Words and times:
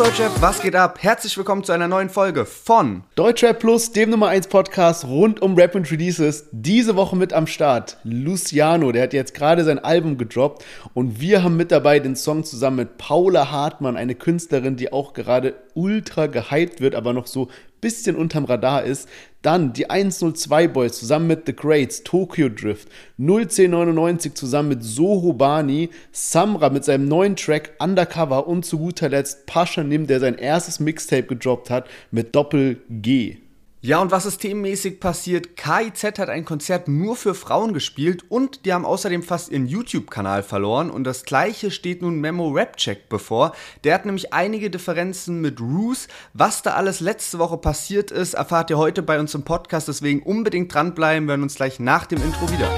Deutschrap, 0.00 0.40
was 0.40 0.62
geht 0.62 0.74
ab? 0.74 1.02
Herzlich 1.02 1.36
willkommen 1.36 1.62
zu 1.62 1.72
einer 1.72 1.86
neuen 1.86 2.08
Folge 2.08 2.46
von 2.46 3.02
Deutschrap 3.16 3.58
Plus, 3.58 3.92
dem 3.92 4.08
Nummer 4.08 4.28
1 4.28 4.46
Podcast 4.46 5.04
rund 5.04 5.42
um 5.42 5.56
Rap 5.56 5.74
und 5.74 5.90
Releases. 5.90 6.48
Diese 6.52 6.96
Woche 6.96 7.16
mit 7.16 7.34
am 7.34 7.46
Start 7.46 7.98
Luciano, 8.02 8.92
der 8.92 9.02
hat 9.02 9.12
jetzt 9.12 9.34
gerade 9.34 9.62
sein 9.62 9.78
Album 9.78 10.16
gedroppt 10.16 10.64
und 10.94 11.20
wir 11.20 11.42
haben 11.42 11.58
mit 11.58 11.70
dabei 11.70 11.98
den 12.00 12.16
Song 12.16 12.44
zusammen 12.44 12.78
mit 12.78 12.96
Paula 12.96 13.50
Hartmann, 13.50 13.98
eine 13.98 14.14
Künstlerin, 14.14 14.76
die 14.76 14.90
auch 14.90 15.12
gerade 15.12 15.54
ultra 15.74 16.28
gehypt 16.28 16.80
wird, 16.80 16.94
aber 16.94 17.12
noch 17.12 17.26
so 17.26 17.50
bisschen 17.82 18.16
unterm 18.16 18.46
Radar 18.46 18.84
ist. 18.84 19.06
Dann 19.42 19.72
die 19.72 19.88
102 19.88 20.68
Boys 20.68 20.98
zusammen 20.98 21.26
mit 21.26 21.46
The 21.46 21.56
Greats, 21.56 22.02
Tokyo 22.02 22.50
Drift, 22.50 22.88
01099 23.18 24.34
zusammen 24.34 24.68
mit 24.68 24.84
Soho 24.84 25.32
Bani, 25.32 25.88
Samra 26.12 26.68
mit 26.68 26.84
seinem 26.84 27.08
neuen 27.08 27.36
Track 27.36 27.72
Undercover 27.78 28.46
und 28.46 28.66
zu 28.66 28.78
guter 28.78 29.08
Letzt 29.08 29.46
Pascha 29.46 29.82
Nim, 29.82 30.06
der 30.06 30.20
sein 30.20 30.36
erstes 30.36 30.78
Mixtape 30.78 31.26
gedroppt 31.26 31.70
hat 31.70 31.88
mit 32.10 32.34
Doppel 32.34 32.82
G. 32.90 33.38
Ja, 33.82 33.98
und 34.02 34.10
was 34.10 34.26
ist 34.26 34.42
themenmäßig 34.42 35.00
passiert? 35.00 35.56
KIZ 35.56 36.18
hat 36.18 36.28
ein 36.28 36.44
Konzert 36.44 36.86
nur 36.86 37.16
für 37.16 37.34
Frauen 37.34 37.72
gespielt 37.72 38.24
und 38.28 38.66
die 38.66 38.74
haben 38.74 38.84
außerdem 38.84 39.22
fast 39.22 39.50
ihren 39.50 39.66
YouTube-Kanal 39.66 40.42
verloren 40.42 40.90
und 40.90 41.04
das 41.04 41.24
gleiche 41.24 41.70
steht 41.70 42.02
nun 42.02 42.20
Memo 42.20 42.50
Rap 42.50 42.76
Check 42.76 43.08
bevor. 43.08 43.52
Der 43.82 43.94
hat 43.94 44.04
nämlich 44.04 44.34
einige 44.34 44.68
Differenzen 44.68 45.40
mit 45.40 45.62
Roos. 45.62 46.08
Was 46.34 46.60
da 46.60 46.74
alles 46.74 47.00
letzte 47.00 47.38
Woche 47.38 47.56
passiert 47.56 48.10
ist, 48.10 48.34
erfahrt 48.34 48.68
ihr 48.68 48.76
heute 48.76 49.02
bei 49.02 49.18
uns 49.18 49.34
im 49.34 49.44
Podcast, 49.44 49.88
deswegen 49.88 50.22
unbedingt 50.24 50.74
dranbleiben. 50.74 51.26
Wir 51.26 51.32
hören 51.32 51.42
uns 51.44 51.54
gleich 51.54 51.80
nach 51.80 52.04
dem 52.04 52.22
Intro 52.22 52.50
wieder. 52.50 52.68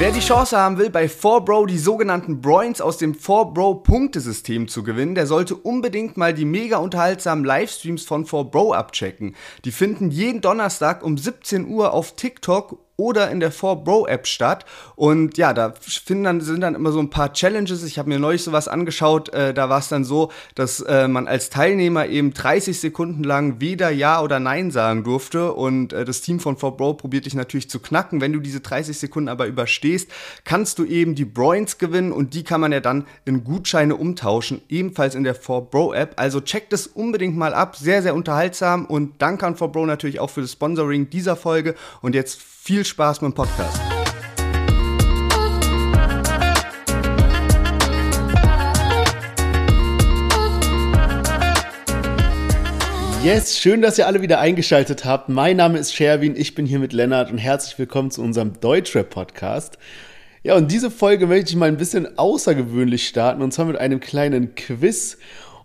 Wer 0.00 0.12
die 0.12 0.20
Chance 0.20 0.56
haben 0.56 0.78
will, 0.78 0.90
bei 0.90 1.06
4Bro 1.06 1.66
die 1.66 1.76
sogenannten 1.76 2.40
Broins 2.40 2.80
aus 2.80 2.98
dem 2.98 3.16
4Bro-Punktesystem 3.16 4.68
zu 4.68 4.84
gewinnen, 4.84 5.16
der 5.16 5.26
sollte 5.26 5.56
unbedingt 5.56 6.16
mal 6.16 6.32
die 6.32 6.44
mega 6.44 6.76
unterhaltsamen 6.76 7.44
Livestreams 7.44 8.04
von 8.04 8.24
4Bro 8.24 8.76
abchecken. 8.76 9.34
Die 9.64 9.72
finden 9.72 10.12
jeden 10.12 10.40
Donnerstag 10.40 11.02
um 11.02 11.18
17 11.18 11.66
Uhr 11.66 11.92
auf 11.92 12.14
TikTok 12.14 12.78
oder 12.98 13.30
in 13.30 13.38
der 13.38 13.52
4Bro-App 13.52 14.26
statt. 14.26 14.66
Und 14.96 15.38
ja, 15.38 15.54
da 15.54 15.72
dann, 16.08 16.40
sind 16.40 16.60
dann 16.60 16.74
immer 16.74 16.90
so 16.90 16.98
ein 16.98 17.10
paar 17.10 17.32
Challenges. 17.32 17.84
Ich 17.84 17.96
habe 17.96 18.08
mir 18.08 18.18
neulich 18.18 18.42
sowas 18.42 18.66
angeschaut. 18.66 19.32
Äh, 19.32 19.54
da 19.54 19.68
war 19.68 19.78
es 19.78 19.88
dann 19.88 20.04
so, 20.04 20.32
dass 20.56 20.80
äh, 20.80 21.06
man 21.06 21.28
als 21.28 21.48
Teilnehmer 21.48 22.08
eben 22.08 22.34
30 22.34 22.80
Sekunden 22.80 23.22
lang 23.22 23.60
weder 23.60 23.90
Ja 23.90 24.20
oder 24.20 24.40
Nein 24.40 24.72
sagen 24.72 25.04
durfte. 25.04 25.52
Und 25.52 25.92
äh, 25.92 26.04
das 26.04 26.22
Team 26.22 26.40
von 26.40 26.56
4Bro 26.56 26.94
probiert 26.94 27.26
dich 27.26 27.34
natürlich 27.34 27.70
zu 27.70 27.78
knacken. 27.78 28.20
Wenn 28.20 28.32
du 28.32 28.40
diese 28.40 28.58
30 28.60 28.98
Sekunden 28.98 29.28
aber 29.28 29.46
überstehst, 29.46 30.10
kannst 30.44 30.80
du 30.80 30.84
eben 30.84 31.14
die 31.14 31.24
Broins 31.24 31.78
gewinnen 31.78 32.10
und 32.10 32.34
die 32.34 32.42
kann 32.42 32.60
man 32.60 32.72
ja 32.72 32.80
dann 32.80 33.06
in 33.24 33.44
Gutscheine 33.44 33.94
umtauschen. 33.94 34.60
Ebenfalls 34.68 35.14
in 35.14 35.22
der 35.22 35.36
4Bro-App. 35.36 36.14
Also 36.16 36.40
checkt 36.40 36.72
es 36.72 36.88
unbedingt 36.88 37.36
mal 37.36 37.54
ab. 37.54 37.76
Sehr, 37.76 38.02
sehr 38.02 38.16
unterhaltsam. 38.16 38.86
Und 38.86 39.22
danke 39.22 39.46
an 39.46 39.54
4Bro 39.54 39.86
natürlich 39.86 40.18
auch 40.18 40.30
für 40.30 40.40
das 40.40 40.50
Sponsoring 40.50 41.10
dieser 41.10 41.36
Folge. 41.36 41.76
Und 42.02 42.16
jetzt 42.16 42.57
viel 42.68 42.84
Spaß 42.84 43.22
mit 43.22 43.30
dem 43.30 43.34
Podcast. 43.34 43.80
Yes, 53.24 53.58
schön, 53.58 53.80
dass 53.80 53.96
ihr 53.96 54.06
alle 54.06 54.20
wieder 54.20 54.40
eingeschaltet 54.40 55.06
habt. 55.06 55.30
Mein 55.30 55.56
Name 55.56 55.78
ist 55.78 55.94
Sherwin, 55.94 56.36
ich 56.36 56.54
bin 56.54 56.66
hier 56.66 56.78
mit 56.78 56.92
Lennart 56.92 57.32
und 57.32 57.38
herzlich 57.38 57.78
willkommen 57.78 58.10
zu 58.10 58.20
unserem 58.20 58.60
Deutschrap-Podcast. 58.60 59.78
Ja, 60.42 60.54
und 60.54 60.70
diese 60.70 60.90
Folge 60.90 61.26
möchte 61.26 61.48
ich 61.48 61.56
mal 61.56 61.68
ein 61.68 61.78
bisschen 61.78 62.18
außergewöhnlich 62.18 63.08
starten 63.08 63.40
und 63.40 63.50
zwar 63.54 63.64
mit 63.64 63.78
einem 63.78 64.00
kleinen 64.00 64.54
Quiz. 64.54 65.16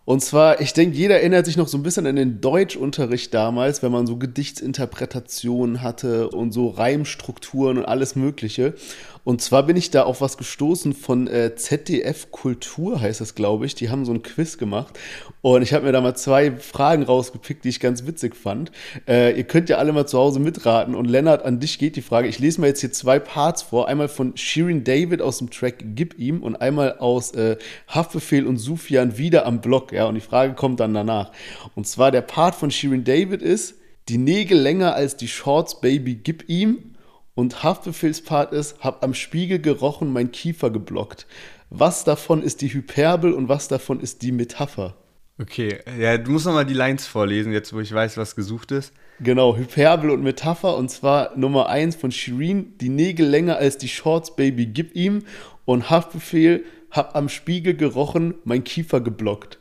Und 0.05 0.21
zwar, 0.21 0.59
ich 0.59 0.73
denke, 0.73 0.97
jeder 0.97 1.15
erinnert 1.15 1.45
sich 1.45 1.55
noch 1.55 1.69
so 1.69 1.77
ein 1.77 1.83
bisschen 1.83 2.05
an 2.05 2.17
den 2.17 2.41
Deutschunterricht 2.41 3.33
damals, 3.33 3.81
wenn 3.83 3.91
man 3.91 4.05
so 4.05 4.17
Gedichtsinterpretationen 4.17 5.81
hatte 5.81 6.29
und 6.29 6.51
so 6.51 6.67
Reimstrukturen 6.67 7.77
und 7.77 7.85
alles 7.85 8.17
Mögliche. 8.17 8.73
Und 9.23 9.41
zwar 9.41 9.63
bin 9.63 9.77
ich 9.77 9.89
da 9.89 10.03
auf 10.03 10.19
was 10.19 10.37
gestoßen 10.37 10.93
von 10.93 11.27
äh, 11.27 11.55
ZDF 11.55 12.31
Kultur, 12.31 12.99
heißt 12.99 13.21
das, 13.21 13.35
glaube 13.35 13.65
ich. 13.65 13.73
Die 13.73 13.89
haben 13.89 14.03
so 14.03 14.13
ein 14.13 14.21
Quiz 14.21 14.57
gemacht. 14.57 14.99
Und 15.41 15.61
ich 15.61 15.73
habe 15.73 15.85
mir 15.85 15.93
da 15.93 16.01
mal 16.01 16.15
zwei 16.15 16.51
Fragen 16.51 17.03
rausgepickt, 17.03 17.63
die 17.63 17.69
ich 17.69 17.79
ganz 17.79 18.05
witzig 18.05 18.35
fand. 18.35 18.71
Äh, 19.07 19.37
ihr 19.37 19.45
könnt 19.45 19.69
ja 19.69 19.77
alle 19.77 19.93
mal 19.93 20.05
zu 20.07 20.17
Hause 20.17 20.39
mitraten. 20.39 20.93
Und 20.93 21.09
Lennart, 21.09 21.45
an 21.45 21.61
dich 21.61 21.79
geht 21.79 21.95
die 21.95 22.01
Frage. 22.01 22.27
Ich 22.27 22.39
lese 22.39 22.59
mal 22.59 22.67
jetzt 22.67 22.81
hier 22.81 22.91
zwei 22.91 23.19
Parts 23.19 23.61
vor. 23.61 23.87
Einmal 23.87 24.09
von 24.09 24.35
Shirin 24.35 24.83
David 24.83 25.21
aus 25.21 25.37
dem 25.37 25.49
Track 25.49 25.75
Gib 25.95 26.19
ihm 26.19 26.43
und 26.43 26.57
einmal 26.57 26.97
aus 26.97 27.33
äh, 27.33 27.57
Haftbefehl 27.87 28.45
und 28.45 28.57
Sufjan 28.57 29.17
wieder 29.17 29.45
am 29.45 29.61
Block. 29.61 29.93
Ja, 29.93 30.05
und 30.05 30.15
die 30.15 30.21
Frage 30.21 30.53
kommt 30.53 30.81
dann 30.81 30.93
danach. 30.93 31.31
Und 31.75 31.87
zwar 31.87 32.11
der 32.11 32.21
Part 32.21 32.55
von 32.55 32.71
Shirin 32.71 33.05
David 33.05 33.41
ist, 33.41 33.75
die 34.09 34.17
Nägel 34.17 34.59
länger 34.59 34.95
als 34.95 35.15
die 35.15 35.29
Shorts, 35.29 35.79
Baby, 35.79 36.15
gib 36.15 36.49
ihm. 36.49 36.92
Und 37.35 37.63
Haftbefehlspart 37.63 38.53
ist, 38.53 38.79
hab 38.79 39.03
am 39.03 39.13
Spiegel 39.13 39.59
gerochen, 39.59 40.13
mein 40.13 40.31
Kiefer 40.31 40.69
geblockt. 40.69 41.25
Was 41.69 42.03
davon 42.03 42.43
ist 42.43 42.61
die 42.61 42.71
Hyperbel 42.71 43.33
und 43.33 43.49
was 43.49 43.67
davon 43.67 43.99
ist 43.99 44.21
die 44.21 44.31
Metapher? 44.31 44.95
Okay, 45.41 45.79
ja, 45.99 46.19
du 46.19 46.31
musst 46.31 46.45
nochmal 46.45 46.65
die 46.65 46.75
Lines 46.75 47.07
vorlesen, 47.07 47.51
jetzt 47.51 47.73
wo 47.73 47.79
ich 47.79 47.91
weiß, 47.91 48.17
was 48.17 48.35
gesucht 48.35 48.71
ist. 48.71 48.93
Genau, 49.19 49.55
Hyperbel 49.55 50.11
und 50.11 50.21
Metapher 50.21 50.77
und 50.77 50.91
zwar 50.91 51.35
Nummer 51.35 51.69
1 51.69 51.95
von 51.95 52.11
Shireen, 52.11 52.77
die 52.77 52.89
Nägel 52.89 53.27
länger 53.27 53.57
als 53.57 53.79
die 53.79 53.87
Shorts, 53.87 54.35
Baby, 54.35 54.67
gib 54.67 54.95
ihm. 54.95 55.23
Und 55.65 55.89
Haftbefehl, 55.89 56.65
hab 56.91 57.15
am 57.15 57.29
Spiegel 57.29 57.75
gerochen, 57.75 58.35
mein 58.43 58.63
Kiefer 58.63 59.01
geblockt. 59.01 59.57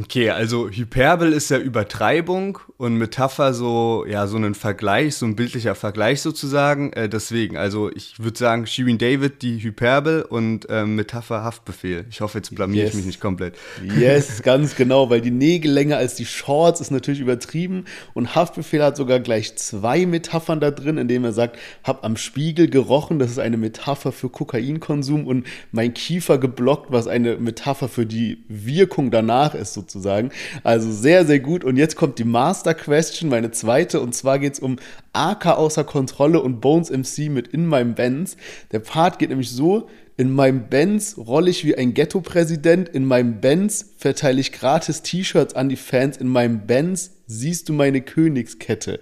Okay, 0.00 0.30
also 0.30 0.70
Hyperbel 0.70 1.34
ist 1.34 1.50
ja 1.50 1.58
Übertreibung 1.58 2.58
und 2.78 2.96
Metapher 2.96 3.52
so, 3.52 4.06
ja, 4.08 4.26
so 4.26 4.38
ein 4.38 4.54
Vergleich, 4.54 5.16
so 5.16 5.26
ein 5.26 5.36
bildlicher 5.36 5.74
Vergleich 5.74 6.22
sozusagen. 6.22 6.94
Äh, 6.94 7.10
deswegen, 7.10 7.58
also 7.58 7.90
ich 7.94 8.18
würde 8.18 8.38
sagen, 8.38 8.66
Shirin 8.66 8.96
David 8.96 9.42
die 9.42 9.62
Hyperbel 9.62 10.22
und 10.22 10.66
äh, 10.70 10.86
Metapher 10.86 11.44
Haftbefehl. 11.44 12.06
Ich 12.08 12.22
hoffe, 12.22 12.38
jetzt 12.38 12.54
blamiere 12.54 12.84
yes. 12.84 12.90
ich 12.90 12.96
mich 12.96 13.04
nicht 13.04 13.20
komplett. 13.20 13.58
Yes, 13.98 14.42
ganz 14.42 14.76
genau, 14.76 15.10
weil 15.10 15.20
die 15.20 15.30
Nägel 15.30 15.70
länger 15.70 15.98
als 15.98 16.14
die 16.14 16.24
Shorts 16.24 16.80
ist 16.80 16.90
natürlich 16.90 17.20
übertrieben 17.20 17.84
und 18.14 18.34
Haftbefehl 18.34 18.82
hat 18.82 18.96
sogar 18.96 19.20
gleich 19.20 19.56
zwei 19.56 20.06
Metaphern 20.06 20.60
da 20.60 20.70
drin, 20.70 20.96
indem 20.96 21.24
er 21.24 21.34
sagt, 21.34 21.58
hab 21.84 22.02
am 22.02 22.16
Spiegel 22.16 22.70
gerochen, 22.70 23.18
das 23.18 23.30
ist 23.30 23.38
eine 23.38 23.58
Metapher 23.58 24.12
für 24.12 24.30
Kokainkonsum 24.30 25.26
und 25.26 25.46
mein 25.70 25.92
Kiefer 25.92 26.38
geblockt, 26.38 26.90
was 26.90 27.08
eine 27.08 27.36
Metapher 27.36 27.90
für 27.90 28.06
die 28.06 28.42
Wirkung 28.48 29.10
danach 29.10 29.54
ist 29.54 29.81
sozusagen. 29.82 30.30
Also 30.64 30.90
sehr, 30.90 31.26
sehr 31.26 31.40
gut. 31.40 31.64
Und 31.64 31.76
jetzt 31.76 31.96
kommt 31.96 32.18
die 32.18 32.24
Master 32.24 32.74
Question, 32.74 33.28
meine 33.28 33.50
zweite. 33.50 34.00
Und 34.00 34.14
zwar 34.14 34.38
geht 34.38 34.54
es 34.54 34.58
um 34.60 34.76
AK 35.12 35.46
außer 35.46 35.84
Kontrolle 35.84 36.40
und 36.40 36.60
Bones 36.60 36.90
MC 36.90 37.30
mit 37.30 37.48
In 37.48 37.66
meinem 37.66 37.94
Benz. 37.94 38.36
Der 38.70 38.78
Part 38.78 39.18
geht 39.18 39.30
nämlich 39.30 39.50
so, 39.50 39.88
in 40.16 40.30
meinem 40.30 40.68
Benz 40.68 41.16
rolle 41.16 41.50
ich 41.50 41.64
wie 41.64 41.76
ein 41.76 41.94
Ghetto-Präsident. 41.94 42.88
In 42.90 43.06
meinem 43.06 43.40
Benz 43.40 43.94
verteile 43.96 44.40
ich 44.40 44.52
gratis 44.52 45.02
T-Shirts 45.02 45.54
an 45.54 45.68
die 45.68 45.76
Fans. 45.76 46.16
In 46.16 46.28
meinem 46.28 46.66
Benz 46.66 47.12
siehst 47.26 47.68
du 47.68 47.72
meine 47.72 48.02
Königskette. 48.02 49.00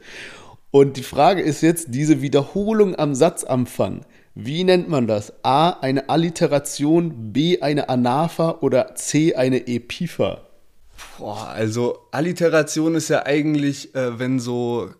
Und 0.70 0.96
die 0.96 1.02
Frage 1.02 1.42
ist 1.42 1.62
jetzt, 1.62 1.88
diese 1.90 2.22
Wiederholung 2.22 2.96
am 2.96 3.14
Satzanfang. 3.14 4.06
Wie 4.36 4.62
nennt 4.62 4.88
man 4.88 5.08
das? 5.08 5.32
A, 5.42 5.70
eine 5.70 6.08
Alliteration, 6.08 7.32
B, 7.32 7.60
eine 7.60 7.88
Anapher 7.88 8.62
oder 8.62 8.94
C, 8.94 9.34
eine 9.34 9.66
Epipher? 9.66 10.49
Boah, 11.18 11.48
also 11.48 12.06
Alliteration 12.10 12.94
ist 12.94 13.08
ja 13.08 13.24
eigentlich, 13.26 13.94
äh, 13.94 14.18
wenn 14.18 14.40
so, 14.40 14.90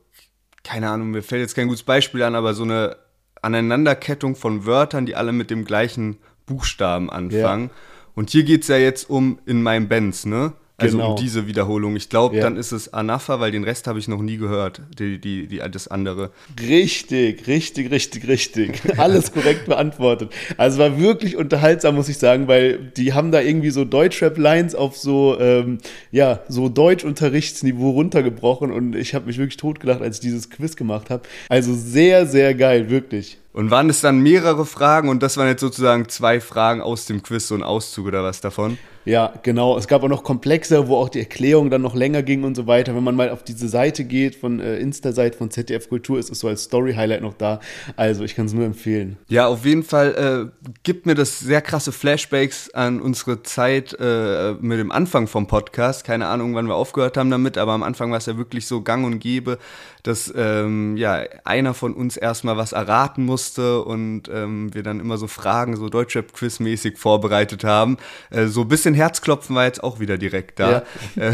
keine 0.63 0.91
Ahnung, 0.91 1.11
mir 1.11 1.23
fällt 1.23 1.43
jetzt 1.43 1.55
kein 1.55 1.69
gutes 1.69 1.83
Beispiel 1.83 2.23
an, 2.23 2.35
aber 2.35 2.55
so 2.55 2.63
eine 2.63 2.97
Aneinanderkettung 3.43 4.37
von 4.37 4.67
Wörtern, 4.67 5.07
die 5.07 5.17
alle 5.17 5.33
mit 5.33 5.51
dem 5.51 5.65
gleichen 5.65 6.19
Buchstaben 6.47 7.11
anfangen. 7.11 7.65
Ja. 7.69 7.75
Und 8.15 8.31
hier 8.31 8.45
geht 8.45 8.63
es 8.63 8.69
ja 8.69 8.77
jetzt 8.77 9.09
um 9.09 9.39
in 9.47 9.63
meinem 9.63 9.89
Benz, 9.89 10.27
ne? 10.27 10.53
Also 10.81 10.97
genau. 10.97 11.11
um 11.11 11.17
diese 11.17 11.47
Wiederholung. 11.47 11.97
Ich 11.97 12.09
glaube, 12.09 12.37
ja. 12.37 12.43
dann 12.43 12.57
ist 12.57 12.73
es 12.73 12.93
Anafa, 12.93 13.41
weil 13.41 13.51
den 13.51 13.65
Rest 13.65 13.87
habe 13.87 13.99
ich 13.99 14.09
noch 14.09 14.23
nie 14.23 14.37
gehört, 14.37 14.83
die, 14.99 15.19
die, 15.19 15.47
die, 15.47 15.61
das 15.71 15.89
andere. 15.89 16.31
Richtig, 16.61 17.47
richtig, 17.47 17.91
richtig, 17.91 18.27
richtig. 18.27 18.81
Alles 18.99 19.33
korrekt 19.33 19.67
beantwortet. 19.67 20.33
Also 20.57 20.79
war 20.79 20.99
wirklich 20.99 21.37
unterhaltsam, 21.37 21.97
muss 21.97 22.09
ich 22.09 22.19
sagen, 22.19 22.49
weil 22.49 22.79
die 22.97 23.13
haben 23.13 23.31
da 23.31 23.41
irgendwie 23.41 23.71
so 23.71 23.85
Deutschrap-Lines 23.85 24.75
auf 24.75 24.97
so, 24.97 25.39
ähm, 25.39 25.79
ja, 26.11 26.41
so 26.49 26.69
Deutschunterrichtsniveau 26.69 27.91
runtergebrochen 27.91 28.73
und 28.73 28.97
ich 28.97 29.15
habe 29.15 29.27
mich 29.27 29.39
wirklich 29.39 29.59
totgelacht, 29.59 30.01
als 30.01 30.17
ich 30.17 30.21
dieses 30.23 30.51
Quiz 30.51 30.77
gemacht 30.77 31.11
habe. 31.11 31.23
Also 31.49 31.75
sehr, 31.75 32.27
sehr 32.27 32.55
geil, 32.55 32.91
wirklich. 32.91 33.39
Und 33.53 33.71
waren 33.71 33.91
es 33.91 34.01
dann 34.01 34.21
mehrere 34.21 34.65
Fragen 34.65 35.09
und 35.09 35.23
das 35.23 35.37
waren 35.37 35.49
jetzt 35.49 35.61
sozusagen 35.61 36.09
zwei 36.09 36.41
Fragen 36.41 36.81
aus 36.81 37.07
dem 37.07 37.23
Quiz, 37.23 37.49
so 37.49 37.57
ein 37.57 37.65
Auszug 37.65 38.07
oder 38.07 38.23
was 38.23 38.41
davon? 38.41 38.79
Ja, 39.07 39.33
genau. 39.43 39.79
Es 39.79 39.89
gab 39.89 40.03
auch 40.03 40.09
noch 40.09 40.23
komplexer, 40.23 40.87
wo 40.87 40.97
auch 40.97 41.09
die 41.09 41.21
Erklärung 41.21 41.71
dann 41.71 41.81
noch 41.81 41.95
länger 41.95 42.23
ging 42.23 42.45
und 42.45 42.55
so 42.55 42.67
weiter. 42.67 42.95
Wenn 42.95 43.03
man 43.03 43.17
mal 43.17 43.31
auf 43.31 43.43
diese 43.43 43.69
Seite 43.69 44.05
geht, 44.05 44.37
von 44.37 44.61
äh, 44.61 44.77
Insta-Seite 44.77 45.39
von 45.39 45.51
ZDF 45.51 45.89
Kultur, 45.89 46.19
ist 46.19 46.31
es 46.31 46.41
so 46.41 46.49
als 46.49 46.65
Story-Highlight 46.65 47.23
noch 47.23 47.33
da. 47.33 47.61
Also 47.97 48.25
ich 48.25 48.35
kann 48.35 48.47
es 48.47 48.53
nur 48.53 48.67
empfehlen. 48.67 49.17
Ja, 49.29 49.49
auf 49.49 49.65
jeden 49.65 49.85
Fall 49.85 50.51
äh, 50.63 50.69
gibt 50.83 51.07
mir 51.07 51.15
das 51.15 51.41
sehr 51.41 51.63
krasse 51.63 51.93
Flashbacks 51.93 52.71
an 52.71 53.01
unsere 53.01 53.43
Zeit 53.43 53.97
äh, 53.99 54.53
mit 54.61 54.79
dem 54.79 54.93
Anfang 54.93 55.27
vom 55.27 55.47
Podcast. 55.47 56.05
Keine 56.05 56.27
Ahnung, 56.27 56.55
wann 56.55 56.69
wir 56.69 56.75
aufgehört 56.75 57.17
haben 57.17 57.31
damit, 57.31 57.57
aber 57.57 57.73
am 57.73 57.83
Anfang 57.83 58.11
war 58.11 58.19
es 58.19 58.27
ja 58.27 58.37
wirklich 58.37 58.67
so 58.67 58.83
gang 58.83 59.07
und 59.07 59.19
gäbe, 59.19 59.59
dass 60.03 60.33
ähm, 60.37 60.97
ja, 60.97 61.25
einer 61.45 61.73
von 61.73 61.95
uns 61.95 62.19
erstmal 62.19 62.59
was 62.59 62.73
erraten 62.73 63.25
musste 63.41 63.83
und 63.83 64.29
ähm, 64.33 64.73
wir 64.73 64.83
dann 64.83 65.01
immer 65.01 65.19
so 65.19 65.27
Fragen, 65.27 65.77
so 65.77 65.89
Deutschrap-Quiz-mäßig 65.89 66.97
vorbereitet 66.97 67.65
haben. 67.65 67.99
Äh, 68.31 68.47
so 68.47 68.63
ein 68.63 68.69
bisschen 68.69 68.95
Herzklopfen 68.95 69.55
war 69.57 69.65
jetzt 69.65 69.83
auch 69.83 70.01
wieder 70.01 70.17
direkt 70.17 70.61
da. 70.61 70.83
Ja. 71.17 71.23
Äh, 71.23 71.33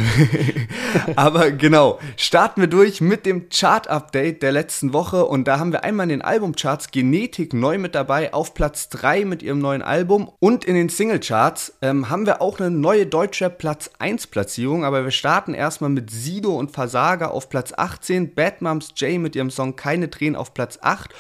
aber 1.17 1.50
genau, 1.50 1.99
starten 2.17 2.62
wir 2.62 2.69
durch 2.69 3.00
mit 3.00 3.26
dem 3.26 3.49
Chart-Update 3.50 4.43
der 4.43 4.53
letzten 4.53 4.93
Woche 4.93 5.26
und 5.26 5.47
da 5.47 5.58
haben 5.58 5.73
wir 5.73 5.85
einmal 5.85 6.05
in 6.05 6.11
den 6.11 6.23
Albumcharts 6.23 6.91
Genetik 6.91 7.53
neu 7.53 7.79
mit 7.79 7.94
dabei, 7.94 8.32
auf 8.32 8.55
Platz 8.55 8.88
3 8.88 9.25
mit 9.25 9.43
ihrem 9.43 9.59
neuen 9.59 9.82
Album 9.82 10.31
und 10.41 10.64
in 10.64 10.75
den 10.75 10.88
Singlecharts 10.88 11.75
ähm, 11.82 12.09
haben 12.09 12.26
wir 12.26 12.41
auch 12.41 12.59
eine 12.59 12.70
neue 12.70 13.06
Deutschrap 13.06 13.59
Platz 13.59 13.91
1 13.99 14.29
Platzierung, 14.29 14.85
aber 14.85 15.05
wir 15.05 15.11
starten 15.11 15.55
erstmal 15.55 15.91
mit 15.91 16.11
Sido 16.11 16.56
und 16.56 16.70
Versager 16.70 17.32
auf 17.32 17.49
Platz 17.49 17.73
18, 17.76 18.35
Bad 18.35 18.56
Bad 18.56 18.62
Moms 18.62 18.93
J 18.97 19.19
mit 19.19 19.37
ihrem 19.37 19.50
Song 19.50 19.76
Keine 19.76 20.09
Tränen 20.09 20.37
auf 20.37 20.55
Platz 20.55 20.79
8 20.81 21.12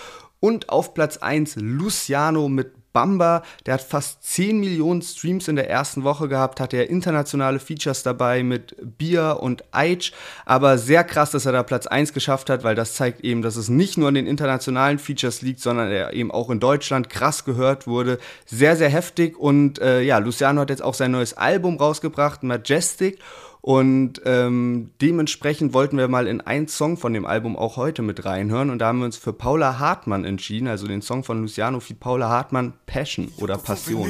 und 0.46 0.68
auf 0.68 0.94
Platz 0.94 1.16
1 1.16 1.56
Luciano 1.56 2.48
mit 2.48 2.70
Bamba, 2.92 3.42
der 3.66 3.74
hat 3.74 3.82
fast 3.82 4.22
10 4.22 4.60
Millionen 4.60 5.02
Streams 5.02 5.48
in 5.48 5.56
der 5.56 5.68
ersten 5.68 6.04
Woche 6.04 6.28
gehabt, 6.28 6.60
hatte 6.60 6.76
er 6.76 6.88
internationale 6.88 7.58
Features 7.58 8.04
dabei 8.04 8.44
mit 8.44 8.76
Bier 8.96 9.38
und 9.40 9.64
Aitch, 9.72 10.12
aber 10.44 10.78
sehr 10.78 11.02
krass, 11.02 11.32
dass 11.32 11.46
er 11.46 11.52
da 11.52 11.64
Platz 11.64 11.88
1 11.88 12.12
geschafft 12.12 12.48
hat, 12.48 12.62
weil 12.62 12.76
das 12.76 12.94
zeigt 12.94 13.22
eben, 13.22 13.42
dass 13.42 13.56
es 13.56 13.68
nicht 13.68 13.98
nur 13.98 14.06
an 14.06 14.14
den 14.14 14.28
internationalen 14.28 15.00
Features 15.00 15.42
liegt, 15.42 15.58
sondern 15.58 15.90
er 15.90 16.12
eben 16.12 16.30
auch 16.30 16.48
in 16.48 16.60
Deutschland 16.60 17.10
krass 17.10 17.44
gehört 17.44 17.88
wurde. 17.88 18.18
Sehr, 18.44 18.76
sehr 18.76 18.88
heftig. 18.88 19.36
Und 19.36 19.80
äh, 19.80 20.00
ja, 20.02 20.18
Luciano 20.18 20.60
hat 20.60 20.70
jetzt 20.70 20.82
auch 20.82 20.94
sein 20.94 21.10
neues 21.10 21.36
Album 21.36 21.76
rausgebracht, 21.76 22.44
Majestic 22.44 23.18
und 23.66 24.22
ähm, 24.24 24.90
dementsprechend 25.02 25.74
wollten 25.74 25.98
wir 25.98 26.06
mal 26.06 26.28
in 26.28 26.40
einen 26.40 26.68
Song 26.68 26.96
von 26.96 27.12
dem 27.12 27.26
Album 27.26 27.56
auch 27.56 27.76
heute 27.76 28.00
mit 28.00 28.24
reinhören. 28.24 28.70
Und 28.70 28.78
da 28.78 28.86
haben 28.86 29.00
wir 29.00 29.06
uns 29.06 29.16
für 29.16 29.32
Paula 29.32 29.80
Hartmann 29.80 30.24
entschieden, 30.24 30.68
also 30.68 30.86
den 30.86 31.02
Song 31.02 31.24
von 31.24 31.40
Luciano 31.40 31.80
für 31.80 31.94
Paula 31.94 32.28
Hartmann, 32.28 32.74
Passion 32.86 33.32
oder 33.38 33.58
Passion. 33.58 34.08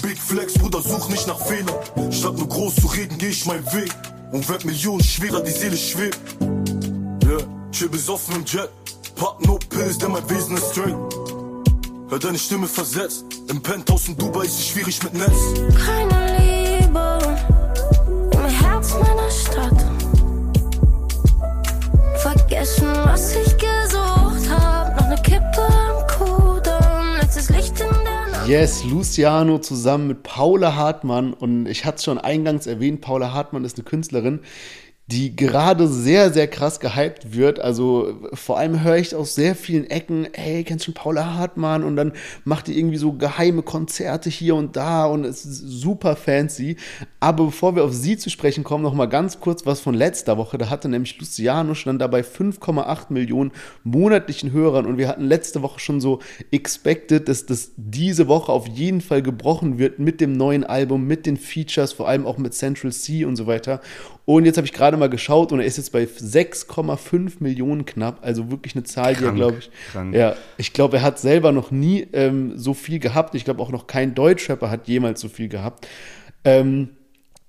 Big 0.00 0.16
Flex, 0.16 0.54
Bruder, 0.54 0.80
such 0.80 1.10
nicht 1.10 1.26
nach 1.26 1.38
Fehlern. 1.38 1.74
Statt 2.10 2.38
nur 2.38 2.48
groß 2.48 2.76
zu 2.76 2.86
reden, 2.86 3.18
geh 3.18 3.28
ich 3.28 3.44
meinen 3.44 3.66
Weg. 3.74 3.92
Und 4.32 4.48
werd 4.48 4.64
Millionen 4.64 5.04
schwerer, 5.04 5.42
die 5.42 5.50
Seele 5.50 5.76
schwebt. 5.76 6.18
Yeah, 7.26 7.46
chill 7.70 7.90
besoffen 7.90 8.36
im 8.36 8.44
Jet. 8.46 8.70
Pop 9.16 9.44
no 9.44 9.58
pills, 9.68 9.98
denn 9.98 10.12
mein 10.12 10.30
Wesen 10.30 10.56
ist 10.56 10.70
straight. 10.72 10.96
Hör 12.08 12.18
deine 12.18 12.38
Stimme 12.38 12.66
versetzt. 12.66 13.26
Im 13.50 13.60
Penthouse 13.60 14.08
in 14.08 14.16
Dubai 14.16 14.46
ist 14.46 14.58
es 14.58 14.68
schwierig 14.68 15.02
mit 15.02 15.12
Netz. 15.12 15.52
Keine 15.76 16.38
Liebe 16.38 17.67
Vergessen, 22.68 22.86
was 23.04 23.36
ich 23.36 23.56
gesucht 23.56 24.50
hab. 24.50 25.00
Noch 25.00 25.08
ne 25.08 25.16
Kippe 25.22 25.66
am 25.88 26.06
Kudamm, 26.06 27.16
letztes 27.20 27.50
Licht 27.50 27.80
in 27.80 27.88
der 28.04 28.26
Nacht. 28.32 28.48
Yes, 28.48 28.84
Luciano 28.84 29.58
zusammen 29.58 30.08
mit 30.08 30.22
Paula 30.22 30.74
Hartmann. 30.74 31.32
Und 31.32 31.66
ich 31.66 31.84
hatte 31.84 31.96
es 31.96 32.04
schon 32.04 32.18
eingangs 32.18 32.66
erwähnt, 32.66 33.00
Paula 33.00 33.32
Hartmann 33.32 33.64
ist 33.64 33.76
eine 33.76 33.84
Künstlerin, 33.84 34.40
die 35.10 35.34
gerade 35.34 35.88
sehr, 35.88 36.30
sehr 36.34 36.48
krass 36.48 36.80
gehypt 36.80 37.34
wird. 37.34 37.60
Also 37.60 38.14
vor 38.34 38.58
allem 38.58 38.84
höre 38.84 38.98
ich 38.98 39.14
aus 39.14 39.34
sehr 39.34 39.54
vielen 39.54 39.88
Ecken, 39.88 40.28
hey, 40.34 40.64
kennst 40.64 40.86
du 40.86 40.92
schon 40.92 40.94
Paula 40.94 41.34
Hartmann? 41.34 41.82
Und 41.82 41.96
dann 41.96 42.12
macht 42.44 42.66
die 42.66 42.78
irgendwie 42.78 42.98
so 42.98 43.14
geheime 43.14 43.62
Konzerte 43.62 44.28
hier 44.28 44.54
und 44.54 44.76
da 44.76 45.06
und 45.06 45.24
es 45.24 45.46
ist 45.46 45.60
super 45.60 46.14
fancy. 46.14 46.76
Aber 47.20 47.46
bevor 47.46 47.74
wir 47.74 47.84
auf 47.84 47.94
sie 47.94 48.18
zu 48.18 48.28
sprechen 48.28 48.64
kommen, 48.64 48.84
noch 48.84 48.92
mal 48.92 49.06
ganz 49.06 49.40
kurz 49.40 49.64
was 49.64 49.80
von 49.80 49.94
letzter 49.94 50.36
Woche. 50.36 50.58
Da 50.58 50.68
hatte 50.68 50.90
nämlich 50.90 51.18
Luciano 51.18 51.74
schon 51.74 51.98
dabei 51.98 52.20
5,8 52.20 53.06
Millionen 53.08 53.52
monatlichen 53.84 54.52
Hörern 54.52 54.84
und 54.84 54.98
wir 54.98 55.08
hatten 55.08 55.24
letzte 55.24 55.62
Woche 55.62 55.80
schon 55.80 56.02
so 56.02 56.18
expected, 56.50 57.30
dass 57.30 57.46
das 57.46 57.72
diese 57.76 58.28
Woche 58.28 58.52
auf 58.52 58.68
jeden 58.68 59.00
Fall 59.00 59.22
gebrochen 59.22 59.78
wird 59.78 59.98
mit 59.98 60.20
dem 60.20 60.34
neuen 60.34 60.64
Album, 60.64 61.06
mit 61.06 61.24
den 61.24 61.38
Features, 61.38 61.94
vor 61.94 62.08
allem 62.08 62.26
auch 62.26 62.36
mit 62.36 62.52
Central 62.52 62.92
C 62.92 63.24
und 63.24 63.36
so 63.36 63.46
weiter. 63.46 63.80
Und 64.28 64.44
jetzt 64.44 64.58
habe 64.58 64.66
ich 64.66 64.74
gerade 64.74 64.98
mal 64.98 65.08
geschaut 65.08 65.52
und 65.52 65.60
er 65.60 65.64
ist 65.64 65.78
jetzt 65.78 65.90
bei 65.90 66.02
6,5 66.02 67.36
Millionen 67.38 67.86
knapp. 67.86 68.18
Also 68.20 68.50
wirklich 68.50 68.74
eine 68.74 68.84
Zahl, 68.84 69.14
krank, 69.14 69.20
die 69.20 69.24
er, 69.24 69.32
glaube 69.32 69.58
ich. 69.60 69.70
Krank. 69.90 70.14
Ja, 70.14 70.36
ich 70.58 70.74
glaube, 70.74 70.98
er 70.98 71.02
hat 71.02 71.18
selber 71.18 71.50
noch 71.50 71.70
nie 71.70 72.06
ähm, 72.12 72.52
so 72.54 72.74
viel 72.74 72.98
gehabt. 72.98 73.34
Ich 73.34 73.46
glaube 73.46 73.62
auch 73.62 73.70
noch 73.70 73.86
kein 73.86 74.14
Deutschrapper 74.14 74.68
hat 74.68 74.86
jemals 74.86 75.22
so 75.22 75.30
viel 75.30 75.48
gehabt. 75.48 75.88
Ähm, 76.44 76.90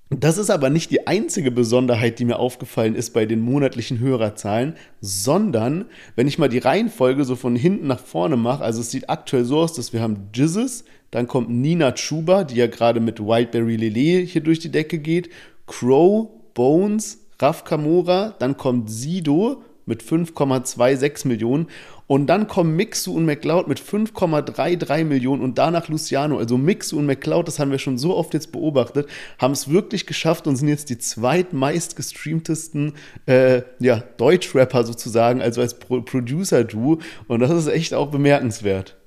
das 0.09 0.37
ist 0.37 0.49
aber 0.49 0.69
nicht 0.69 0.89
die 0.89 1.05
einzige 1.05 1.51
Besonderheit, 1.51 2.17
die 2.17 2.23
mir 2.23 2.39
aufgefallen 2.39 2.95
ist 2.95 3.13
bei 3.13 3.25
den 3.25 3.41
monatlichen 3.41 3.99
Hörerzahlen, 3.99 4.75
sondern 5.01 5.83
wenn 6.15 6.29
ich 6.29 6.39
mal 6.39 6.47
die 6.47 6.59
Reihenfolge 6.59 7.25
so 7.25 7.35
von 7.35 7.57
hinten 7.57 7.87
nach 7.87 7.99
vorne 7.99 8.37
mache, 8.37 8.63
also 8.63 8.79
es 8.79 8.89
sieht 8.89 9.09
aktuell 9.09 9.43
so 9.43 9.57
aus, 9.57 9.73
dass 9.73 9.91
wir 9.91 10.01
haben 10.01 10.29
Jizzes, 10.33 10.85
dann 11.11 11.27
kommt 11.27 11.49
Nina 11.49 11.91
Chuba, 11.91 12.45
die 12.45 12.55
ja 12.55 12.67
gerade 12.67 13.01
mit 13.01 13.19
Wildberry 13.19 13.75
Lele 13.75 14.23
hier 14.23 14.41
durch 14.41 14.59
die 14.59 14.71
Decke 14.71 14.99
geht, 14.99 15.29
Crow, 15.67 16.29
Bones, 16.59 17.19
Raf 17.39 17.63
Kamora, 17.63 18.35
dann 18.37 18.57
kommt 18.57 18.91
Sido 18.91 19.63
mit 19.85 20.03
5,26 20.03 21.25
Millionen 21.25 21.67
und 22.05 22.27
dann 22.27 22.49
kommen 22.49 22.75
Mixu 22.75 23.13
und 23.13 23.23
McCloud 23.23 23.69
mit 23.69 23.79
5,33 23.79 25.05
Millionen 25.05 25.41
und 25.41 25.57
danach 25.57 25.87
Luciano. 25.87 26.37
Also 26.37 26.57
Mixu 26.57 26.97
und 26.97 27.05
McCloud, 27.05 27.47
das 27.47 27.59
haben 27.59 27.71
wir 27.71 27.79
schon 27.79 27.97
so 27.97 28.13
oft 28.13 28.33
jetzt 28.33 28.51
beobachtet, 28.51 29.07
haben 29.37 29.53
es 29.53 29.69
wirklich 29.69 30.05
geschafft 30.05 30.47
und 30.47 30.57
sind 30.57 30.67
jetzt 30.67 30.89
die 30.89 30.97
zweitmeist 30.97 31.95
gestreamtesten 31.95 32.91
äh, 33.25 33.61
ja, 33.79 34.03
Deutschrapper 34.17 34.83
sozusagen, 34.83 35.41
also 35.41 35.61
als 35.61 35.79
Pro 35.79 36.01
Producer-Duo. 36.01 36.99
Und 37.29 37.39
das 37.39 37.51
ist 37.51 37.67
echt 37.67 37.93
auch 37.93 38.11
bemerkenswert. 38.11 38.98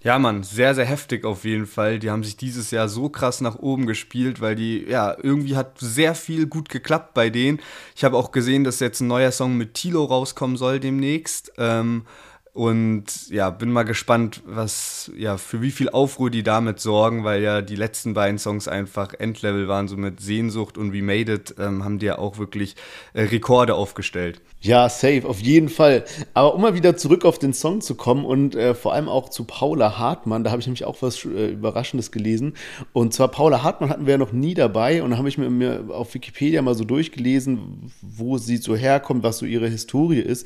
Ja, 0.00 0.16
Mann, 0.20 0.44
sehr, 0.44 0.76
sehr 0.76 0.84
heftig 0.84 1.24
auf 1.24 1.44
jeden 1.44 1.66
Fall. 1.66 1.98
Die 1.98 2.08
haben 2.08 2.22
sich 2.22 2.36
dieses 2.36 2.70
Jahr 2.70 2.88
so 2.88 3.08
krass 3.08 3.40
nach 3.40 3.56
oben 3.56 3.86
gespielt, 3.86 4.40
weil 4.40 4.54
die, 4.54 4.84
ja, 4.88 5.16
irgendwie 5.20 5.56
hat 5.56 5.78
sehr 5.80 6.14
viel 6.14 6.46
gut 6.46 6.68
geklappt 6.68 7.14
bei 7.14 7.30
denen. 7.30 7.60
Ich 7.96 8.04
habe 8.04 8.16
auch 8.16 8.30
gesehen, 8.30 8.62
dass 8.62 8.78
jetzt 8.78 9.00
ein 9.00 9.08
neuer 9.08 9.32
Song 9.32 9.56
mit 9.56 9.74
Tilo 9.74 10.04
rauskommen 10.04 10.56
soll 10.56 10.78
demnächst. 10.78 11.52
Ähm, 11.58 12.04
und 12.58 13.30
ja, 13.30 13.50
bin 13.50 13.70
mal 13.70 13.84
gespannt, 13.84 14.42
was, 14.44 15.12
ja, 15.16 15.36
für 15.36 15.62
wie 15.62 15.70
viel 15.70 15.90
Aufruhr 15.90 16.28
die 16.28 16.42
damit 16.42 16.80
sorgen, 16.80 17.22
weil 17.22 17.40
ja 17.40 17.62
die 17.62 17.76
letzten 17.76 18.14
beiden 18.14 18.36
Songs 18.36 18.66
einfach 18.66 19.14
Endlevel 19.14 19.68
waren, 19.68 19.86
so 19.86 19.96
mit 19.96 20.20
Sehnsucht 20.20 20.76
und 20.76 20.92
We 20.92 21.00
Made 21.00 21.32
It, 21.32 21.54
ähm, 21.60 21.84
haben 21.84 22.00
die 22.00 22.06
ja 22.06 22.18
auch 22.18 22.38
wirklich 22.38 22.74
äh, 23.12 23.22
Rekorde 23.22 23.76
aufgestellt. 23.76 24.40
Ja, 24.60 24.88
safe, 24.88 25.22
auf 25.24 25.38
jeden 25.38 25.68
Fall. 25.68 26.04
Aber 26.34 26.52
um 26.56 26.62
mal 26.62 26.74
wieder 26.74 26.96
zurück 26.96 27.24
auf 27.24 27.38
den 27.38 27.54
Song 27.54 27.80
zu 27.80 27.94
kommen 27.94 28.24
und 28.24 28.56
äh, 28.56 28.74
vor 28.74 28.92
allem 28.92 29.08
auch 29.08 29.28
zu 29.28 29.44
Paula 29.44 29.96
Hartmann, 29.96 30.42
da 30.42 30.50
habe 30.50 30.60
ich 30.60 30.66
nämlich 30.66 30.84
auch 30.84 31.00
was 31.00 31.24
äh, 31.24 31.52
Überraschendes 31.52 32.10
gelesen. 32.10 32.54
Und 32.92 33.14
zwar 33.14 33.28
Paula 33.28 33.62
Hartmann 33.62 33.88
hatten 33.88 34.06
wir 34.06 34.14
ja 34.14 34.18
noch 34.18 34.32
nie 34.32 34.54
dabei 34.54 35.04
und 35.04 35.12
da 35.12 35.18
habe 35.18 35.28
ich 35.28 35.38
mir, 35.38 35.48
mir 35.48 35.84
auf 35.90 36.12
Wikipedia 36.12 36.60
mal 36.60 36.74
so 36.74 36.82
durchgelesen, 36.82 37.92
wo 38.02 38.36
sie 38.36 38.56
so 38.56 38.74
herkommt, 38.74 39.22
was 39.22 39.38
so 39.38 39.46
ihre 39.46 39.68
Historie 39.68 40.18
ist. 40.18 40.44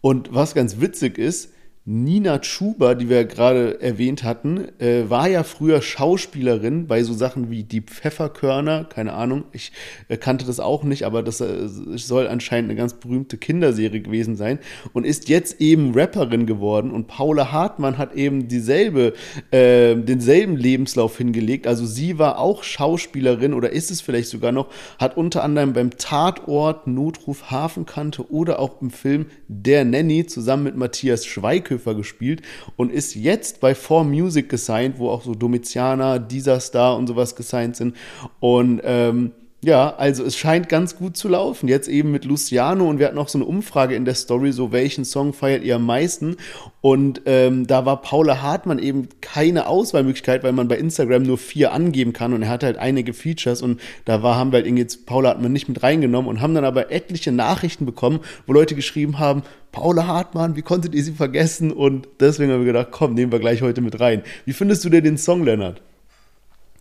Und 0.00 0.32
was 0.32 0.54
ganz 0.54 0.80
witzig 0.80 1.18
ist, 1.18 1.52
Nina 1.90 2.38
Chuba, 2.40 2.94
die 2.94 3.08
wir 3.08 3.24
gerade 3.24 3.80
erwähnt 3.80 4.22
hatten, 4.22 4.68
äh, 4.78 5.08
war 5.08 5.26
ja 5.26 5.42
früher 5.42 5.80
Schauspielerin 5.80 6.86
bei 6.86 7.02
so 7.02 7.14
Sachen 7.14 7.48
wie 7.48 7.62
Die 7.62 7.80
Pfefferkörner, 7.80 8.84
keine 8.84 9.14
Ahnung, 9.14 9.44
ich 9.52 9.72
äh, 10.08 10.18
kannte 10.18 10.44
das 10.44 10.60
auch 10.60 10.84
nicht, 10.84 11.04
aber 11.04 11.22
das 11.22 11.40
äh, 11.40 11.66
soll 11.66 12.28
anscheinend 12.28 12.70
eine 12.70 12.78
ganz 12.78 12.92
berühmte 12.92 13.38
Kinderserie 13.38 14.02
gewesen 14.02 14.36
sein 14.36 14.58
und 14.92 15.06
ist 15.06 15.30
jetzt 15.30 15.62
eben 15.62 15.94
Rapperin 15.94 16.44
geworden. 16.44 16.90
Und 16.90 17.06
Paula 17.06 17.52
Hartmann 17.52 17.96
hat 17.96 18.14
eben 18.14 18.48
dieselbe, 18.48 19.14
äh, 19.50 19.96
denselben 19.96 20.56
Lebenslauf 20.58 21.16
hingelegt, 21.16 21.66
also 21.66 21.86
sie 21.86 22.18
war 22.18 22.38
auch 22.38 22.64
Schauspielerin 22.64 23.54
oder 23.54 23.70
ist 23.72 23.90
es 23.90 24.02
vielleicht 24.02 24.28
sogar 24.28 24.52
noch, 24.52 24.68
hat 24.98 25.16
unter 25.16 25.42
anderem 25.42 25.72
beim 25.72 25.96
Tatort 25.96 26.86
Notruf 26.86 27.50
Hafenkante 27.50 28.30
oder 28.30 28.58
auch 28.58 28.82
im 28.82 28.90
Film 28.90 29.24
Der 29.48 29.86
Nanny 29.86 30.26
zusammen 30.26 30.64
mit 30.64 30.76
Matthias 30.76 31.24
Schweighöfer 31.24 31.77
Bonhoeffer 31.78 31.94
gespielt 31.94 32.42
und 32.76 32.92
ist 32.92 33.14
jetzt 33.14 33.60
bei 33.60 33.72
4Music 33.72 34.48
gesigned, 34.48 34.98
wo 34.98 35.10
auch 35.10 35.22
so 35.22 35.34
Domitianer, 35.34 36.18
Dieser 36.18 36.60
Star 36.60 36.96
und 36.96 37.06
sowas 37.06 37.36
gesigned 37.36 37.76
sind. 37.76 37.96
Und 38.40 38.80
ähm, 38.84 39.32
ja, 39.60 39.96
also 39.96 40.22
es 40.22 40.36
scheint 40.36 40.68
ganz 40.68 40.96
gut 40.96 41.16
zu 41.16 41.26
laufen. 41.26 41.66
Jetzt 41.66 41.88
eben 41.88 42.12
mit 42.12 42.24
Luciano 42.24 42.88
und 42.88 43.00
wir 43.00 43.06
hatten 43.06 43.18
auch 43.18 43.28
so 43.28 43.38
eine 43.38 43.44
Umfrage 43.44 43.96
in 43.96 44.04
der 44.04 44.14
Story, 44.14 44.52
so 44.52 44.70
welchen 44.70 45.04
Song 45.04 45.32
feiert 45.32 45.64
ihr 45.64 45.76
am 45.76 45.84
meisten? 45.84 46.36
Und 46.80 47.22
ähm, 47.26 47.66
da 47.66 47.84
war 47.84 48.00
Paula 48.00 48.40
Hartmann 48.40 48.78
eben 48.78 49.08
keine 49.20 49.66
Auswahlmöglichkeit, 49.66 50.44
weil 50.44 50.52
man 50.52 50.68
bei 50.68 50.78
Instagram 50.78 51.24
nur 51.24 51.38
vier 51.38 51.72
angeben 51.72 52.12
kann 52.12 52.32
und 52.34 52.42
er 52.42 52.50
hatte 52.50 52.66
halt 52.66 52.78
einige 52.78 53.12
Features 53.12 53.60
und 53.60 53.80
da 54.04 54.22
war, 54.22 54.36
haben 54.36 54.52
wir 54.52 54.62
halt 54.62 54.78
jetzt 54.78 55.06
Paula 55.06 55.30
Hartmann 55.30 55.52
nicht 55.52 55.68
mit 55.68 55.82
reingenommen 55.82 56.30
und 56.30 56.40
haben 56.40 56.54
dann 56.54 56.64
aber 56.64 56.92
etliche 56.92 57.32
Nachrichten 57.32 57.84
bekommen, 57.84 58.20
wo 58.46 58.52
Leute 58.52 58.76
geschrieben 58.76 59.18
haben, 59.18 59.42
Paula 59.72 60.06
Hartmann, 60.06 60.54
wie 60.54 60.62
konntet 60.62 60.94
ihr 60.94 61.02
sie 61.02 61.12
vergessen? 61.12 61.72
Und 61.72 62.08
deswegen 62.20 62.52
haben 62.52 62.60
wir 62.60 62.72
gedacht, 62.72 62.88
komm, 62.92 63.14
nehmen 63.14 63.32
wir 63.32 63.40
gleich 63.40 63.60
heute 63.60 63.80
mit 63.80 63.98
rein. 63.98 64.22
Wie 64.44 64.52
findest 64.52 64.84
du 64.84 64.88
denn 64.88 65.02
den 65.02 65.18
Song, 65.18 65.44
Lennart? 65.44 65.82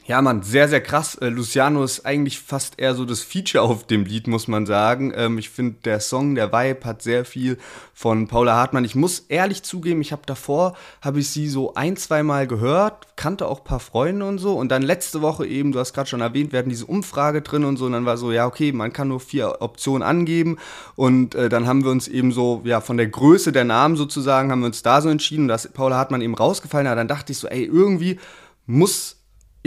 Ja, 0.08 0.22
Mann, 0.22 0.42
sehr, 0.42 0.70
sehr 0.70 0.80
krass. 0.80 1.16
Äh, 1.16 1.28
Luciano 1.28 1.84
ist 1.84 2.06
eigentlich 2.06 2.40
fast 2.40 2.80
eher 2.80 2.96
so 2.96 3.04
das 3.04 3.20
Feature 3.20 3.62
auf 3.62 3.86
dem 3.88 4.06
Lied, 4.06 4.28
muss 4.28 4.48
man 4.48 4.66
sagen. 4.66 5.12
Ähm, 5.14 5.38
ich 5.38 5.50
finde, 5.50 5.80
der 5.84 6.00
Song, 6.00 6.34
der 6.34 6.54
Vibe 6.54 6.86
hat 6.86 7.02
sehr 7.02 7.26
viel 7.26 7.58
von 7.94 8.30
Paula 8.30 8.56
Hartmann. 8.56 8.86
Ich 8.86 8.96
muss 8.96 9.26
ehrlich 9.28 9.64
zugeben, 9.64 10.00
ich 10.00 10.14
habe 10.14 10.22
davor, 10.26 10.78
habe 11.02 11.20
ich 11.20 11.30
sie 11.30 11.50
so 11.50 11.74
ein, 11.74 11.98
zwei 11.98 12.24
Mal 12.24 12.48
gehört, 12.48 13.18
kannte 13.18 13.48
auch 13.48 13.60
ein 13.60 13.66
paar 13.66 13.82
Freunde 13.82 14.26
und 14.26 14.38
so. 14.38 14.54
Und 14.54 14.70
dann 14.70 14.82
letzte 14.82 15.22
Woche 15.22 15.46
eben, 15.46 15.74
du 15.74 15.80
hast 15.80 15.92
gerade 15.92 16.08
schon 16.08 16.22
erwähnt, 16.22 16.54
wir 16.54 16.60
hatten 16.60 16.70
diese 16.70 16.86
Umfrage 16.86 17.42
drin 17.42 17.66
und 17.66 17.76
so. 17.76 17.88
Und 17.88 17.92
dann 17.92 18.06
war 18.06 18.16
so, 18.16 18.32
ja, 18.32 18.48
okay, 18.48 18.72
man 18.72 18.94
kann 18.94 19.10
nur 19.10 19.20
vier 19.20 19.58
Optionen 19.60 20.04
angeben. 20.04 20.58
Und 20.96 21.36
äh, 21.36 21.50
dann 21.50 21.68
haben 21.68 21.84
wir 21.84 21.92
uns 21.92 22.08
eben 22.08 22.32
so, 22.32 22.62
ja, 22.64 22.80
von 22.80 22.96
der 22.96 23.08
Größe 23.08 23.52
der 23.52 23.66
Namen 23.66 23.98
sozusagen, 23.98 24.54
haben 24.54 24.62
wir 24.62 24.68
uns 24.68 24.84
da 24.84 25.02
so 25.02 25.10
entschieden. 25.10 25.50
dass 25.50 25.68
Paula 25.68 25.98
Hartmann 25.98 26.22
eben 26.22 26.34
rausgefallen. 26.34 26.88
Aber 26.88 26.96
dann 26.96 27.10
dachte 27.10 27.34
ich 27.34 27.40
so, 27.40 27.50
ey, 27.50 27.66
irgendwie 27.66 28.22
muss 28.68 29.17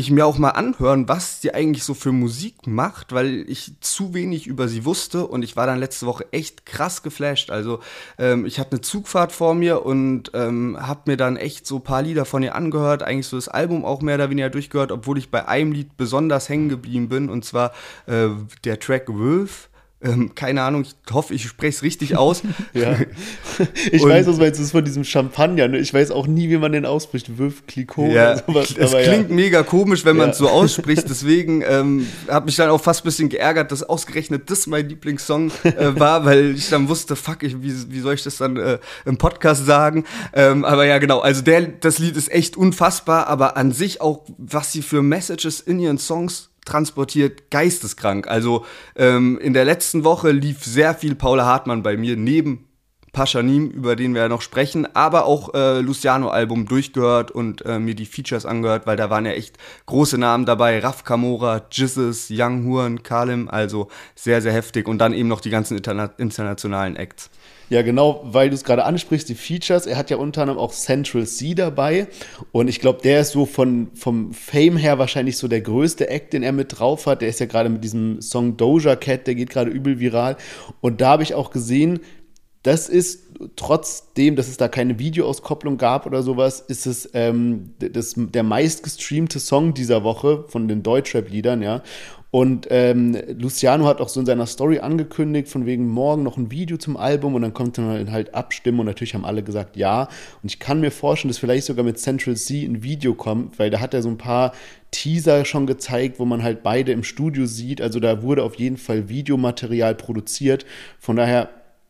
ich 0.00 0.10
mir 0.10 0.26
auch 0.26 0.38
mal 0.38 0.50
anhören, 0.50 1.08
was 1.08 1.40
sie 1.40 1.54
eigentlich 1.54 1.84
so 1.84 1.94
für 1.94 2.12
Musik 2.12 2.66
macht, 2.66 3.12
weil 3.12 3.44
ich 3.48 3.72
zu 3.80 4.14
wenig 4.14 4.46
über 4.46 4.66
sie 4.66 4.84
wusste 4.84 5.26
und 5.26 5.42
ich 5.42 5.56
war 5.56 5.66
dann 5.66 5.78
letzte 5.78 6.06
Woche 6.06 6.26
echt 6.32 6.66
krass 6.66 7.02
geflasht. 7.02 7.50
Also 7.50 7.80
ähm, 8.18 8.46
ich 8.46 8.58
hatte 8.58 8.72
eine 8.72 8.80
Zugfahrt 8.80 9.30
vor 9.30 9.54
mir 9.54 9.84
und 9.84 10.32
ähm, 10.34 10.76
habe 10.80 11.02
mir 11.06 11.16
dann 11.16 11.36
echt 11.36 11.66
so 11.66 11.76
ein 11.76 11.84
paar 11.84 12.02
Lieder 12.02 12.24
von 12.24 12.42
ihr 12.42 12.54
angehört, 12.54 13.02
eigentlich 13.02 13.28
so 13.28 13.36
das 13.36 13.48
Album 13.48 13.84
auch 13.84 14.02
mehr 14.02 14.16
oder 14.16 14.30
weniger 14.30 14.50
durchgehört, 14.50 14.90
obwohl 14.90 15.18
ich 15.18 15.30
bei 15.30 15.46
einem 15.46 15.72
Lied 15.72 15.96
besonders 15.96 16.48
hängen 16.48 16.68
geblieben 16.68 17.08
bin 17.08 17.28
und 17.28 17.44
zwar 17.44 17.72
äh, 18.06 18.28
der 18.64 18.80
Track 18.80 19.08
Wolf 19.08 19.69
ähm, 20.02 20.34
keine 20.34 20.62
Ahnung, 20.62 20.82
ich 20.82 21.12
hoffe, 21.12 21.34
ich 21.34 21.44
spreche 21.44 21.76
es 21.76 21.82
richtig 21.82 22.16
aus. 22.16 22.42
ja. 22.72 22.96
Ich 23.92 24.02
weiß, 24.02 24.26
was 24.26 24.38
meinst 24.38 24.58
du, 24.58 24.64
ist 24.64 24.70
von 24.70 24.84
diesem 24.84 25.04
Champagner. 25.04 25.68
Ne? 25.68 25.78
Ich 25.78 25.92
weiß 25.92 26.10
auch 26.10 26.26
nie, 26.26 26.48
wie 26.48 26.56
man 26.56 26.72
den 26.72 26.86
ausspricht. 26.86 27.38
Wöf, 27.38 27.66
Clicquot 27.66 28.10
ja, 28.10 28.32
oder 28.32 28.42
sowas. 28.46 28.74
Es 28.76 28.90
klingt 28.92 29.28
ja. 29.28 29.34
mega 29.34 29.62
komisch, 29.62 30.04
wenn 30.04 30.16
man 30.16 30.30
es 30.30 30.38
so 30.38 30.48
ausspricht. 30.48 31.04
Deswegen 31.08 31.62
ähm, 31.66 32.06
habe 32.28 32.46
mich 32.46 32.56
dann 32.56 32.70
auch 32.70 32.80
fast 32.80 33.02
ein 33.02 33.04
bisschen 33.04 33.28
geärgert, 33.28 33.72
dass 33.72 33.82
ausgerechnet 33.82 34.50
das 34.50 34.66
mein 34.66 34.88
Lieblingssong 34.88 35.50
äh, 35.64 35.98
war, 35.98 36.24
weil 36.24 36.54
ich 36.54 36.68
dann 36.68 36.88
wusste, 36.88 37.16
fuck, 37.16 37.42
ich, 37.42 37.62
wie, 37.62 37.92
wie 37.92 38.00
soll 38.00 38.14
ich 38.14 38.22
das 38.22 38.38
dann 38.38 38.56
äh, 38.56 38.78
im 39.04 39.18
Podcast 39.18 39.66
sagen? 39.66 40.04
Ähm, 40.32 40.64
aber 40.64 40.84
ja, 40.86 40.98
genau. 40.98 41.20
Also 41.20 41.42
der, 41.42 41.62
das 41.62 41.98
Lied 41.98 42.16
ist 42.16 42.30
echt 42.30 42.56
unfassbar, 42.56 43.26
aber 43.26 43.56
an 43.56 43.72
sich 43.72 44.00
auch, 44.00 44.24
was 44.38 44.72
sie 44.72 44.82
für 44.82 45.02
Messages 45.02 45.60
in 45.60 45.78
ihren 45.80 45.98
Songs 45.98 46.49
transportiert, 46.64 47.50
geisteskrank. 47.50 48.28
Also 48.28 48.64
ähm, 48.96 49.38
in 49.38 49.52
der 49.52 49.64
letzten 49.64 50.04
Woche 50.04 50.30
lief 50.30 50.64
sehr 50.64 50.94
viel 50.94 51.14
Paula 51.14 51.44
Hartmann 51.44 51.82
bei 51.82 51.96
mir 51.96 52.16
neben 52.16 52.66
Paschanim, 53.12 53.70
über 53.70 53.96
den 53.96 54.14
wir 54.14 54.22
ja 54.22 54.28
noch 54.28 54.42
sprechen, 54.42 54.86
aber 54.94 55.24
auch 55.24 55.54
äh, 55.54 55.80
Luciano-Album 55.80 56.66
durchgehört 56.66 57.30
und 57.30 57.64
äh, 57.66 57.78
mir 57.78 57.94
die 57.94 58.06
Features 58.06 58.46
angehört, 58.46 58.86
weil 58.86 58.96
da 58.96 59.10
waren 59.10 59.26
ja 59.26 59.32
echt 59.32 59.56
große 59.86 60.16
Namen 60.16 60.46
dabei. 60.46 60.78
Raf 60.78 61.04
Kamora, 61.04 61.62
Jizzes, 61.72 62.28
Young 62.30 62.64
Huren, 62.64 63.02
Kalim, 63.02 63.48
also 63.48 63.88
sehr, 64.14 64.40
sehr 64.42 64.52
heftig. 64.52 64.86
Und 64.86 64.98
dann 64.98 65.12
eben 65.12 65.28
noch 65.28 65.40
die 65.40 65.50
ganzen 65.50 65.76
interna 65.76 66.10
internationalen 66.18 66.94
Acts. 66.96 67.30
Ja, 67.70 67.82
genau, 67.82 68.20
weil 68.24 68.50
du 68.50 68.56
es 68.56 68.64
gerade 68.64 68.84
ansprichst, 68.84 69.28
die 69.28 69.36
Features. 69.36 69.86
Er 69.86 69.96
hat 69.96 70.10
ja 70.10 70.16
unter 70.16 70.42
anderem 70.42 70.58
auch 70.58 70.72
Central 70.72 71.24
C 71.24 71.54
dabei. 71.54 72.08
Und 72.50 72.66
ich 72.66 72.80
glaube, 72.80 73.00
der 73.02 73.20
ist 73.20 73.30
so 73.30 73.46
von, 73.46 73.90
vom 73.94 74.32
Fame 74.32 74.76
her 74.76 74.98
wahrscheinlich 74.98 75.36
so 75.36 75.46
der 75.46 75.60
größte 75.60 76.10
Act, 76.10 76.32
den 76.32 76.42
er 76.42 76.50
mit 76.50 76.80
drauf 76.80 77.06
hat. 77.06 77.22
Der 77.22 77.28
ist 77.28 77.38
ja 77.38 77.46
gerade 77.46 77.68
mit 77.68 77.84
diesem 77.84 78.20
Song 78.20 78.56
Doja 78.56 78.96
Cat, 78.96 79.28
der 79.28 79.36
geht 79.36 79.50
gerade 79.50 79.70
übel 79.70 80.00
viral. 80.00 80.36
Und 80.80 81.00
da 81.00 81.10
habe 81.10 81.22
ich 81.22 81.34
auch 81.34 81.52
gesehen, 81.52 82.00
das 82.64 82.88
ist 82.88 83.28
trotzdem, 83.54 84.36
dass 84.36 84.48
es 84.48 84.56
da 84.56 84.68
keine 84.68 84.98
Videoauskopplung 84.98 85.78
gab 85.78 86.06
oder 86.06 86.22
sowas, 86.22 86.60
ist 86.60 86.86
es 86.86 87.08
ähm, 87.14 87.74
das, 87.78 88.14
der 88.16 88.42
meistgestreamte 88.42 89.38
Song 89.38 89.74
dieser 89.74 90.02
Woche 90.02 90.44
von 90.48 90.66
den 90.68 90.82
Deutschrap-Liedern, 90.82 91.62
ja. 91.62 91.82
Und 92.30 92.68
ähm, 92.70 93.16
Luciano 93.38 93.86
hat 93.86 94.00
auch 94.00 94.08
so 94.08 94.20
in 94.20 94.26
seiner 94.26 94.46
Story 94.46 94.78
angekündigt, 94.78 95.48
von 95.48 95.66
wegen 95.66 95.88
morgen 95.88 96.22
noch 96.22 96.36
ein 96.36 96.50
Video 96.50 96.76
zum 96.76 96.96
Album 96.96 97.34
und 97.34 97.42
dann 97.42 97.54
kommt 97.54 97.76
dann 97.76 98.12
halt 98.12 98.34
abstimmen 98.34 98.80
und 98.80 98.86
natürlich 98.86 99.14
haben 99.14 99.24
alle 99.24 99.42
gesagt 99.42 99.76
ja. 99.76 100.08
Und 100.42 100.50
ich 100.50 100.60
kann 100.60 100.80
mir 100.80 100.92
vorstellen, 100.92 101.30
dass 101.30 101.38
vielleicht 101.38 101.66
sogar 101.66 101.84
mit 101.84 101.98
Central 101.98 102.36
C 102.36 102.64
ein 102.64 102.84
Video 102.84 103.14
kommt, 103.14 103.58
weil 103.58 103.70
da 103.70 103.80
hat 103.80 103.94
er 103.94 104.02
so 104.02 104.08
ein 104.08 104.18
paar 104.18 104.52
Teaser 104.92 105.44
schon 105.44 105.66
gezeigt, 105.66 106.20
wo 106.20 106.24
man 106.24 106.42
halt 106.42 106.62
beide 106.62 106.92
im 106.92 107.02
Studio 107.02 107.46
sieht. 107.46 107.80
Also 107.80 107.98
da 107.98 108.22
wurde 108.22 108.44
auf 108.44 108.54
jeden 108.54 108.76
Fall 108.76 109.08
Videomaterial 109.08 109.96
produziert. 109.96 110.64
Von 111.00 111.16
daher 111.16 111.48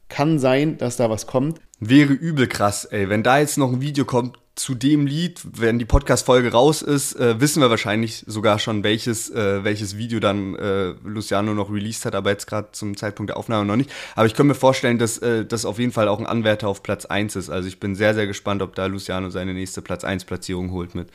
kann 0.08 0.38
sein, 0.38 0.78
dass 0.78 0.96
da 0.96 1.10
was 1.10 1.26
kommt. 1.26 1.60
Wäre 1.80 2.12
übel 2.12 2.46
krass, 2.46 2.86
ey. 2.86 3.08
Wenn 3.08 3.22
da 3.22 3.38
jetzt 3.38 3.58
noch 3.58 3.72
ein 3.72 3.80
Video 3.80 4.04
kommt 4.04 4.38
zu 4.60 4.74
dem 4.74 5.06
Lied, 5.06 5.40
wenn 5.56 5.78
die 5.78 5.86
Podcast-Folge 5.86 6.52
raus 6.52 6.82
ist, 6.82 7.14
äh, 7.18 7.40
wissen 7.40 7.62
wir 7.62 7.70
wahrscheinlich 7.70 8.24
sogar 8.26 8.58
schon, 8.58 8.84
welches, 8.84 9.30
äh, 9.30 9.64
welches 9.64 9.96
Video 9.96 10.20
dann 10.20 10.54
äh, 10.54 10.92
Luciano 11.02 11.54
noch 11.54 11.72
released 11.72 12.04
hat, 12.04 12.14
aber 12.14 12.30
jetzt 12.30 12.46
gerade 12.46 12.68
zum 12.72 12.94
Zeitpunkt 12.94 13.30
der 13.30 13.38
Aufnahme 13.38 13.64
noch 13.64 13.76
nicht. 13.76 13.90
Aber 14.16 14.26
ich 14.26 14.34
kann 14.34 14.46
mir 14.46 14.54
vorstellen, 14.54 14.98
dass 14.98 15.16
äh, 15.18 15.46
das 15.46 15.64
auf 15.64 15.78
jeden 15.78 15.92
Fall 15.92 16.08
auch 16.08 16.18
ein 16.18 16.26
Anwärter 16.26 16.68
auf 16.68 16.82
Platz 16.82 17.06
1 17.06 17.36
ist. 17.36 17.48
Also 17.48 17.68
ich 17.68 17.80
bin 17.80 17.94
sehr, 17.94 18.14
sehr 18.14 18.26
gespannt, 18.26 18.60
ob 18.60 18.74
da 18.74 18.84
Luciano 18.84 19.30
seine 19.30 19.54
nächste 19.54 19.80
Platz 19.80 20.04
1-Platzierung 20.04 20.72
holt 20.72 20.94
mit. 20.94 21.08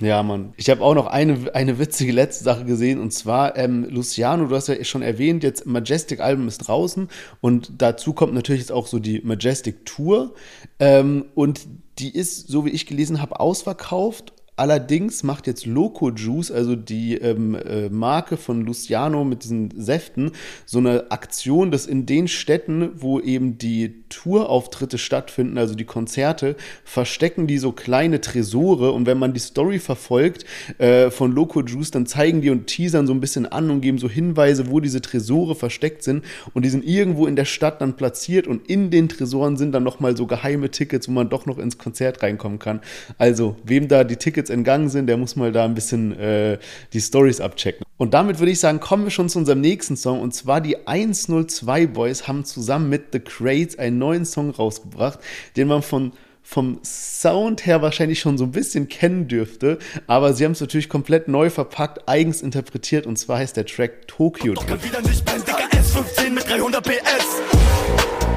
Ja, 0.00 0.22
Mann. 0.22 0.52
Ich 0.56 0.68
habe 0.68 0.82
auch 0.82 0.94
noch 0.94 1.06
eine, 1.06 1.54
eine 1.54 1.78
witzige 1.78 2.12
letzte 2.12 2.44
Sache 2.44 2.64
gesehen 2.64 3.00
und 3.00 3.12
zwar 3.12 3.56
ähm, 3.56 3.86
Luciano, 3.88 4.46
du 4.46 4.54
hast 4.54 4.68
ja 4.68 4.82
schon 4.84 5.02
erwähnt, 5.02 5.42
jetzt 5.42 5.66
Majestic 5.66 6.20
Album 6.20 6.46
ist 6.46 6.58
draußen 6.58 7.08
und 7.40 7.72
dazu 7.78 8.12
kommt 8.12 8.32
natürlich 8.32 8.62
jetzt 8.62 8.72
auch 8.72 8.86
so 8.86 9.00
die 9.00 9.20
Majestic 9.22 9.84
Tour 9.86 10.34
ähm, 10.78 11.24
und 11.34 11.66
die 11.98 12.14
ist, 12.14 12.48
so 12.48 12.64
wie 12.64 12.70
ich 12.70 12.86
gelesen 12.86 13.20
habe, 13.20 13.40
ausverkauft 13.40 14.32
Allerdings 14.58 15.22
macht 15.22 15.46
jetzt 15.46 15.66
Loco 15.66 16.10
Juice, 16.10 16.50
also 16.50 16.74
die 16.74 17.16
ähm, 17.16 17.54
äh, 17.54 17.88
Marke 17.88 18.36
von 18.36 18.66
Luciano 18.66 19.22
mit 19.22 19.44
diesen 19.44 19.72
Säften, 19.80 20.32
so 20.66 20.78
eine 20.78 21.12
Aktion, 21.12 21.70
dass 21.70 21.86
in 21.86 22.06
den 22.06 22.26
Städten, 22.26 22.90
wo 22.96 23.20
eben 23.20 23.56
die 23.58 24.02
Tourauftritte 24.08 24.98
stattfinden, 24.98 25.58
also 25.58 25.76
die 25.76 25.84
Konzerte, 25.84 26.56
verstecken 26.84 27.46
die 27.46 27.58
so 27.58 27.70
kleine 27.70 28.20
Tresore 28.20 28.90
und 28.90 29.06
wenn 29.06 29.18
man 29.18 29.32
die 29.32 29.38
Story 29.38 29.78
verfolgt 29.78 30.44
äh, 30.78 31.10
von 31.10 31.30
Loco 31.32 31.62
Juice, 31.62 31.92
dann 31.92 32.06
zeigen 32.06 32.40
die 32.40 32.50
und 32.50 32.66
teasern 32.66 33.06
so 33.06 33.12
ein 33.12 33.20
bisschen 33.20 33.46
an 33.46 33.70
und 33.70 33.80
geben 33.80 33.98
so 33.98 34.08
Hinweise, 34.08 34.70
wo 34.70 34.80
diese 34.80 35.00
Tresore 35.00 35.54
versteckt 35.54 36.02
sind 36.02 36.24
und 36.52 36.64
die 36.64 36.70
sind 36.70 36.84
irgendwo 36.84 37.26
in 37.26 37.36
der 37.36 37.44
Stadt 37.44 37.80
dann 37.80 37.96
platziert 37.96 38.48
und 38.48 38.68
in 38.68 38.90
den 38.90 39.08
Tresoren 39.08 39.56
sind 39.56 39.70
dann 39.70 39.84
nochmal 39.84 40.16
so 40.16 40.26
geheime 40.26 40.70
Tickets, 40.70 41.06
wo 41.06 41.12
man 41.12 41.28
doch 41.28 41.46
noch 41.46 41.58
ins 41.58 41.78
Konzert 41.78 42.24
reinkommen 42.24 42.58
kann. 42.58 42.80
Also, 43.18 43.56
wem 43.64 43.86
da 43.86 44.02
die 44.02 44.16
Tickets 44.16 44.47
jetzt 44.48 44.50
entgangen 44.50 44.88
sind, 44.88 45.06
der 45.06 45.16
muss 45.16 45.36
mal 45.36 45.52
da 45.52 45.64
ein 45.64 45.74
bisschen 45.74 46.18
äh, 46.18 46.58
die 46.92 47.00
Stories 47.00 47.40
abchecken. 47.40 47.84
Und 47.96 48.14
damit 48.14 48.38
würde 48.38 48.52
ich 48.52 48.60
sagen, 48.60 48.80
kommen 48.80 49.04
wir 49.04 49.10
schon 49.10 49.28
zu 49.28 49.38
unserem 49.38 49.60
nächsten 49.60 49.96
Song. 49.96 50.20
Und 50.20 50.34
zwar 50.34 50.60
die 50.60 50.86
102 50.86 51.86
Boys 51.86 52.28
haben 52.28 52.44
zusammen 52.44 52.88
mit 52.88 53.12
The 53.12 53.20
Crates 53.20 53.78
einen 53.78 53.98
neuen 53.98 54.24
Song 54.24 54.50
rausgebracht, 54.50 55.20
den 55.56 55.68
man 55.68 55.82
von 55.82 56.12
vom 56.42 56.80
Sound 56.82 57.66
her 57.66 57.82
wahrscheinlich 57.82 58.20
schon 58.20 58.38
so 58.38 58.44
ein 58.44 58.52
bisschen 58.52 58.88
kennen 58.88 59.28
dürfte, 59.28 59.78
aber 60.06 60.32
sie 60.32 60.46
haben 60.46 60.52
es 60.52 60.62
natürlich 60.62 60.88
komplett 60.88 61.28
neu 61.28 61.50
verpackt, 61.50 62.08
eigens 62.08 62.40
interpretiert 62.40 63.06
und 63.06 63.18
zwar 63.18 63.36
heißt 63.36 63.54
der 63.58 63.66
Track 63.66 64.08
Tokyo. 64.08 64.54
Doch 64.54 64.66
wieder 64.66 65.02
nicht 65.02 65.22
mein 65.26 65.44
Dicker 65.44 65.68
S15 65.72 66.30
mit 66.30 66.48
300 66.48 66.82
PS. 66.82 67.42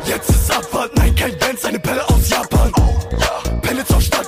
Jetzt 0.05 0.29
ist 0.29 0.51
Abfahrt, 0.51 0.91
nein, 0.97 1.15
kein 1.15 1.37
Benz, 1.37 1.63
eine 1.63 1.79
Pelle 1.79 2.05
aus 2.09 2.29
Japan. 2.29 2.73
Oh, 2.77 2.99
ja. 3.17 3.57
Pelle 3.61 3.85
zur 3.85 4.01
Stadtbahn, 4.01 4.20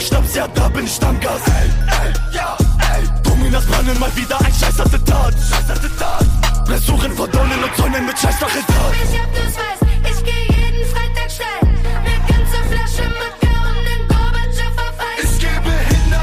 billiger 0.00 0.02
Schnaps, 0.02 0.34
ja, 0.34 0.48
da 0.48 0.68
bin 0.68 0.84
ich 0.84 0.94
Stammgast. 0.94 1.46
Ey, 1.48 1.70
ey, 1.86 2.12
ja, 2.34 2.56
ey. 2.94 3.04
Dominas 3.22 3.66
planen 3.66 3.98
mal 3.98 4.14
wieder 4.16 4.38
ein 4.40 4.52
scheiß 4.52 4.80
Attentat. 4.80 5.34
Scheiß 5.34 5.70
Attentat. 5.70 6.64
Blessuren 6.66 7.12
verdollen 7.12 7.64
und 7.64 7.76
Zäunen 7.76 8.06
mit 8.06 8.18
scheiß 8.18 8.42
Attentat. 8.42 8.94
Ich 9.04 9.18
hab 9.18 9.34
das 9.34 9.56
weiß, 9.56 9.80
ich 10.10 10.24
geh 10.24 10.54
jeden 10.54 10.86
Freitag 10.88 11.30
steil. 11.30 11.60
Eine 11.62 12.18
ganze 12.28 12.56
Flasche 12.68 13.08
Macker 13.08 13.56
um 13.68 13.84
den 13.84 14.08
Gorbatschow 14.08 14.76
Eis. 14.98 15.24
Ich 15.24 15.40
geh 15.40 15.60
behindert. 15.64 16.20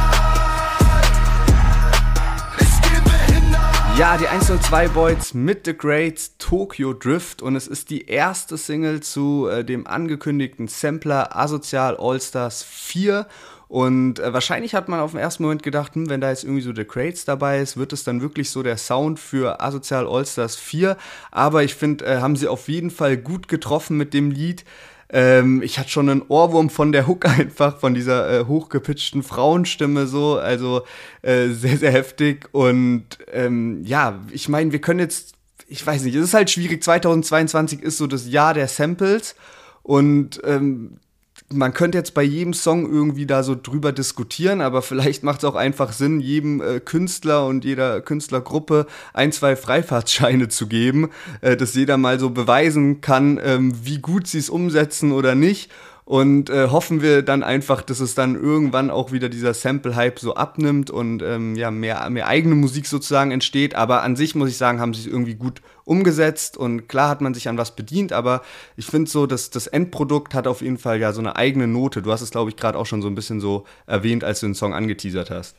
Ich 2.59 2.81
geh 2.81 2.99
behindert. 3.03 3.97
Ja, 3.97 4.17
die 4.17 4.27
102 4.27 4.87
Boys 4.89 5.33
mit 5.33 5.65
The 5.65 5.77
Greats 5.77 6.37
Tokyo 6.37 6.93
Drift 6.93 7.41
und 7.41 7.55
es 7.55 7.67
ist 7.67 7.89
die 7.89 8.07
erste 8.07 8.57
Single 8.57 9.01
zu 9.01 9.47
äh, 9.47 9.63
dem 9.63 9.85
angekündigten 9.85 10.67
Sampler 10.67 11.35
Asozial 11.35 11.97
All 11.99 12.21
Stars 12.21 12.63
4 12.63 13.27
Und 13.67 14.19
äh, 14.19 14.33
wahrscheinlich 14.33 14.75
hat 14.75 14.87
man 14.87 14.99
auf 14.99 15.11
den 15.11 15.19
ersten 15.19 15.43
Moment 15.43 15.63
gedacht, 15.63 15.95
hm, 15.95 16.09
wenn 16.09 16.21
da 16.21 16.29
jetzt 16.29 16.43
irgendwie 16.43 16.61
so 16.61 16.73
The 16.73 16.85
Crates 16.85 17.25
dabei 17.25 17.59
ist, 17.59 17.77
wird 17.77 17.93
es 17.93 18.03
dann 18.03 18.21
wirklich 18.21 18.49
so 18.49 18.63
der 18.63 18.77
Sound 18.77 19.19
für 19.19 19.61
Asozial 19.61 20.07
All-Stars 20.07 20.55
4. 20.55 20.97
Aber 21.31 21.63
ich 21.63 21.75
finde, 21.75 22.05
äh, 22.05 22.17
haben 22.19 22.35
sie 22.35 22.47
auf 22.47 22.69
jeden 22.69 22.91
Fall 22.91 23.17
gut 23.17 23.47
getroffen 23.47 23.97
mit 23.97 24.13
dem 24.13 24.31
Lied. 24.31 24.63
Ähm, 25.09 25.61
ich 25.61 25.79
hatte 25.79 25.89
schon 25.89 26.09
einen 26.09 26.23
Ohrwurm 26.27 26.69
von 26.69 26.91
der 26.91 27.07
Hook 27.07 27.25
einfach, 27.39 27.77
von 27.79 27.93
dieser 27.93 28.41
äh, 28.41 28.45
hochgepitchten 28.45 29.23
Frauenstimme 29.23 30.07
so, 30.07 30.37
also 30.37 30.83
äh, 31.21 31.49
sehr, 31.49 31.77
sehr 31.77 31.91
heftig. 31.91 32.49
Und 32.53 33.17
ähm, 33.31 33.83
ja, 33.83 34.19
ich 34.31 34.49
meine, 34.49 34.71
wir 34.71 34.81
können 34.81 34.99
jetzt, 34.99 35.35
ich 35.67 35.85
weiß 35.85 36.03
nicht, 36.03 36.15
es 36.15 36.23
ist 36.23 36.33
halt 36.33 36.49
schwierig, 36.49 36.83
2022 36.83 37.81
ist 37.81 37.97
so 37.97 38.07
das 38.07 38.27
Jahr 38.27 38.53
der 38.53 38.67
Samples 38.67 39.35
und 39.83 40.41
ähm, 40.43 40.99
man 41.49 41.73
könnte 41.73 41.97
jetzt 41.97 42.13
bei 42.13 42.23
jedem 42.23 42.53
Song 42.53 42.91
irgendwie 42.91 43.25
da 43.25 43.41
so 43.41 43.55
drüber 43.55 43.93
diskutieren, 43.93 44.59
aber 44.59 44.81
vielleicht 44.81 45.23
macht 45.23 45.39
es 45.39 45.45
auch 45.45 45.55
einfach 45.55 45.93
Sinn, 45.93 46.19
jedem 46.19 46.61
äh, 46.61 46.79
Künstler 46.79 47.45
und 47.45 47.63
jeder 47.63 48.01
Künstlergruppe 48.01 48.85
ein, 49.13 49.31
zwei 49.31 49.55
Freifahrtscheine 49.55 50.49
zu 50.49 50.67
geben, 50.67 51.09
äh, 51.41 51.55
dass 51.55 51.73
jeder 51.73 51.97
mal 51.97 52.19
so 52.19 52.31
beweisen 52.31 52.99
kann, 52.99 53.39
ähm, 53.41 53.73
wie 53.81 53.99
gut 53.99 54.27
sie 54.27 54.39
es 54.39 54.49
umsetzen 54.49 55.11
oder 55.13 55.35
nicht. 55.35 55.71
Und 56.07 56.49
äh, 56.49 56.69
hoffen 56.69 57.01
wir 57.01 57.21
dann 57.21 57.43
einfach, 57.43 57.81
dass 57.81 57.99
es 57.99 58.15
dann 58.15 58.35
irgendwann 58.35 58.89
auch 58.91 59.11
wieder 59.11 59.27
dieser 59.27 59.53
Sample-Hype 59.53 60.19
so 60.19 60.35
abnimmt 60.35 60.89
und 60.89 61.21
ähm, 61.21 61.55
ja, 61.55 61.69
mehr, 61.69 62.09
mehr 62.09 62.27
eigene 62.27 62.55
Musik 62.55 62.87
sozusagen 62.87 63.31
entsteht. 63.31 63.75
Aber 63.75 64.03
an 64.03 64.15
sich 64.15 64.33
muss 64.33 64.47
ich 64.47 64.55
sagen, 64.55 64.79
haben 64.79 64.93
sie 64.93 65.01
es 65.01 65.05
irgendwie 65.05 65.35
gut 65.35 65.61
umgesetzt 65.83 66.55
und 66.55 66.87
klar 66.87 67.09
hat 67.09 67.19
man 67.19 67.33
sich 67.33 67.49
an 67.49 67.57
was 67.57 67.75
bedient, 67.75 68.13
aber 68.13 68.41
ich 68.77 68.85
finde 68.85 69.11
so, 69.11 69.27
dass 69.27 69.49
das 69.49 69.67
Endprodukt 69.67 70.33
hat 70.33 70.47
auf 70.47 70.61
jeden 70.61 70.77
Fall 70.77 70.97
ja 71.01 71.11
so 71.11 71.19
eine 71.19 71.35
eigene 71.35 71.67
Note. 71.67 72.01
Du 72.01 72.09
hast 72.09 72.21
es, 72.21 72.31
glaube 72.31 72.51
ich, 72.51 72.55
gerade 72.55 72.77
auch 72.77 72.85
schon 72.85 73.01
so 73.01 73.09
ein 73.09 73.15
bisschen 73.15 73.41
so 73.41 73.65
erwähnt, 73.85 74.23
als 74.23 74.39
du 74.39 74.45
den 74.45 74.55
Song 74.55 74.73
angeteasert 74.73 75.29
hast. 75.29 75.57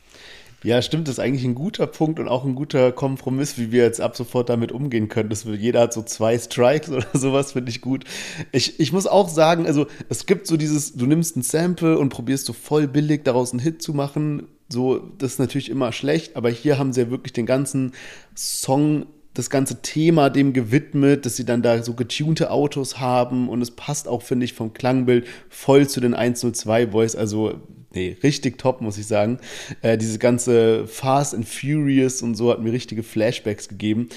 Ja, 0.61 0.81
stimmt, 0.81 1.07
das 1.07 1.15
ist 1.15 1.19
eigentlich 1.19 1.45
ein 1.45 1.55
guter 1.55 1.87
Punkt 1.87 2.19
und 2.19 2.27
auch 2.27 2.43
ein 2.43 2.53
guter 2.53 2.91
Kompromiss, 2.91 3.57
wie 3.57 3.71
wir 3.71 3.83
jetzt 3.83 4.01
ab 4.01 4.17
sofort 4.17 4.49
damit 4.49 4.73
umgehen 4.73 5.07
können. 5.07 5.29
Dass 5.29 5.45
jeder 5.45 5.81
hat 5.81 5.93
so 5.93 6.01
zwei 6.01 6.37
Strikes 6.37 6.89
oder 6.89 7.07
sowas, 7.13 7.53
finde 7.53 7.71
ich 7.71 7.79
gut. 7.79 8.03
Ich, 8.51 8.79
ich 8.79 8.91
muss 8.91 9.07
auch 9.07 9.29
sagen, 9.29 9.65
also 9.65 9.87
es 10.09 10.25
gibt 10.25 10.47
so 10.47 10.57
dieses, 10.57 10.93
du 10.93 11.05
nimmst 11.05 11.37
ein 11.37 11.43
Sample 11.43 11.97
und 11.97 12.09
probierst 12.09 12.45
so 12.45 12.53
voll 12.53 12.87
billig 12.87 13.23
daraus 13.23 13.51
einen 13.51 13.61
Hit 13.61 13.81
zu 13.81 13.93
machen. 13.93 14.47
So, 14.67 14.99
das 15.17 15.33
ist 15.33 15.39
natürlich 15.39 15.69
immer 15.69 15.93
schlecht, 15.93 16.35
aber 16.35 16.49
hier 16.49 16.77
haben 16.77 16.91
sie 16.91 17.01
ja 17.01 17.09
wirklich 17.09 17.33
den 17.33 17.45
ganzen 17.45 17.93
Song 18.35 19.05
das 19.33 19.49
ganze 19.49 19.81
Thema 19.81 20.29
dem 20.29 20.51
gewidmet, 20.53 21.25
dass 21.25 21.37
sie 21.37 21.45
dann 21.45 21.61
da 21.61 21.81
so 21.81 21.93
getunte 21.93 22.51
Autos 22.51 22.99
haben 22.99 23.47
und 23.47 23.61
es 23.61 23.71
passt 23.71 24.07
auch, 24.07 24.21
finde 24.21 24.43
ich, 24.43 24.53
vom 24.53 24.73
Klangbild 24.73 25.25
voll 25.49 25.87
zu 25.87 26.01
den 26.01 26.13
102 26.13 26.87
Boys. 26.87 27.15
Also 27.15 27.61
nee, 27.93 28.17
richtig 28.23 28.57
top, 28.57 28.81
muss 28.81 28.97
ich 28.97 29.07
sagen. 29.07 29.39
Äh, 29.81 29.97
diese 29.97 30.19
ganze 30.19 30.87
Fast 30.87 31.33
and 31.33 31.47
Furious 31.47 32.21
und 32.21 32.35
so 32.35 32.51
hat 32.51 32.61
mir 32.61 32.71
richtige 32.71 33.03
Flashbacks 33.03 33.67
gegeben. 33.67 34.09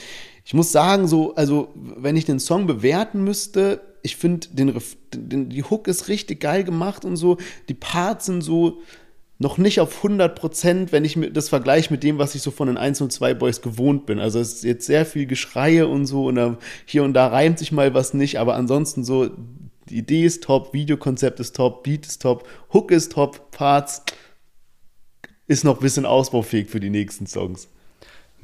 Ich 0.44 0.54
muss 0.54 0.72
sagen, 0.72 1.06
so, 1.06 1.34
also, 1.34 1.68
wenn 1.74 2.16
ich 2.16 2.24
den 2.24 2.40
Song 2.40 2.66
bewerten 2.66 3.22
müsste, 3.22 3.80
ich 4.02 4.16
finde, 4.16 4.48
den, 4.48 4.74
den, 5.14 5.48
die 5.48 5.62
Hook 5.62 5.86
ist 5.86 6.08
richtig 6.08 6.40
geil 6.40 6.64
gemacht 6.64 7.04
und 7.04 7.16
so. 7.16 7.36
Die 7.68 7.74
Parts 7.74 8.26
sind 8.26 8.42
so 8.42 8.82
noch 9.38 9.58
nicht 9.58 9.80
auf 9.80 9.96
100 9.96 10.34
Prozent, 10.34 10.92
wenn 10.92 11.04
ich 11.04 11.18
das 11.32 11.48
vergleiche 11.48 11.92
mit 11.92 12.02
dem, 12.02 12.18
was 12.18 12.34
ich 12.34 12.42
so 12.42 12.50
von 12.50 12.68
den 12.68 12.76
1 12.76 13.00
und 13.00 13.12
2 13.12 13.34
Boys 13.34 13.60
gewohnt 13.60 14.06
bin. 14.06 14.18
Also 14.18 14.38
es 14.38 14.54
ist 14.54 14.64
jetzt 14.64 14.86
sehr 14.86 15.04
viel 15.04 15.26
Geschreie 15.26 15.88
und 15.88 16.06
so 16.06 16.26
und 16.26 16.58
hier 16.86 17.02
und 17.02 17.12
da 17.12 17.26
reimt 17.26 17.58
sich 17.58 17.72
mal 17.72 17.92
was 17.92 18.14
nicht, 18.14 18.38
aber 18.38 18.54
ansonsten 18.54 19.04
so 19.04 19.30
die 19.92 19.98
Idee 19.98 20.24
ist 20.24 20.42
top, 20.42 20.72
Videokonzept 20.72 21.38
ist 21.38 21.54
top, 21.54 21.82
Beat 21.82 22.06
ist 22.06 22.22
top, 22.22 22.48
Hook 22.72 22.90
ist 22.90 23.12
top, 23.12 23.50
Parts 23.50 24.02
ist 25.46 25.64
noch 25.64 25.76
ein 25.76 25.82
bisschen 25.82 26.06
ausbaufähig 26.06 26.70
für 26.70 26.80
die 26.80 26.88
nächsten 26.88 27.26
Songs. 27.26 27.68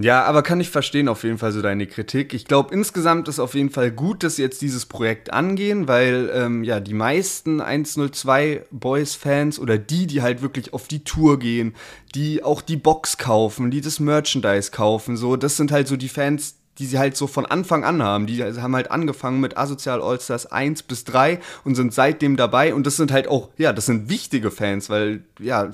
Ja, 0.00 0.24
aber 0.24 0.42
kann 0.42 0.60
ich 0.60 0.70
verstehen 0.70 1.08
auf 1.08 1.24
jeden 1.24 1.38
Fall 1.38 1.50
so 1.50 1.60
deine 1.60 1.86
Kritik. 1.88 2.32
Ich 2.32 2.44
glaube, 2.44 2.72
insgesamt 2.72 3.26
ist 3.26 3.40
auf 3.40 3.54
jeden 3.54 3.70
Fall 3.70 3.90
gut, 3.90 4.22
dass 4.22 4.36
sie 4.36 4.42
jetzt 4.42 4.62
dieses 4.62 4.86
Projekt 4.86 5.32
angehen, 5.32 5.88
weil 5.88 6.30
ähm, 6.32 6.62
ja 6.62 6.78
die 6.78 6.94
meisten 6.94 7.60
102 7.60 8.64
Boys-Fans 8.70 9.58
oder 9.58 9.76
die, 9.76 10.06
die 10.06 10.22
halt 10.22 10.40
wirklich 10.40 10.72
auf 10.72 10.86
die 10.86 11.02
Tour 11.02 11.40
gehen, 11.40 11.74
die 12.14 12.44
auch 12.44 12.62
die 12.62 12.76
Box 12.76 13.16
kaufen, 13.16 13.72
die 13.72 13.80
das 13.80 13.98
Merchandise 13.98 14.70
kaufen, 14.70 15.16
so, 15.16 15.34
das 15.34 15.56
sind 15.56 15.72
halt 15.72 15.88
so 15.88 15.96
die 15.96 16.08
Fans, 16.08 16.57
die 16.78 16.86
sie 16.86 16.98
halt 16.98 17.16
so 17.16 17.26
von 17.26 17.46
Anfang 17.46 17.84
an 17.84 18.02
haben. 18.02 18.26
Die 18.26 18.42
haben 18.42 18.74
halt 18.74 18.90
angefangen 18.90 19.40
mit 19.40 19.56
Asozial 19.56 20.00
Allstars 20.00 20.46
1 20.46 20.84
bis 20.84 21.04
3 21.04 21.40
und 21.64 21.74
sind 21.74 21.92
seitdem 21.92 22.36
dabei. 22.36 22.74
Und 22.74 22.86
das 22.86 22.96
sind 22.96 23.12
halt 23.12 23.28
auch, 23.28 23.50
ja, 23.56 23.72
das 23.72 23.86
sind 23.86 24.08
wichtige 24.08 24.50
Fans, 24.50 24.88
weil, 24.90 25.24
ja, 25.38 25.70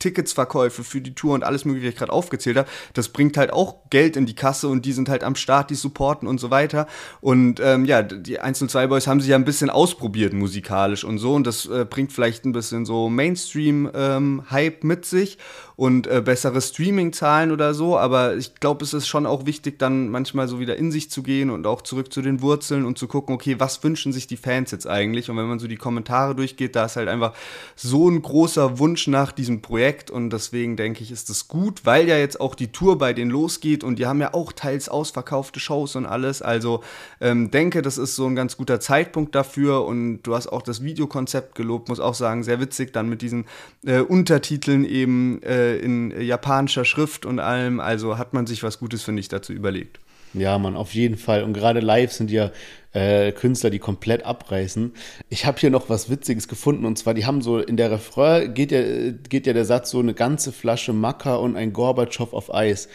Ticketsverkäufe 0.00 0.82
für 0.82 1.00
die 1.00 1.14
Tour 1.14 1.34
und 1.34 1.44
alles 1.44 1.64
mögliche, 1.64 1.86
was 1.86 1.92
ich 1.92 1.98
gerade 1.98 2.12
aufgezählt 2.12 2.56
habe, 2.56 2.68
das 2.94 3.10
bringt 3.10 3.36
halt 3.36 3.52
auch 3.52 3.76
Geld 3.90 4.16
in 4.16 4.26
die 4.26 4.34
Kasse 4.34 4.66
und 4.66 4.84
die 4.84 4.92
sind 4.92 5.08
halt 5.08 5.22
am 5.22 5.36
Start, 5.36 5.70
die 5.70 5.76
supporten 5.76 6.26
und 6.26 6.40
so 6.40 6.50
weiter. 6.50 6.88
Und 7.20 7.60
ähm, 7.60 7.84
ja, 7.84 8.02
die 8.02 8.40
102 8.40 8.88
Boys 8.88 9.06
haben 9.06 9.20
sich 9.20 9.30
ja 9.30 9.36
ein 9.36 9.44
bisschen 9.44 9.70
ausprobiert 9.70 10.32
musikalisch 10.32 11.04
und 11.04 11.18
so 11.18 11.34
und 11.34 11.46
das 11.46 11.66
äh, 11.66 11.84
bringt 11.88 12.12
vielleicht 12.12 12.44
ein 12.44 12.52
bisschen 12.52 12.84
so 12.84 13.08
Mainstream-Hype 13.08 14.82
ähm, 14.82 14.88
mit 14.88 15.04
sich 15.04 15.38
und 15.80 16.06
äh, 16.08 16.20
bessere 16.20 16.60
Streaming-Zahlen 16.60 17.52
oder 17.52 17.72
so, 17.72 17.96
aber 17.96 18.36
ich 18.36 18.54
glaube, 18.56 18.84
es 18.84 18.92
ist 18.92 19.08
schon 19.08 19.24
auch 19.24 19.46
wichtig, 19.46 19.78
dann 19.78 20.10
manchmal 20.10 20.46
so 20.46 20.60
wieder 20.60 20.76
in 20.76 20.92
sich 20.92 21.10
zu 21.10 21.22
gehen 21.22 21.48
und 21.48 21.66
auch 21.66 21.80
zurück 21.80 22.12
zu 22.12 22.20
den 22.20 22.42
Wurzeln 22.42 22.84
und 22.84 22.98
zu 22.98 23.08
gucken, 23.08 23.34
okay, 23.34 23.58
was 23.58 23.82
wünschen 23.82 24.12
sich 24.12 24.26
die 24.26 24.36
Fans 24.36 24.72
jetzt 24.72 24.86
eigentlich? 24.86 25.30
Und 25.30 25.38
wenn 25.38 25.46
man 25.46 25.58
so 25.58 25.66
die 25.66 25.76
Kommentare 25.76 26.34
durchgeht, 26.34 26.76
da 26.76 26.84
ist 26.84 26.96
halt 26.96 27.08
einfach 27.08 27.32
so 27.76 28.10
ein 28.10 28.20
großer 28.20 28.78
Wunsch 28.78 29.06
nach 29.06 29.32
diesem 29.32 29.62
Projekt 29.62 30.10
und 30.10 30.28
deswegen 30.28 30.76
denke 30.76 31.02
ich, 31.02 31.10
ist 31.10 31.30
es 31.30 31.48
gut, 31.48 31.86
weil 31.86 32.06
ja 32.06 32.18
jetzt 32.18 32.42
auch 32.42 32.54
die 32.54 32.72
Tour 32.72 32.98
bei 32.98 33.14
denen 33.14 33.30
losgeht 33.30 33.82
und 33.82 33.98
die 33.98 34.04
haben 34.04 34.20
ja 34.20 34.34
auch 34.34 34.52
teils 34.52 34.90
ausverkaufte 34.90 35.60
Shows 35.60 35.96
und 35.96 36.04
alles. 36.04 36.42
Also 36.42 36.82
ähm, 37.22 37.50
denke, 37.50 37.80
das 37.80 37.96
ist 37.96 38.16
so 38.16 38.26
ein 38.26 38.36
ganz 38.36 38.58
guter 38.58 38.80
Zeitpunkt 38.80 39.34
dafür 39.34 39.86
und 39.86 40.24
du 40.24 40.34
hast 40.34 40.48
auch 40.48 40.60
das 40.60 40.84
Videokonzept 40.84 41.54
gelobt, 41.54 41.88
muss 41.88 42.00
auch 42.00 42.14
sagen, 42.14 42.42
sehr 42.42 42.60
witzig 42.60 42.92
dann 42.92 43.08
mit 43.08 43.22
diesen 43.22 43.46
äh, 43.86 44.00
Untertiteln 44.00 44.84
eben 44.84 45.42
äh, 45.42 45.69
in 45.76 46.20
japanischer 46.20 46.84
Schrift 46.84 47.26
und 47.26 47.38
allem. 47.38 47.80
Also 47.80 48.18
hat 48.18 48.34
man 48.34 48.46
sich 48.46 48.62
was 48.62 48.78
Gutes, 48.78 49.02
finde 49.02 49.20
ich, 49.20 49.28
dazu 49.28 49.52
überlegt. 49.52 50.00
Ja, 50.32 50.58
man, 50.58 50.76
auf 50.76 50.94
jeden 50.94 51.16
Fall. 51.16 51.42
Und 51.42 51.54
gerade 51.54 51.80
live 51.80 52.12
sind 52.12 52.30
ja 52.30 52.50
äh, 52.92 53.32
Künstler, 53.32 53.70
die 53.70 53.78
komplett 53.78 54.24
abreißen. 54.24 54.92
Ich 55.28 55.44
habe 55.44 55.58
hier 55.58 55.70
noch 55.70 55.88
was 55.88 56.08
Witziges 56.08 56.46
gefunden 56.46 56.84
und 56.84 56.96
zwar, 56.98 57.14
die 57.14 57.26
haben 57.26 57.42
so 57.42 57.58
in 57.58 57.76
der 57.76 57.90
Refrain 57.90 58.54
geht 58.54 58.70
ja, 58.70 59.10
geht 59.28 59.46
ja 59.46 59.52
der 59.52 59.64
Satz 59.64 59.90
so 59.90 59.98
eine 59.98 60.14
ganze 60.14 60.52
Flasche 60.52 60.92
Macker 60.92 61.40
und 61.40 61.56
ein 61.56 61.72
Gorbatschow 61.72 62.32
auf 62.32 62.54
Eis. 62.54 62.88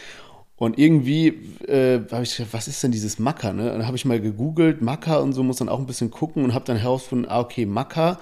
Und 0.57 0.79
irgendwie 0.79 1.27
äh, 1.67 1.99
habe 2.11 2.23
ich 2.23 2.37
gedacht, 2.37 2.53
was 2.53 2.69
ist 2.69 2.81
denn 2.81 2.91
dieses 2.91 3.19
Macker? 3.19 3.51
Ne? 3.51 3.69
Dann 3.69 3.85
habe 3.85 3.97
ich 3.97 4.05
mal 4.05 4.21
gegoogelt, 4.21 4.81
Macker 4.81 5.21
und 5.21 5.33
so 5.33 5.43
muss 5.43 5.57
dann 5.57 5.67
auch 5.67 5.79
ein 5.79 5.85
bisschen 5.85 6.11
gucken 6.11 6.45
und 6.45 6.53
habe 6.53 6.63
dann 6.63 6.77
herausgefunden, 6.77 7.29
ah, 7.29 7.41
okay, 7.41 7.65
Macker 7.65 8.19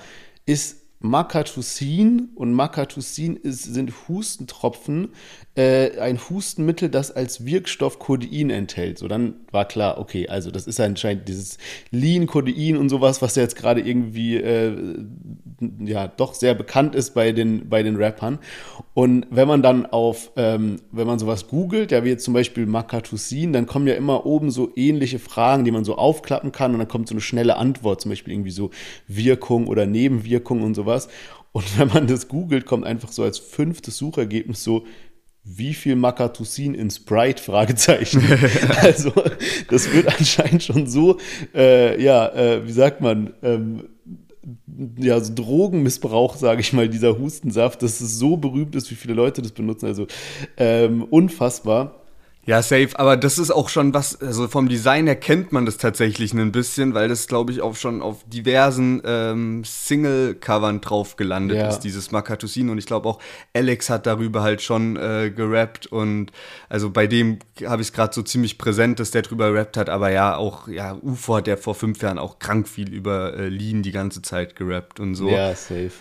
ist 0.48 0.83
Makatusin 1.06 2.30
und 2.34 2.54
Makatusin 2.54 3.38
sind 3.44 3.92
Hustentropfen, 4.08 5.10
äh, 5.54 6.00
ein 6.00 6.18
Hustenmittel, 6.18 6.89
das 6.89 7.12
als 7.12 7.46
Wirkstoff 7.46 8.00
Codein 8.00 8.50
enthält. 8.50 9.00
So, 9.00 9.10
dann 9.10 9.36
war 9.52 9.66
klar, 9.66 10.00
okay, 10.00 10.30
also 10.30 10.50
das 10.50 10.66
ist 10.66 10.80
anscheinend 10.80 11.28
dieses 11.28 11.58
Lean, 11.92 12.26
Codein 12.26 12.78
und 12.78 12.88
sowas, 12.88 13.22
was 13.22 13.36
jetzt 13.36 13.58
gerade 13.58 13.82
irgendwie 13.82 14.38
äh, 14.38 14.78
ja 15.80 16.08
doch 16.08 16.34
sehr 16.34 16.56
bekannt 16.56 16.96
ist 16.96 17.13
bei 17.13 17.34
den, 17.34 17.68
bei 17.68 17.84
den 17.84 17.98
Rappern. 17.98 18.39
Und 18.94 19.28
wenn 19.30 19.48
man 19.48 19.62
dann 19.62 19.86
auf, 19.86 20.32
ähm, 20.38 20.78
wenn 20.92 21.08
man 21.08 21.20
sowas 21.20 21.48
googelt, 21.48 21.92
ja, 21.92 22.06
wie 22.06 22.10
jetzt 22.10 22.24
zum 22.24 22.34
Beispiel 22.34 22.66
Makatusin, 22.66 23.52
dann 23.52 23.66
kommen 23.66 23.88
ja 23.88 23.96
immer 23.96 24.26
oben 24.26 24.52
so 24.52 24.72
ähnliche 24.76 25.20
Fragen, 25.20 25.66
die 25.66 25.72
man 25.72 25.84
so 25.84 25.98
aufklappen 25.98 26.52
kann 26.52 26.72
und 26.72 26.80
dann 26.80 26.88
kommt 26.88 27.10
so 27.10 27.13
eine 27.13 27.22
schnelle 27.22 27.58
Antwort, 27.58 28.02
zum 28.02 28.10
Beispiel 28.10 28.34
irgendwie 28.34 28.52
so 28.52 28.70
Wirkung 29.08 29.68
oder 29.68 29.86
Nebenwirkung 29.86 30.62
und 30.62 30.76
sowas. 30.76 30.92
Und 31.51 31.77
wenn 31.77 31.88
man 31.89 32.08
das 32.08 32.27
googelt, 32.27 32.65
kommt 32.65 32.86
einfach 32.86 33.12
so 33.12 33.23
als 33.23 33.38
fünftes 33.38 33.97
Suchergebnis 33.97 34.63
so 34.63 34.86
wie 35.45 35.73
viel 35.73 35.95
Makatusin 35.95 36.73
in 36.73 36.89
Sprite? 36.89 37.41
Fragezeichen. 37.41 38.23
also, 38.82 39.12
das 39.69 39.91
wird 39.91 40.08
anscheinend 40.08 40.63
schon 40.63 40.88
so, 40.88 41.17
äh, 41.53 42.01
ja, 42.01 42.27
äh, 42.29 42.65
wie 42.65 42.71
sagt 42.71 43.01
man, 43.01 43.34
ähm, 43.43 43.89
ja, 44.97 45.19
so 45.19 45.34
Drogenmissbrauch, 45.34 46.36
sage 46.36 46.62
ich 46.62 46.73
mal, 46.73 46.89
dieser 46.89 47.17
Hustensaft, 47.17 47.82
dass 47.82 48.01
es 48.01 48.17
so 48.17 48.38
berühmt 48.38 48.75
ist, 48.75 48.89
wie 48.91 48.95
viele 48.95 49.13
Leute 49.13 49.41
das 49.41 49.51
benutzen. 49.51 49.86
Also 49.86 50.08
ähm, 50.58 51.03
unfassbar. 51.03 52.03
Ja, 52.45 52.62
safe, 52.62 52.89
aber 52.95 53.15
das 53.15 53.38
ist 53.38 53.51
auch 53.51 53.69
schon 53.69 53.93
was, 53.93 54.21
also 54.21 54.49
vom 54.49 54.67
Design 54.67 55.06
her 55.06 55.15
kennt 55.15 55.53
man 55.53 55.65
das 55.65 55.77
tatsächlich 55.77 56.34
ein 56.34 56.51
bisschen, 56.51 56.93
weil 56.93 57.08
das, 57.08 57.27
glaube 57.27 57.53
ich, 57.53 57.62
auch 57.62 57.77
schon 57.77 58.01
auf 58.01 58.23
diversen 58.27 59.01
ähm, 59.06 59.63
Single-Covern 59.63 60.82
drauf 60.82 61.15
gelandet 61.15 61.58
ja. 61.58 61.69
ist, 61.69 61.79
dieses 61.79 62.12
Makatusin. 62.12 62.69
Und 62.69 62.77
ich 62.77 62.86
glaube 62.86 63.08
auch 63.08 63.19
Alex 63.53 63.89
hat 63.89 64.06
darüber 64.06 64.43
halt 64.43 64.62
schon 64.62 64.97
äh, 64.97 65.32
gerappt 65.34 65.88
und 65.88 66.32
also 66.67 66.89
bei 66.89 67.08
dem 67.08 67.39
habe 67.65 67.82
ich 67.82 67.89
es 67.89 67.93
gerade 67.93 68.13
so 68.13 68.21
ziemlich 68.21 68.58
präsent, 68.58 68.99
dass 68.99 69.12
der 69.12 69.21
drüber 69.21 69.53
rappt 69.53 69.77
hat, 69.77 69.89
aber 69.89 70.12
ja, 70.12 70.36
auch, 70.36 70.67
ja, 70.67 70.97
UFO 71.01 71.38
hat 71.38 71.47
ja 71.47 71.56
vor 71.56 71.75
fünf 71.75 72.01
Jahren 72.01 72.19
auch 72.19 72.39
krank 72.39 72.67
viel 72.67 72.93
über 72.93 73.36
äh, 73.36 73.47
Lean 73.47 73.84
die 73.84 73.91
ganze 73.91 74.21
Zeit 74.21 74.58
gerappt 74.58 74.99
und 74.99 75.15
so. 75.15 75.29
Ja, 75.29 75.56
safe. 75.56 75.91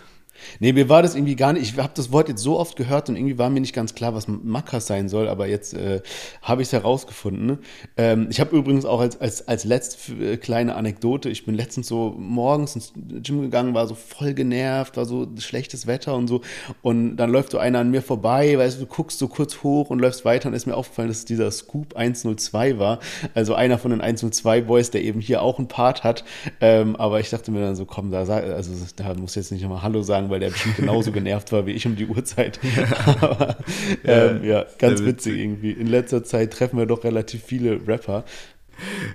Nee, 0.60 0.72
mir 0.72 0.88
war 0.88 1.02
das 1.02 1.14
irgendwie 1.14 1.36
gar 1.36 1.52
nicht. 1.52 1.62
Ich 1.62 1.78
habe 1.78 1.92
das 1.94 2.12
Wort 2.12 2.28
jetzt 2.28 2.42
so 2.42 2.58
oft 2.58 2.76
gehört 2.76 3.08
und 3.08 3.16
irgendwie 3.16 3.38
war 3.38 3.50
mir 3.50 3.60
nicht 3.60 3.74
ganz 3.74 3.94
klar, 3.94 4.14
was 4.14 4.28
Makas 4.28 4.86
sein 4.86 5.08
soll, 5.08 5.28
aber 5.28 5.46
jetzt 5.46 5.74
äh, 5.74 6.00
habe 6.42 6.62
ich 6.62 6.68
es 6.68 6.72
herausgefunden. 6.72 7.58
Ähm, 7.96 8.28
ich 8.30 8.40
habe 8.40 8.56
übrigens 8.56 8.84
auch 8.84 9.00
als, 9.00 9.20
als, 9.20 9.48
als 9.48 9.64
letzte 9.64 10.12
äh, 10.14 10.36
kleine 10.36 10.74
Anekdote, 10.74 11.28
ich 11.28 11.44
bin 11.44 11.54
letztens 11.54 11.88
so 11.88 12.14
morgens 12.18 12.74
ins 12.74 12.92
Gym 13.22 13.42
gegangen, 13.42 13.74
war 13.74 13.86
so 13.86 13.94
voll 13.94 14.34
genervt, 14.34 14.96
war 14.96 15.04
so 15.04 15.28
schlechtes 15.38 15.86
Wetter 15.86 16.14
und 16.14 16.28
so. 16.28 16.40
Und 16.82 17.16
dann 17.16 17.30
läuft 17.30 17.52
so 17.52 17.58
einer 17.58 17.80
an 17.80 17.90
mir 17.90 18.02
vorbei, 18.02 18.56
weißt 18.58 18.76
du, 18.76 18.84
du 18.84 18.86
guckst 18.86 19.18
so 19.18 19.28
kurz 19.28 19.62
hoch 19.62 19.90
und 19.90 19.98
läufst 19.98 20.24
weiter 20.24 20.48
und 20.48 20.54
ist 20.54 20.66
mir 20.66 20.76
aufgefallen, 20.76 21.08
dass 21.08 21.18
es 21.18 21.24
dieser 21.24 21.50
Scoop 21.50 21.94
102 21.96 22.78
war. 22.78 22.98
Also 23.34 23.54
einer 23.54 23.78
von 23.78 23.90
den 23.90 24.00
102 24.00 24.62
Boys, 24.62 24.90
der 24.90 25.02
eben 25.02 25.20
hier 25.20 25.42
auch 25.42 25.58
einen 25.58 25.68
Part 25.68 26.04
hat. 26.04 26.24
Ähm, 26.60 26.96
aber 26.96 27.20
ich 27.20 27.30
dachte 27.30 27.50
mir 27.50 27.60
dann 27.60 27.76
so, 27.76 27.84
komm, 27.84 28.10
da, 28.10 28.22
also, 28.22 28.72
da 28.96 29.14
muss 29.14 29.34
jetzt 29.34 29.52
nicht 29.52 29.62
nochmal 29.62 29.82
Hallo 29.82 30.02
sagen, 30.02 30.30
weil 30.32 30.40
der 30.40 30.50
bestimmt 30.50 30.76
genauso 30.76 31.12
genervt 31.12 31.52
war 31.52 31.66
wie 31.66 31.72
ich 31.72 31.86
um 31.86 31.94
die 31.94 32.06
Uhrzeit. 32.06 32.58
Aber 33.20 33.56
ähm, 34.04 34.42
ja, 34.44 34.66
ganz 34.78 35.04
witzig 35.04 35.38
irgendwie. 35.38 35.70
In 35.70 35.86
letzter 35.86 36.24
Zeit 36.24 36.52
treffen 36.52 36.78
wir 36.78 36.86
doch 36.86 37.04
relativ 37.04 37.44
viele 37.44 37.86
Rapper. 37.86 38.24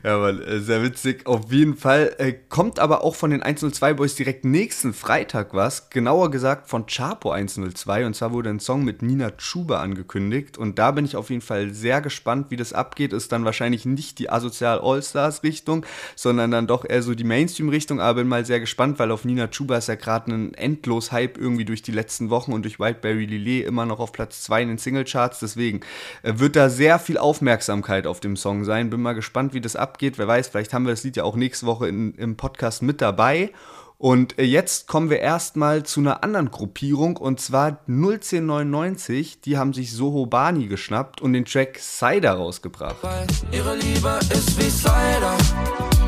Ja, 0.03 0.17
Mann, 0.17 0.41
äh, 0.41 0.59
sehr 0.59 0.83
witzig. 0.83 1.25
Auf 1.25 1.51
jeden 1.51 1.75
Fall. 1.75 2.15
Äh, 2.17 2.33
kommt 2.49 2.79
aber 2.79 3.03
auch 3.03 3.15
von 3.15 3.31
den 3.31 3.43
102 3.43 3.93
Boys 3.93 4.15
direkt 4.15 4.45
nächsten 4.45 4.93
Freitag 4.93 5.53
was. 5.53 5.89
Genauer 5.89 6.31
gesagt 6.31 6.69
von 6.69 6.85
Chapo 6.85 7.31
102. 7.31 8.05
Und 8.05 8.15
zwar 8.15 8.31
wurde 8.31 8.49
ein 8.49 8.59
Song 8.59 8.83
mit 8.83 9.01
Nina 9.01 9.31
Chuba 9.31 9.81
angekündigt. 9.81 10.57
Und 10.57 10.79
da 10.79 10.91
bin 10.91 11.05
ich 11.05 11.15
auf 11.15 11.29
jeden 11.29 11.41
Fall 11.41 11.73
sehr 11.73 12.01
gespannt, 12.01 12.51
wie 12.51 12.55
das 12.55 12.73
abgeht. 12.73 13.13
Ist 13.13 13.31
dann 13.31 13.45
wahrscheinlich 13.45 13.85
nicht 13.85 14.19
die 14.19 14.29
Asozial 14.29 14.79
All-Stars-Richtung, 14.79 15.85
sondern 16.15 16.51
dann 16.51 16.67
doch 16.67 16.85
eher 16.87 17.01
so 17.01 17.15
die 17.15 17.23
Mainstream-Richtung. 17.23 17.99
Aber 17.99 18.17
bin 18.17 18.27
mal 18.27 18.45
sehr 18.45 18.59
gespannt, 18.59 18.99
weil 18.99 19.11
auf 19.11 19.25
Nina 19.25 19.47
Chuba 19.47 19.77
ist 19.77 19.87
ja 19.87 19.95
gerade 19.95 20.31
ein 20.31 20.53
endlos 20.53 21.11
Hype 21.11 21.37
irgendwie 21.37 21.65
durch 21.65 21.81
die 21.81 21.91
letzten 21.91 22.29
Wochen 22.29 22.53
und 22.53 22.63
durch 22.63 22.79
Whiteberry 22.79 23.25
Lillet 23.25 23.65
immer 23.65 23.85
noch 23.85 23.99
auf 23.99 24.11
Platz 24.11 24.43
2 24.43 24.63
in 24.63 24.67
den 24.69 24.77
Singlecharts. 24.77 25.39
Deswegen 25.39 25.81
äh, 26.23 26.33
wird 26.37 26.55
da 26.55 26.69
sehr 26.69 26.99
viel 26.99 27.17
Aufmerksamkeit 27.17 28.07
auf 28.07 28.19
dem 28.19 28.35
Song 28.35 28.63
sein. 28.63 28.89
Bin 28.89 29.01
mal 29.01 29.13
gespannt, 29.13 29.53
wie 29.53 29.56
wie 29.57 29.61
das 29.61 29.75
abgeht. 29.75 30.17
Wer 30.17 30.27
weiß, 30.27 30.49
vielleicht 30.49 30.73
haben 30.73 30.85
wir 30.85 30.93
das 30.93 31.03
Lied 31.03 31.17
ja 31.17 31.23
auch 31.23 31.35
nächste 31.35 31.65
Woche 31.65 31.87
in, 31.87 32.13
im 32.13 32.37
Podcast 32.37 32.83
mit 32.83 33.01
dabei. 33.01 33.51
Und 33.97 34.37
äh, 34.37 34.43
jetzt 34.43 34.87
kommen 34.87 35.09
wir 35.09 35.19
erstmal 35.19 35.81
zu 35.81 35.99
einer 35.99 36.23
anderen 36.23 36.51
Gruppierung 36.51 37.17
und 37.17 37.41
zwar 37.41 37.79
01099. 37.87 39.41
Die 39.41 39.57
haben 39.57 39.73
sich 39.73 39.91
Soho 39.91 40.27
Bani 40.27 40.67
geschnappt 40.67 41.19
und 41.19 41.33
den 41.33 41.45
Track 41.45 41.79
Cider 41.79 42.33
rausgebracht. 42.33 42.97
Weil 43.01 43.25
ihre 43.51 43.75
Liebe 43.75 44.19
ist 44.31 44.55
wie 44.59 44.69
Cider. 44.69 45.35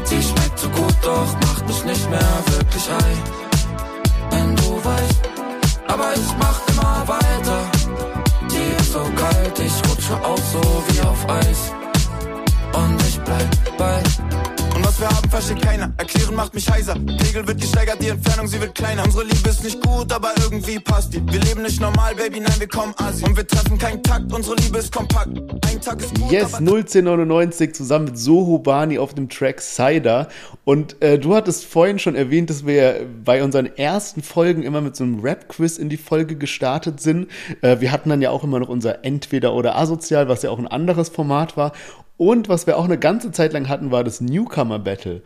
Sie 0.03 0.21
schmeckt 0.21 0.59
so 0.59 0.69
gut, 0.69 0.95
doch 1.01 1.33
macht 1.41 1.67
mich 1.67 1.83
nicht 1.85 2.09
mehr 2.11 2.43
wirklich 2.45 2.89
ein. 2.91 3.17
Wenn 4.29 4.55
du 4.55 4.85
weißt, 4.85 5.21
aber 5.87 6.13
ich 6.13 6.37
mach 6.37 6.61
immer 6.67 7.07
weiter. 7.07 7.71
Die 8.51 8.81
ist 8.81 8.93
so 8.93 8.99
kalt, 8.99 9.59
ich 9.59 9.89
rutsche 9.89 10.13
auch 10.23 10.37
so 10.37 10.83
wie 10.89 11.01
auf 11.01 11.27
Eis 11.27 11.71
und 12.73 13.08
bleib 13.29 13.77
bei. 13.77 13.99
Und 14.75 14.85
was 14.85 14.99
wir 14.99 15.07
haben, 15.09 15.29
versteht 15.29 15.61
keiner. 15.61 15.91
Erklären 15.97 16.35
macht 16.35 16.53
mich 16.53 16.69
heiser. 16.69 16.93
Pegel 16.93 17.45
wird 17.47 17.59
gesteigert, 17.59 18.01
die 18.01 18.07
Entfernung, 18.07 18.47
sie 18.47 18.59
wird 18.59 18.73
kleiner. 18.75 19.03
Unsere 19.03 19.23
Liebe 19.23 19.49
ist 19.49 19.63
nicht 19.63 19.81
gut, 19.81 20.11
aber 20.11 20.29
irgendwie 20.41 20.79
passt 20.79 21.13
die. 21.13 21.21
Wir 21.31 21.39
leben 21.41 21.61
nicht 21.61 21.81
normal, 21.81 22.15
Baby, 22.15 22.39
nein, 22.39 22.53
wir 22.57 22.67
kommen 22.67 22.93
Asi. 22.97 23.25
Und 23.25 23.35
wir 23.35 23.45
treffen 23.45 23.77
keinen 23.77 24.01
Takt, 24.01 24.31
unsere 24.31 24.55
Liebe 24.55 24.77
ist 24.77 24.93
kompakt. 24.93 25.37
Ein 25.67 25.81
Tag 25.81 25.99
ist 26.01 26.15
gut, 26.15 26.31
Yes, 26.31 26.53
01099 26.55 27.75
zusammen 27.75 28.05
mit 28.05 28.17
Soho 28.17 28.57
Bani 28.59 28.97
auf 28.97 29.13
dem 29.13 29.29
Track 29.29 29.61
Cider. 29.61 30.29
Und 30.63 31.01
äh, 31.01 31.19
du 31.19 31.35
hattest 31.35 31.65
vorhin 31.65 31.99
schon 31.99 32.15
erwähnt, 32.15 32.49
dass 32.49 32.65
wir 32.65 33.05
bei 33.25 33.43
unseren 33.43 33.65
ersten 33.65 34.23
Folgen 34.23 34.63
immer 34.63 34.81
mit 34.81 34.95
so 34.95 35.03
einem 35.03 35.19
Rap-Quiz 35.19 35.77
in 35.77 35.89
die 35.89 35.97
Folge 35.97 36.35
gestartet 36.35 37.01
sind. 37.01 37.27
Äh, 37.61 37.79
wir 37.79 37.91
hatten 37.91 38.09
dann 38.09 38.21
ja 38.21 38.29
auch 38.29 38.43
immer 38.43 38.59
noch 38.59 38.69
unser 38.69 39.03
Entweder 39.03 39.53
oder 39.53 39.77
Asozial, 39.77 40.29
was 40.29 40.41
ja 40.41 40.51
auch 40.51 40.59
ein 40.59 40.67
anderes 40.67 41.09
Format 41.09 41.57
war. 41.57 41.73
Und 42.19 42.49
was 42.49 42.67
wir 42.67 42.75
auch 42.75 42.83
eine 42.83 42.99
ganze 42.99 43.31
Zeit 43.31 43.53
lang 43.53 43.69
hatten, 43.69 43.91
war 43.91 44.03
das 44.03 44.19
Newcomer 44.19 44.77
Battle. 44.77 45.21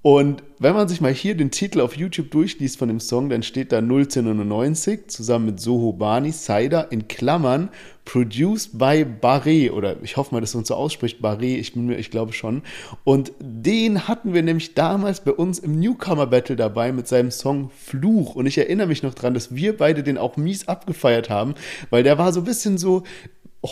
Und 0.00 0.44
wenn 0.60 0.74
man 0.74 0.86
sich 0.86 1.00
mal 1.00 1.12
hier 1.12 1.36
den 1.36 1.50
Titel 1.50 1.80
auf 1.80 1.96
YouTube 1.96 2.30
durchliest 2.30 2.78
von 2.78 2.86
dem 2.86 3.00
Song, 3.00 3.28
dann 3.28 3.42
steht 3.42 3.72
da 3.72 3.78
01099 3.78 5.08
zusammen 5.08 5.46
mit 5.46 5.60
Soho 5.60 5.92
Bani, 5.92 6.30
Cider 6.30 6.92
in 6.92 7.08
Klammern, 7.08 7.70
produced 8.04 8.78
by 8.78 9.04
Barre, 9.04 9.72
oder 9.72 10.00
ich 10.04 10.16
hoffe 10.16 10.36
mal, 10.36 10.40
dass 10.40 10.54
man 10.54 10.64
so 10.64 10.76
ausspricht, 10.76 11.20
Barre, 11.20 11.46
ich 11.46 11.72
bin 11.72 11.86
mir, 11.86 11.96
ich 11.96 12.12
glaube 12.12 12.32
schon. 12.32 12.62
Und 13.02 13.32
den 13.40 14.06
hatten 14.06 14.32
wir 14.32 14.44
nämlich 14.44 14.74
damals 14.74 15.24
bei 15.24 15.32
uns 15.32 15.58
im 15.58 15.80
Newcomer 15.80 16.28
Battle 16.28 16.54
dabei 16.54 16.92
mit 16.92 17.08
seinem 17.08 17.32
Song 17.32 17.72
Fluch. 17.76 18.36
Und 18.36 18.46
ich 18.46 18.56
erinnere 18.56 18.86
mich 18.86 19.02
noch 19.02 19.14
dran, 19.14 19.34
dass 19.34 19.56
wir 19.56 19.76
beide 19.76 20.04
den 20.04 20.16
auch 20.16 20.36
mies 20.36 20.68
abgefeiert 20.68 21.28
haben, 21.28 21.56
weil 21.90 22.04
der 22.04 22.18
war 22.18 22.32
so 22.32 22.42
ein 22.42 22.46
bisschen 22.46 22.78
so 22.78 23.02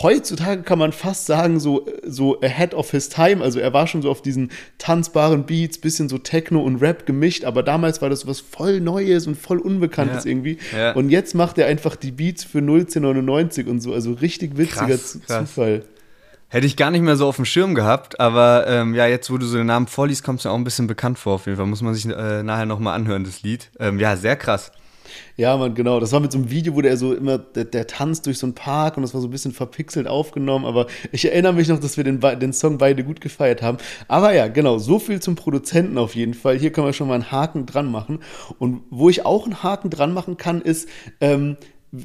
heutzutage 0.01 0.63
kann 0.63 0.79
man 0.79 0.91
fast 0.91 1.25
sagen, 1.25 1.59
so, 1.59 1.87
so 2.05 2.39
ahead 2.41 2.73
of 2.73 2.91
his 2.91 3.09
time. 3.09 3.43
Also 3.43 3.59
er 3.59 3.73
war 3.73 3.87
schon 3.87 4.01
so 4.01 4.09
auf 4.09 4.21
diesen 4.21 4.51
tanzbaren 4.77 5.45
Beats, 5.45 5.77
bisschen 5.77 6.09
so 6.09 6.17
Techno 6.17 6.61
und 6.61 6.81
Rap 6.81 7.05
gemischt, 7.05 7.43
aber 7.43 7.63
damals 7.63 8.01
war 8.01 8.09
das 8.09 8.27
was 8.27 8.39
voll 8.39 8.79
Neues 8.79 9.27
und 9.27 9.35
voll 9.35 9.59
Unbekanntes 9.59 10.25
ja. 10.25 10.31
irgendwie. 10.31 10.57
Ja. 10.75 10.93
Und 10.93 11.09
jetzt 11.09 11.35
macht 11.35 11.57
er 11.57 11.67
einfach 11.67 11.95
die 11.95 12.11
Beats 12.11 12.43
für 12.43 12.59
01099 12.59 13.67
und 13.67 13.81
so. 13.81 13.93
Also 13.93 14.13
richtig 14.13 14.57
witziger 14.57 14.87
krass, 14.87 15.19
krass. 15.25 15.49
Zufall. 15.49 15.83
Hätte 16.47 16.67
ich 16.67 16.77
gar 16.77 16.91
nicht 16.91 17.01
mehr 17.01 17.15
so 17.15 17.27
auf 17.27 17.37
dem 17.37 17.45
Schirm 17.45 17.75
gehabt, 17.75 18.19
aber 18.19 18.65
ähm, 18.67 18.93
ja, 18.93 19.07
jetzt, 19.07 19.31
wo 19.31 19.37
du 19.37 19.45
so 19.45 19.57
den 19.57 19.67
Namen 19.67 19.87
vorliest, 19.87 20.23
kommt 20.23 20.39
es 20.39 20.45
mir 20.45 20.51
auch 20.51 20.57
ein 20.57 20.63
bisschen 20.63 20.87
bekannt 20.87 21.17
vor. 21.17 21.33
Auf 21.35 21.47
jeden 21.47 21.57
Fall 21.57 21.65
muss 21.65 21.81
man 21.81 21.93
sich 21.93 22.05
äh, 22.05 22.43
nachher 22.43 22.65
nochmal 22.65 22.95
anhören, 22.95 23.23
das 23.23 23.41
Lied. 23.41 23.71
Ähm, 23.79 23.99
ja, 23.99 24.15
sehr 24.15 24.35
krass. 24.35 24.71
Ja, 25.37 25.57
man, 25.57 25.75
genau. 25.75 25.99
Das 25.99 26.11
war 26.11 26.19
mit 26.19 26.31
so 26.31 26.37
einem 26.37 26.49
Video, 26.49 26.75
wo 26.75 26.81
der 26.81 26.97
so 26.97 27.13
immer, 27.13 27.37
der, 27.37 27.65
der 27.65 27.87
tanzt 27.87 28.25
durch 28.25 28.37
so 28.37 28.45
einen 28.45 28.55
Park 28.55 28.97
und 28.97 29.03
das 29.03 29.13
war 29.13 29.21
so 29.21 29.27
ein 29.27 29.31
bisschen 29.31 29.51
verpixelt 29.51 30.07
aufgenommen. 30.07 30.65
Aber 30.65 30.87
ich 31.11 31.25
erinnere 31.25 31.53
mich 31.53 31.67
noch, 31.67 31.79
dass 31.79 31.97
wir 31.97 32.03
den, 32.03 32.19
den 32.19 32.53
Song 32.53 32.77
beide 32.77 33.03
gut 33.03 33.21
gefeiert 33.21 33.61
haben. 33.61 33.77
Aber 34.07 34.33
ja, 34.33 34.47
genau, 34.47 34.77
so 34.77 34.99
viel 34.99 35.21
zum 35.21 35.35
Produzenten 35.35 35.97
auf 35.97 36.15
jeden 36.15 36.33
Fall. 36.33 36.57
Hier 36.57 36.71
können 36.71 36.87
wir 36.87 36.93
schon 36.93 37.07
mal 37.07 37.15
einen 37.15 37.31
Haken 37.31 37.65
dran 37.65 37.91
machen. 37.91 38.19
Und 38.59 38.81
wo 38.89 39.09
ich 39.09 39.25
auch 39.25 39.45
einen 39.45 39.63
Haken 39.63 39.89
dran 39.89 40.13
machen 40.13 40.37
kann, 40.37 40.61
ist, 40.61 40.87
ähm, 41.21 41.57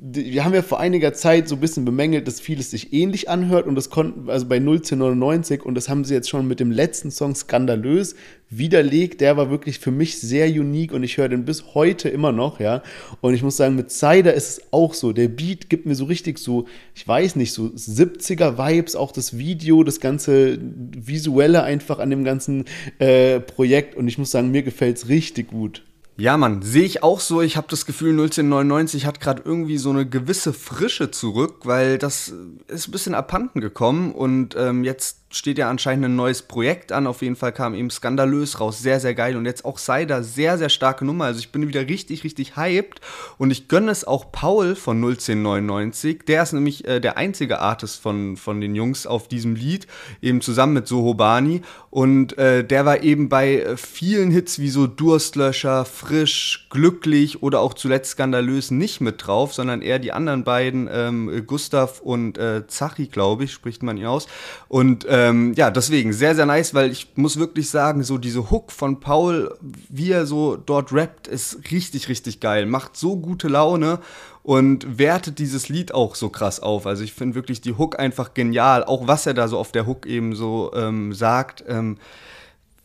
wir 0.03 0.45
haben 0.45 0.55
ja 0.55 0.63
vor 0.63 0.79
einiger 0.79 1.13
Zeit 1.13 1.49
so 1.49 1.57
ein 1.57 1.61
bisschen 1.61 1.85
bemängelt, 1.85 2.27
dass 2.27 2.41
vieles 2.41 2.71
sich 2.71 2.93
ähnlich 2.93 3.29
anhört 3.29 3.67
und 3.67 3.75
das 3.75 3.91
konnten, 3.91 4.29
also 4.31 4.47
bei 4.47 4.57
01099 4.57 5.65
und 5.65 5.75
das 5.75 5.89
haben 5.89 6.05
sie 6.05 6.15
jetzt 6.15 6.29
schon 6.29 6.47
mit 6.47 6.61
dem 6.61 6.71
letzten 6.71 7.11
Song 7.11 7.35
skandalös 7.35 8.15
widerlegt. 8.51 9.21
Der 9.21 9.37
war 9.37 9.51
wirklich 9.51 9.79
für 9.79 9.91
mich 9.91 10.21
sehr 10.21 10.49
unique 10.49 10.93
und 10.93 11.03
ich 11.03 11.17
höre 11.17 11.29
den 11.29 11.45
bis 11.45 11.75
heute 11.75 12.09
immer 12.09 12.33
noch, 12.33 12.61
ja. 12.61 12.83
Und 13.21 13.35
ich 13.35 13.43
muss 13.43 13.57
sagen, 13.57 13.77
mit 13.77 13.91
Cider 13.91 14.35
ist 14.35 14.49
es 14.51 14.63
auch 14.71 14.95
so. 14.95 15.13
Der 15.13 15.29
Beat 15.29 15.69
gibt 15.69 15.87
mir 15.87 15.95
so 15.95 16.05
richtig 16.05 16.39
so, 16.39 16.67
ich 16.95 17.07
weiß 17.07 17.37
nicht, 17.37 17.53
so 17.53 17.65
70er 17.65 18.59
Vibes, 18.59 18.97
auch 18.97 19.13
das 19.13 19.39
Video, 19.39 19.83
das 19.83 20.01
ganze 20.01 20.59
Visuelle 20.61 21.63
einfach 21.63 21.99
an 21.99 22.11
dem 22.11 22.25
ganzen 22.25 22.65
äh, 22.99 23.41
Projekt 23.41 23.95
und 23.97 24.09
ich 24.09 24.19
muss 24.19 24.31
sagen, 24.31 24.51
mir 24.51 24.63
gefällt 24.63 24.99
es 24.99 25.09
richtig 25.09 25.49
gut. 25.49 25.83
Ja, 26.17 26.37
Mann, 26.37 26.61
sehe 26.61 26.85
ich 26.85 27.03
auch 27.03 27.21
so. 27.21 27.41
Ich 27.41 27.57
habe 27.57 27.67
das 27.71 27.87
Gefühl, 27.87 28.11
1999 28.11 29.07
hat 29.07 29.21
gerade 29.21 29.43
irgendwie 29.45 29.79
so 29.79 29.91
eine 29.91 30.07
gewisse 30.07 30.53
Frische 30.53 31.11
zurück, 31.11 31.61
weil 31.65 31.97
das 31.97 32.33
ist 32.69 32.89
ein 32.89 32.93
bisschen 32.93 33.15
abhanden 33.15 33.61
gekommen 33.61 34.13
und 34.13 34.55
ähm, 34.59 34.85
jetzt 34.85 35.20
steht 35.33 35.59
ja 35.59 35.71
anscheinend 35.71 36.07
ein 36.07 36.17
neues 36.17 36.43
Projekt 36.43 36.91
an. 36.91 37.07
Auf 37.07 37.23
jeden 37.23 37.37
Fall 37.37 37.53
kam 37.53 37.75
eben 37.75 37.89
skandalös 37.89 38.59
raus. 38.59 38.81
Sehr, 38.81 38.99
sehr 38.99 39.15
geil. 39.15 39.37
Und 39.37 39.47
jetzt 39.47 39.65
auch 39.65 39.79
Cider, 39.79 40.25
sehr, 40.25 40.59
sehr 40.59 40.69
starke 40.69 41.05
Nummer. 41.05 41.27
Also 41.27 41.39
ich 41.39 41.53
bin 41.53 41.67
wieder 41.69 41.87
richtig, 41.87 42.25
richtig 42.25 42.57
hyped. 42.57 43.01
Und 43.39 43.53
ich 43.53 43.69
gönne 43.69 43.93
es 43.93 44.05
auch 44.05 44.33
Paul 44.33 44.75
von 44.75 45.01
01099. 45.01 46.25
Der 46.27 46.43
ist 46.43 46.53
nämlich 46.53 46.87
äh, 46.87 47.01
der 47.01 47.17
einzige 47.17 47.61
Artist 47.61 48.01
von, 48.01 48.37
von 48.37 48.61
den 48.61 48.75
Jungs 48.75 49.07
auf 49.07 49.29
diesem 49.29 49.55
Lied. 49.55 49.87
Eben 50.21 50.41
zusammen 50.41 50.75
mit 50.75 50.89
Sohobani. 50.89 51.63
Und 51.91 52.37
äh, 52.37 52.65
der 52.65 52.85
war 52.85 53.03
eben 53.03 53.29
bei 53.29 53.61
äh, 53.61 53.77
vielen 53.77 54.33
Hits 54.33 54.59
wie 54.59 54.71
so 54.71 54.89
Durstlöscher, 54.89 55.85
Frisch, 55.85 56.67
Glücklich 56.71 57.43
oder 57.43 57.61
auch 57.61 57.75
zuletzt 57.75 58.13
skandalös 58.13 58.71
nicht 58.71 59.01
mit 59.01 59.27
drauf, 59.27 59.55
sondern 59.55 59.81
eher 59.83 59.99
die 60.01 60.13
anderen 60.13 60.45
beiden, 60.45 60.89
ähm, 60.93 61.45
Gustav 61.47 62.01
und 62.01 62.37
äh, 62.39 62.67
Zachi, 62.67 63.07
glaube 63.07 63.45
ich, 63.45 63.53
spricht 63.53 63.83
man 63.83 63.97
ihn 63.97 64.07
aus. 64.07 64.27
Und 64.69 65.05
äh, 65.05 65.20
ähm, 65.21 65.53
ja, 65.55 65.71
deswegen 65.71 66.13
sehr, 66.13 66.35
sehr 66.35 66.47
nice, 66.47 66.73
weil 66.73 66.91
ich 66.91 67.09
muss 67.17 67.39
wirklich 67.39 67.69
sagen, 67.69 68.03
so 68.03 68.17
diese 68.17 68.51
Hook 68.51 68.73
von 68.73 69.01
Paul, 69.01 69.55
wie 69.61 70.11
er 70.11 70.25
so 70.25 70.57
dort 70.57 70.93
rappt, 70.93 71.29
ist 71.29 71.71
richtig, 71.71 72.09
richtig 72.09 72.41
geil. 72.41 72.65
Macht 72.65 72.97
so 72.97 73.17
gute 73.17 73.49
Laune 73.49 73.99
und 74.43 74.99
wertet 74.99 75.39
dieses 75.39 75.69
Lied 75.69 75.93
auch 75.93 76.15
so 76.15 76.31
krass 76.31 76.61
auf. 76.61 76.87
Also 76.87 77.05
ich 77.05 77.13
finde 77.13 77.35
wirklich 77.35 77.61
die 77.61 77.75
Hook 77.75 77.99
einfach 77.99 78.33
genial. 78.33 78.83
Auch 78.85 79.07
was 79.07 79.27
er 79.27 79.35
da 79.35 79.49
so 79.49 79.59
auf 79.59 79.73
der 79.73 79.87
Hook 79.87 80.07
eben 80.07 80.35
so 80.35 80.73
ähm, 80.75 81.13
sagt. 81.13 81.65
Ähm, 81.69 81.99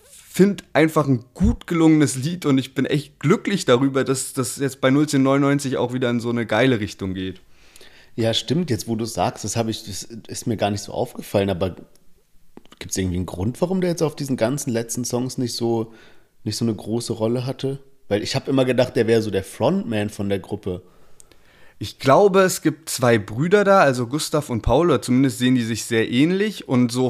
finde 0.10 0.66
einfach 0.74 1.08
ein 1.08 1.24
gut 1.34 1.66
gelungenes 1.68 2.18
Lied 2.18 2.46
und 2.46 2.58
ich 2.58 2.76
bin 2.76 2.86
echt 2.86 3.20
glücklich 3.22 3.64
darüber, 3.64 4.04
dass 4.04 4.34
das 4.34 4.58
jetzt 4.58 4.82
bei 4.82 4.90
1999 4.90 5.78
auch 5.78 5.94
wieder 5.94 6.10
in 6.10 6.20
so 6.20 6.30
eine 6.30 6.46
geile 6.46 6.82
Richtung 6.82 7.14
geht. 7.14 7.40
Ja, 8.16 8.34
stimmt. 8.34 8.70
Jetzt, 8.70 8.88
wo 8.88 8.96
du 8.96 9.06
sagst, 9.06 9.46
das 9.46 9.56
habe 9.56 9.72
ich, 9.72 9.86
das 9.86 10.04
ist 10.04 10.48
mir 10.48 10.58
gar 10.58 10.72
nicht 10.72 10.82
so 10.82 10.92
aufgefallen, 10.92 11.50
aber 11.50 11.76
Gibt 12.80 12.92
es 12.92 12.98
irgendwie 12.98 13.18
einen 13.18 13.26
Grund, 13.26 13.62
warum 13.62 13.82
der 13.82 13.90
jetzt 13.92 14.04
auf 14.04 14.16
diesen 14.16 14.38
ganzen 14.38 14.72
letzten 14.72 15.06
Songs 15.06 15.38
nicht 15.38 15.56
so, 15.56 15.94
nicht 16.44 16.58
so 16.58 16.66
eine 16.66 16.76
große 16.76 17.14
Rolle 17.14 17.46
hatte? 17.46 17.80
Weil 18.08 18.22
ich 18.22 18.36
habe 18.36 18.50
immer 18.50 18.66
gedacht, 18.66 18.96
der 18.96 19.08
wäre 19.08 19.22
so 19.22 19.32
der 19.32 19.44
Frontman 19.44 20.10
von 20.10 20.30
der 20.30 20.40
Gruppe. 20.40 20.82
Ich 21.80 22.00
glaube, 22.00 22.42
es 22.42 22.62
gibt 22.62 22.90
zwei 22.90 23.18
Brüder 23.18 23.64
da, 23.64 23.80
also 23.80 24.08
Gustav 24.08 24.50
und 24.50 24.62
Paul, 24.62 24.88
oder 24.88 25.02
zumindest 25.02 25.40
sehen 25.40 25.56
die 25.56 25.64
sich 25.64 25.86
sehr 25.86 26.10
ähnlich. 26.10 26.70
Und 26.70 26.92
so 26.92 27.10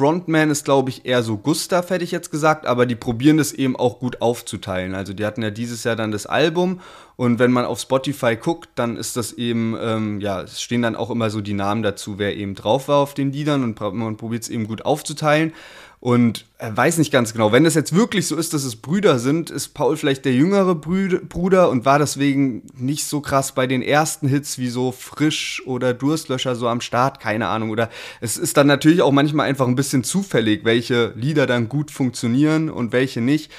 Frontman 0.00 0.48
ist, 0.48 0.64
glaube 0.64 0.88
ich, 0.88 1.04
eher 1.04 1.22
so 1.22 1.36
Gustav, 1.36 1.90
hätte 1.90 2.04
ich 2.04 2.10
jetzt 2.10 2.30
gesagt, 2.30 2.64
aber 2.64 2.86
die 2.86 2.94
probieren 2.94 3.36
das 3.36 3.52
eben 3.52 3.76
auch 3.76 3.98
gut 3.98 4.22
aufzuteilen. 4.22 4.94
Also 4.94 5.12
die 5.12 5.26
hatten 5.26 5.42
ja 5.42 5.50
dieses 5.50 5.84
Jahr 5.84 5.94
dann 5.94 6.10
das 6.10 6.24
Album 6.24 6.80
und 7.16 7.38
wenn 7.38 7.52
man 7.52 7.66
auf 7.66 7.80
Spotify 7.80 8.34
guckt, 8.34 8.70
dann 8.76 8.96
ist 8.96 9.18
das 9.18 9.34
eben, 9.34 9.76
ähm, 9.78 10.22
ja, 10.22 10.40
es 10.40 10.62
stehen 10.62 10.80
dann 10.80 10.96
auch 10.96 11.10
immer 11.10 11.28
so 11.28 11.42
die 11.42 11.52
Namen 11.52 11.82
dazu, 11.82 12.18
wer 12.18 12.34
eben 12.34 12.54
drauf 12.54 12.88
war 12.88 12.96
auf 12.96 13.12
den 13.12 13.30
Liedern 13.30 13.62
und 13.62 13.78
man 13.78 14.16
probiert 14.16 14.44
es 14.44 14.48
eben 14.48 14.66
gut 14.66 14.86
aufzuteilen. 14.86 15.52
Und 16.00 16.46
er 16.56 16.74
weiß 16.74 16.96
nicht 16.96 17.12
ganz 17.12 17.34
genau, 17.34 17.52
wenn 17.52 17.66
es 17.66 17.74
jetzt 17.74 17.94
wirklich 17.94 18.26
so 18.26 18.34
ist, 18.36 18.54
dass 18.54 18.64
es 18.64 18.76
Brüder 18.76 19.18
sind, 19.18 19.50
ist 19.50 19.74
Paul 19.74 19.98
vielleicht 19.98 20.24
der 20.24 20.32
jüngere 20.32 20.74
Bruder 20.74 21.68
und 21.68 21.84
war 21.84 21.98
deswegen 21.98 22.62
nicht 22.74 23.04
so 23.04 23.20
krass 23.20 23.52
bei 23.52 23.66
den 23.66 23.82
ersten 23.82 24.26
Hits 24.26 24.56
wie 24.56 24.68
so 24.68 24.92
Frisch 24.92 25.62
oder 25.66 25.92
Durstlöscher 25.92 26.56
so 26.56 26.68
am 26.68 26.80
Start, 26.80 27.20
keine 27.20 27.48
Ahnung. 27.48 27.68
Oder 27.68 27.90
es 28.22 28.38
ist 28.38 28.56
dann 28.56 28.66
natürlich 28.66 29.02
auch 29.02 29.12
manchmal 29.12 29.46
einfach 29.46 29.68
ein 29.68 29.74
bisschen 29.74 30.02
zufällig, 30.02 30.64
welche 30.64 31.12
Lieder 31.16 31.46
dann 31.46 31.68
gut 31.68 31.90
funktionieren 31.90 32.70
und 32.70 32.92
welche 32.92 33.20
nicht. 33.20 33.52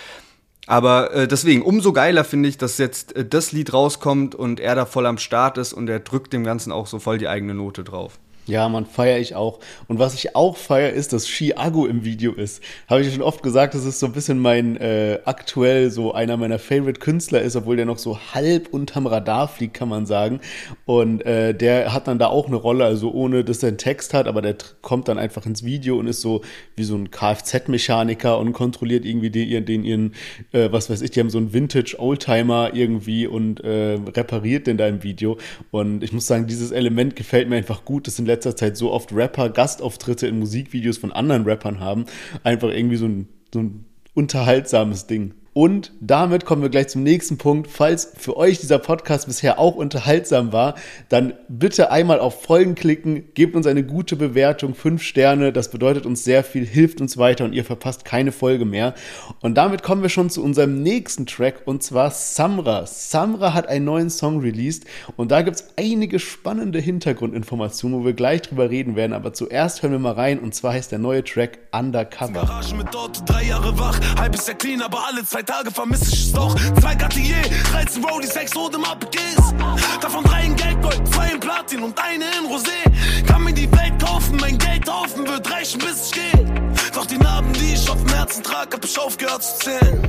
Aber 0.66 1.14
äh, 1.14 1.28
deswegen, 1.28 1.62
umso 1.62 1.94
geiler 1.94 2.24
finde 2.24 2.50
ich, 2.50 2.58
dass 2.58 2.80
jetzt 2.80 3.16
äh, 3.16 3.24
das 3.24 3.52
Lied 3.52 3.72
rauskommt 3.72 4.34
und 4.34 4.60
er 4.60 4.74
da 4.74 4.88
voll 4.88 5.06
am 5.06 5.20
Start 5.20 5.60
ist 5.60 5.74
und 5.74 5.88
er 5.90 6.00
drückt 6.00 6.34
dem 6.34 6.44
Ganzen 6.44 6.72
auch 6.72 6.88
so 6.88 6.98
voll 6.98 7.20
die 7.20 7.28
eigene 7.28 7.54
Note 7.54 7.84
drauf. 7.84 8.20
Ja, 8.48 8.68
man 8.70 8.88
feiere 8.88 9.20
ich 9.20 9.36
auch. 9.36 9.60
Und 9.88 10.00
was 10.00 10.16
ich 10.16 10.36
auch 10.36 10.58
feiere, 10.58 10.94
ist, 10.94 11.14
dass 11.14 11.28
Chiago 11.28 11.86
im 11.86 12.04
Video 12.04 12.34
ist. 12.34 12.64
Habe 12.88 13.02
ich 13.02 13.08
ja 13.08 13.14
schon 13.14 13.22
oft 13.22 13.44
gesagt, 13.44 13.76
dass 13.76 13.86
es 13.86 14.00
so 14.00 14.08
ein 14.08 14.14
bisschen 14.14 14.40
mein 14.40 14.78
äh, 14.78 15.20
aktuell 15.26 15.92
so 15.92 16.14
einer 16.14 16.38
meiner 16.38 16.58
Favorite 16.58 17.00
Künstler 17.00 17.42
ist, 17.42 17.56
obwohl 17.56 17.76
der 17.76 17.86
noch 17.86 18.00
so 18.00 18.18
halb 18.34 18.70
unterm 18.74 19.06
Radar 19.06 19.48
fliegt, 19.48 19.76
kann 19.76 19.90
man 19.90 20.08
sagen. 20.08 20.40
Und 20.86 21.24
äh, 21.24 21.54
der 21.54 21.94
hat 21.94 22.08
dann 22.08 22.18
da 22.18 22.28
auch 22.28 22.48
eine 22.48 22.56
Rolle, 22.56 22.84
also 22.84 23.12
ohne 23.12 23.44
dass 23.44 23.62
er 23.62 23.70
einen 23.70 23.78
Text 23.78 24.16
hat, 24.16 24.28
aber 24.28 24.42
der 24.42 24.56
kommt 24.82 25.08
dann 25.08 25.20
einfach 25.20 25.46
ins 25.46 25.64
Video 25.64 26.00
und 26.00 26.08
ist 26.08 26.22
so 26.22 26.42
wie 26.76 26.84
so 26.84 26.96
ein 26.96 27.12
Kfz-Mechaniker 27.12 28.40
und 28.40 28.54
kontrolliert 28.54 29.06
irgendwie 29.06 29.30
den, 29.30 29.66
den 29.66 29.84
ihren, 29.84 30.16
äh, 30.52 30.72
was 30.72 30.90
weiß 30.90 31.04
ich, 31.04 31.12
die 31.12 31.20
haben 31.20 31.30
so 31.30 31.38
einen 31.38 31.54
Vintage-Oldtimer 31.54 32.72
irgendwie 32.74 33.28
und 33.28 33.64
äh, 33.64 34.00
repariert 34.16 34.66
den 34.66 34.78
da 34.78 34.88
im 34.88 35.04
Video. 35.04 35.38
Und 35.70 36.04
ich 36.04 36.12
muss 36.12 36.26
sagen, 36.26 36.48
dieses 36.48 36.72
Element 36.72 37.16
gefällt 37.16 37.48
mir 37.48 37.58
einfach 37.58 37.86
gut. 37.86 38.08
Das 38.08 38.16
sind 38.16 38.31
letzter 38.32 38.56
Zeit 38.56 38.78
so 38.78 38.92
oft 38.92 39.14
Rapper 39.14 39.50
Gastauftritte 39.50 40.28
in 40.28 40.40
Musikvideos 40.40 40.98
von 40.98 41.12
anderen 41.12 41.44
Rappern 41.44 41.80
haben. 41.80 42.06
Einfach 42.44 42.70
irgendwie 42.70 42.98
so 42.98 43.06
ein, 43.06 43.28
so 43.54 43.62
ein 43.62 43.86
unterhaltsames 44.14 45.08
Ding. 45.08 45.34
Und 45.54 45.92
damit 46.00 46.46
kommen 46.46 46.62
wir 46.62 46.70
gleich 46.70 46.88
zum 46.88 47.04
nächsten 47.04 47.38
Punkt. 47.38 47.70
Falls 47.70 48.14
für 48.18 48.38
euch 48.38 48.60
dieser 48.60 48.80
Podcast 48.80 49.28
bisher 49.28 49.60
auch 49.60 49.76
unterhaltsam 49.76 50.54
war, 50.54 50.76
dann 51.10 51.34
bitte 51.50 51.92
einmal 51.92 52.22
auf 52.22 52.44
Folgen 52.44 52.74
klicken, 52.74 53.26
gebt 53.34 53.58
uns 53.58 53.68
eine 53.68 53.84
gute 53.84 54.16
Bewertung, 54.16 54.76
fünf 54.76 55.04
Sterne. 55.04 55.52
Das 55.52 55.70
bedeutet 55.70 56.06
uns 56.06 56.24
sehr 56.24 56.46
viel, 56.46 56.66
hilft 56.66 57.02
uns 57.02 57.18
weiter 57.18 57.44
und 57.44 57.52
ihr 57.52 57.66
verpasst 57.66 58.06
keine 58.06 58.32
Folge 58.32 58.64
mehr. 58.64 58.94
Und 59.42 59.56
damit 59.56 59.84
kommen 59.84 60.02
wir 60.04 60.10
schon 60.10 60.30
zu 60.30 60.42
unserem 60.42 60.82
nächsten 60.84 61.26
Track 61.26 61.64
und 61.66 61.84
zwar 61.84 62.12
Samra. 62.12 62.86
Samra 62.86 63.54
hat 63.54 63.68
einen 63.68 63.84
neuen 63.84 64.10
Song 64.10 64.40
released 64.40 64.86
und 65.18 65.32
da 65.32 65.42
gibt 65.42 65.58
es 65.58 65.68
einige 65.76 66.20
spannende 66.20 66.80
Hintergrundinformationen, 66.80 68.00
wo 68.00 68.06
wir 68.06 68.14
gleich 68.14 68.42
drüber 68.44 68.70
reden 68.70 68.96
werden. 68.96 69.12
Aber 69.12 69.34
zuerst 69.34 69.84
hören 69.84 69.92
wir 69.92 70.00
mal 70.00 70.14
rein 70.14 70.40
und 70.40 70.56
zwar 70.56 70.72
heißt 70.74 70.94
der 70.94 71.00
neue 71.00 71.26
Track 71.26 71.60
Undercover. 71.74 72.46
Garage 72.46 72.76
mit 72.76 72.88
dort, 72.94 73.30
drei 73.30 73.44
Jahre 73.44 73.78
wach, 73.78 74.00
halb 74.18 74.34
ist 74.34 74.48
ja 74.48 74.54
clean, 74.54 74.82
aber 74.82 75.06
alle 75.08 75.26
Zeit 75.26 75.41
Zwei 75.42 75.54
Tage 75.54 75.72
vermisse 75.72 76.14
ich 76.14 76.22
es 76.26 76.34
doch. 76.34 76.56
Zwei 76.80 76.94
Cartier, 76.94 77.36
13 77.72 78.06
Rollies, 78.06 78.32
sechs 78.32 78.56
rote 78.56 78.78
APGs. 78.78 79.56
Davon 80.00 80.24
drei 80.24 80.46
in 80.46 80.56
Geldgold, 80.56 81.02
zwei 81.12 81.30
in 81.30 81.40
Platin 81.40 81.82
und 81.82 81.98
eine 81.98 82.26
in 82.26 82.46
Rosé. 82.46 83.26
Kann 83.26 83.44
mir 83.44 83.54
die 83.54 83.72
Welt 83.72 83.98
kaufen, 84.00 84.38
mein 84.40 84.60
Geld 84.60 84.86
kaufen 84.86 85.28
wird 85.28 85.52
reichen, 85.52 85.80
bis 85.80 86.12
ich 86.12 86.12
geh. 86.12 86.46
Doch 86.94 87.08
die 87.08 87.18
Narben, 87.18 87.52
die 87.54 87.74
ich 87.74 87.90
auf 87.90 87.98
dem 88.04 88.14
Herzen 88.14 88.44
trage, 88.44 88.78
hab 88.78 88.86
ich 88.86 89.00
aufgehört 89.00 89.42
zu 89.42 89.58
zählen. 89.66 90.04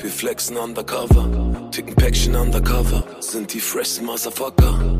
Wir 0.00 0.10
flexen 0.10 0.56
undercover, 0.56 1.70
ticken 1.70 1.94
Päckchen 1.94 2.34
undercover, 2.34 3.04
sind 3.20 3.54
die 3.54 3.60
freshsten 3.60 4.04
Motherfucker. 4.04 4.91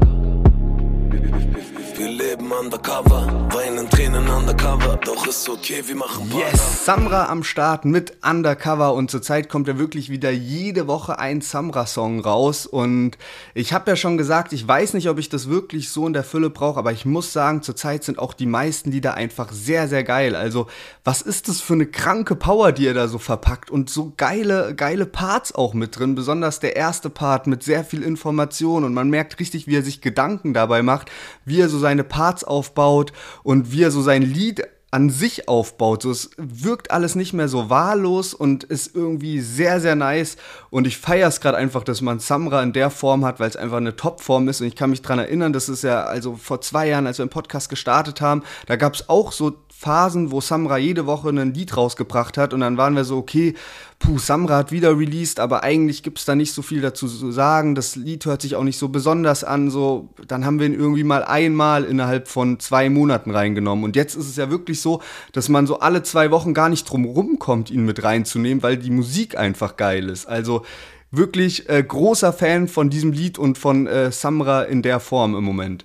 Wir 2.02 2.10
leben 2.10 2.50
undercover, 2.50 3.28
weinen 3.52 3.88
Tränen 3.88 4.28
undercover, 4.28 4.98
doch 5.04 5.24
ist 5.24 5.48
okay, 5.48 5.84
wir 5.86 5.94
machen 5.94 6.28
Parker. 6.28 6.50
Yes, 6.50 6.84
Samra 6.84 7.26
am 7.26 7.44
Start 7.44 7.84
mit 7.84 8.14
Undercover 8.28 8.94
und 8.94 9.08
zurzeit 9.08 9.48
kommt 9.48 9.68
ja 9.68 9.78
wirklich 9.78 10.10
wieder 10.10 10.32
jede 10.32 10.88
Woche 10.88 11.20
ein 11.20 11.42
Samra-Song 11.42 12.18
raus 12.18 12.66
und 12.66 13.18
ich 13.54 13.72
habe 13.72 13.88
ja 13.88 13.94
schon 13.94 14.18
gesagt, 14.18 14.52
ich 14.52 14.66
weiß 14.66 14.94
nicht, 14.94 15.08
ob 15.08 15.20
ich 15.20 15.28
das 15.28 15.48
wirklich 15.48 15.90
so 15.90 16.04
in 16.08 16.12
der 16.12 16.24
Fülle 16.24 16.50
brauche, 16.50 16.80
aber 16.80 16.90
ich 16.90 17.04
muss 17.04 17.32
sagen, 17.32 17.62
zurzeit 17.62 18.02
sind 18.02 18.18
auch 18.18 18.34
die 18.34 18.46
meisten 18.46 18.90
Lieder 18.90 19.14
einfach 19.14 19.52
sehr, 19.52 19.86
sehr 19.86 20.02
geil. 20.02 20.34
Also, 20.34 20.66
was 21.04 21.22
ist 21.22 21.48
das 21.48 21.60
für 21.60 21.74
eine 21.74 21.86
kranke 21.86 22.34
Power, 22.34 22.72
die 22.72 22.88
er 22.88 22.94
da 22.94 23.06
so 23.06 23.18
verpackt 23.18 23.70
und 23.70 23.90
so 23.90 24.12
geile, 24.16 24.74
geile 24.74 25.06
Parts 25.06 25.54
auch 25.54 25.72
mit 25.72 25.96
drin, 25.96 26.16
besonders 26.16 26.58
der 26.58 26.74
erste 26.74 27.10
Part 27.10 27.46
mit 27.46 27.62
sehr 27.62 27.84
viel 27.84 28.02
Information 28.02 28.82
und 28.82 28.92
man 28.92 29.08
merkt 29.08 29.38
richtig, 29.38 29.68
wie 29.68 29.76
er 29.76 29.84
sich 29.84 30.00
Gedanken 30.00 30.52
dabei 30.52 30.82
macht, 30.82 31.08
wie 31.44 31.60
er 31.60 31.68
so 31.68 31.78
seine 31.92 32.04
Parts 32.04 32.42
aufbaut 32.42 33.12
und 33.42 33.70
wie 33.70 33.82
er 33.82 33.90
so 33.90 34.00
sein 34.00 34.22
Lied 34.22 34.62
an 34.90 35.08
sich 35.08 35.48
aufbaut. 35.48 36.02
So, 36.02 36.10
es 36.10 36.30
wirkt 36.36 36.90
alles 36.90 37.14
nicht 37.14 37.32
mehr 37.32 37.48
so 37.48 37.70
wahllos 37.70 38.34
und 38.34 38.64
ist 38.64 38.94
irgendwie 38.94 39.40
sehr, 39.40 39.80
sehr 39.80 39.94
nice. 39.94 40.36
Und 40.68 40.86
ich 40.86 40.98
feiere 40.98 41.28
es 41.28 41.40
gerade 41.40 41.56
einfach, 41.56 41.82
dass 41.82 42.02
man 42.02 42.18
Samra 42.18 42.62
in 42.62 42.74
der 42.74 42.90
Form 42.90 43.24
hat, 43.24 43.40
weil 43.40 43.48
es 43.48 43.56
einfach 43.56 43.78
eine 43.78 43.96
Top-Form 43.96 44.48
ist. 44.48 44.60
Und 44.60 44.66
ich 44.66 44.76
kann 44.76 44.90
mich 44.90 45.00
daran 45.00 45.18
erinnern, 45.18 45.54
das 45.54 45.70
ist 45.70 45.82
ja 45.82 46.02
also 46.02 46.36
vor 46.36 46.60
zwei 46.60 46.88
Jahren, 46.88 47.06
als 47.06 47.18
wir 47.18 47.22
im 47.22 47.30
Podcast 47.30 47.70
gestartet 47.70 48.20
haben, 48.20 48.42
da 48.66 48.76
gab 48.76 48.94
es 48.94 49.08
auch 49.08 49.32
so 49.32 49.54
Phasen, 49.82 50.30
wo 50.30 50.40
Samra 50.40 50.78
jede 50.78 51.06
Woche 51.06 51.30
ein 51.30 51.54
Lied 51.54 51.76
rausgebracht 51.76 52.38
hat 52.38 52.54
und 52.54 52.60
dann 52.60 52.76
waren 52.76 52.94
wir 52.94 53.02
so, 53.02 53.16
okay, 53.16 53.54
puh, 53.98 54.16
Samra 54.16 54.58
hat 54.58 54.70
wieder 54.70 54.96
released, 54.96 55.40
aber 55.40 55.64
eigentlich 55.64 56.04
gibt 56.04 56.20
es 56.20 56.24
da 56.24 56.36
nicht 56.36 56.52
so 56.52 56.62
viel 56.62 56.80
dazu 56.80 57.08
zu 57.08 57.32
sagen. 57.32 57.74
Das 57.74 57.96
Lied 57.96 58.24
hört 58.24 58.42
sich 58.42 58.54
auch 58.54 58.62
nicht 58.62 58.78
so 58.78 58.88
besonders 58.88 59.42
an. 59.42 59.70
So, 59.70 60.08
dann 60.28 60.44
haben 60.44 60.60
wir 60.60 60.66
ihn 60.66 60.74
irgendwie 60.74 61.02
mal 61.02 61.24
einmal 61.24 61.82
innerhalb 61.82 62.28
von 62.28 62.60
zwei 62.60 62.90
Monaten 62.90 63.32
reingenommen. 63.32 63.84
Und 63.84 63.96
jetzt 63.96 64.14
ist 64.14 64.28
es 64.28 64.36
ja 64.36 64.50
wirklich 64.50 64.80
so, 64.80 65.02
dass 65.32 65.48
man 65.48 65.66
so 65.66 65.80
alle 65.80 66.04
zwei 66.04 66.30
Wochen 66.30 66.54
gar 66.54 66.68
nicht 66.68 66.84
drum 66.84 67.04
rumkommt, 67.04 67.68
ihn 67.70 67.84
mit 67.84 68.04
reinzunehmen, 68.04 68.62
weil 68.62 68.76
die 68.76 68.90
Musik 68.90 69.36
einfach 69.36 69.76
geil 69.76 70.08
ist. 70.08 70.26
Also 70.26 70.62
wirklich 71.10 71.68
äh, 71.68 71.82
großer 71.82 72.32
Fan 72.32 72.68
von 72.68 72.88
diesem 72.88 73.10
Lied 73.10 73.36
und 73.36 73.58
von 73.58 73.88
äh, 73.88 74.12
Samra 74.12 74.62
in 74.62 74.82
der 74.82 75.00
Form 75.00 75.34
im 75.34 75.42
Moment. 75.42 75.84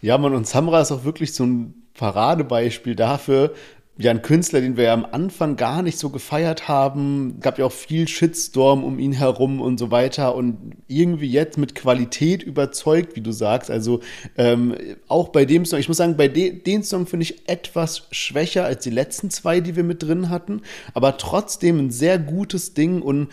Ja, 0.00 0.16
man, 0.16 0.34
und 0.34 0.46
Samra 0.46 0.80
ist 0.80 0.92
auch 0.92 1.04
wirklich 1.04 1.34
so 1.34 1.44
ein 1.44 1.85
Paradebeispiel 1.96 2.94
dafür, 2.94 3.52
ja, 3.98 4.10
ein 4.10 4.20
Künstler, 4.20 4.60
den 4.60 4.76
wir 4.76 4.84
ja 4.84 4.92
am 4.92 5.06
Anfang 5.06 5.56
gar 5.56 5.80
nicht 5.80 5.98
so 5.98 6.10
gefeiert 6.10 6.68
haben. 6.68 7.40
Gab 7.40 7.58
ja 7.58 7.64
auch 7.64 7.72
viel 7.72 8.06
Shitstorm 8.06 8.84
um 8.84 8.98
ihn 8.98 9.12
herum 9.12 9.62
und 9.62 9.78
so 9.78 9.90
weiter. 9.90 10.34
Und 10.34 10.76
irgendwie 10.86 11.30
jetzt 11.30 11.56
mit 11.56 11.74
Qualität 11.74 12.42
überzeugt, 12.42 13.16
wie 13.16 13.22
du 13.22 13.32
sagst. 13.32 13.70
Also 13.70 14.00
ähm, 14.36 14.76
auch 15.08 15.30
bei 15.30 15.46
dem 15.46 15.64
Song, 15.64 15.78
ich 15.78 15.88
muss 15.88 15.96
sagen, 15.96 16.18
bei 16.18 16.28
de 16.28 16.52
den 16.62 16.82
Song 16.82 17.06
finde 17.06 17.24
ich 17.24 17.48
etwas 17.48 18.06
schwächer 18.10 18.66
als 18.66 18.84
die 18.84 18.90
letzten 18.90 19.30
zwei, 19.30 19.60
die 19.60 19.76
wir 19.76 19.84
mit 19.84 20.02
drin 20.02 20.28
hatten. 20.28 20.60
Aber 20.92 21.16
trotzdem 21.16 21.78
ein 21.78 21.90
sehr 21.90 22.18
gutes 22.18 22.74
Ding. 22.74 23.00
Und 23.00 23.28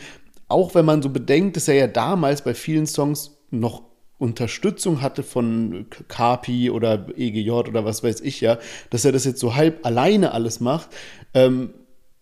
auch 0.48 0.76
wenn 0.76 0.86
man 0.86 1.02
so 1.02 1.10
bedenkt, 1.10 1.58
dass 1.58 1.68
er 1.68 1.76
ja 1.76 1.88
damals 1.88 2.42
bei 2.42 2.54
vielen 2.54 2.88
Songs 2.88 3.32
noch 3.52 3.82
Unterstützung 4.18 5.02
hatte 5.02 5.24
von 5.24 5.88
Kapi 6.08 6.70
oder 6.70 7.08
EGJ 7.18 7.50
oder 7.52 7.84
was 7.86 8.04
weiß 8.04 8.22
ich 8.22 8.42
ja, 8.42 8.58
dass 8.90 9.06
er 9.06 9.12
das 9.12 9.26
jetzt 9.26 9.40
so 9.40 9.56
halb 9.56 9.86
alleine 9.86 10.32
alles 10.32 10.60
macht, 10.60 10.90
ähm, 11.34 11.74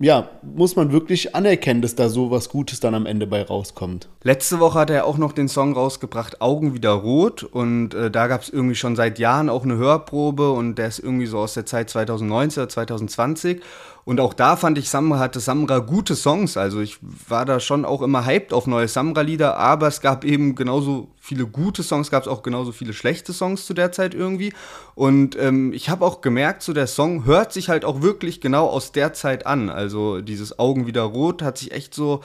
ja, 0.02 0.30
muss 0.42 0.76
man 0.76 0.92
wirklich 0.92 1.36
anerkennen, 1.36 1.84
dass 1.84 1.94
da 1.94 2.10
so 2.10 2.32
was 2.32 2.50
Gutes 2.50 2.80
dann 2.80 2.96
am 2.96 3.06
Ende 3.06 3.28
bei 3.28 3.44
rauskommt. 3.44 4.10
Letzte 4.24 4.60
Woche 4.60 4.80
hat 4.80 4.90
er 4.90 5.06
auch 5.06 5.20
noch 5.20 5.32
den 5.32 5.48
Song 5.48 5.74
rausgebracht, 5.74 6.42
Augen 6.42 6.74
wieder 6.74 6.90
rot. 6.90 7.44
Und 7.44 7.94
äh, 7.94 8.10
da 8.10 8.26
gab 8.26 8.42
es 8.42 8.50
irgendwie 8.50 8.74
schon 8.74 8.96
seit 8.96 9.20
Jahren 9.20 9.48
auch 9.48 9.64
eine 9.64 9.78
Hörprobe 9.78 10.52
und 10.52 10.76
der 10.76 10.88
ist 10.88 10.98
irgendwie 10.98 11.28
so 11.28 11.38
aus 11.38 11.54
der 11.54 11.68
Zeit 11.68 11.92
2019 11.92 12.64
oder 12.64 12.70
2020. 12.70 13.62
Und 14.04 14.20
auch 14.20 14.34
da 14.34 14.56
fand 14.56 14.78
ich, 14.78 14.90
Samra 14.90 15.20
hatte 15.20 15.40
Samra 15.40 15.80
gute 15.80 16.16
Songs. 16.16 16.58
Also 16.58 16.82
ich 16.82 16.98
war 17.28 17.46
da 17.46 17.60
schon 17.60 17.86
auch 17.86 18.02
immer 18.02 18.26
hyped 18.26 18.54
auf 18.54 18.68
neue 18.68 18.88
Samra-Lieder, 18.88 19.58
aber 19.58 19.88
es 19.88 20.02
gab 20.02 20.26
eben 20.26 20.56
genauso 20.56 21.10
viele 21.20 21.46
gute 21.46 21.84
Songs, 21.84 22.10
gab 22.10 22.24
es 22.24 22.28
auch 22.28 22.42
genauso 22.42 22.72
viele 22.72 22.94
schlechte 22.94 23.32
Songs 23.32 23.66
zu 23.66 23.74
der 23.76 23.92
Zeit 23.92 24.16
irgendwie. 24.16 24.54
Und 24.96 25.38
ähm, 25.40 25.72
ich 25.72 25.90
habe 25.90 26.04
auch 26.04 26.22
gemerkt, 26.22 26.64
so 26.64 26.74
der 26.74 26.88
Song 26.88 27.26
hört 27.26 27.54
sich 27.54 27.70
halt 27.70 27.86
auch 27.86 28.02
wirklich 28.02 28.42
genau 28.42 28.68
aus 28.68 28.92
der 28.92 29.14
Zeit 29.14 29.46
an. 29.46 29.70
Also 29.70 30.22
dieses 30.22 30.58
Augen 30.58 30.88
wieder 30.88 31.04
rot 31.04 31.44
hat 31.44 31.60
sich 31.60 31.72
echt 31.72 31.94
so 31.94 32.22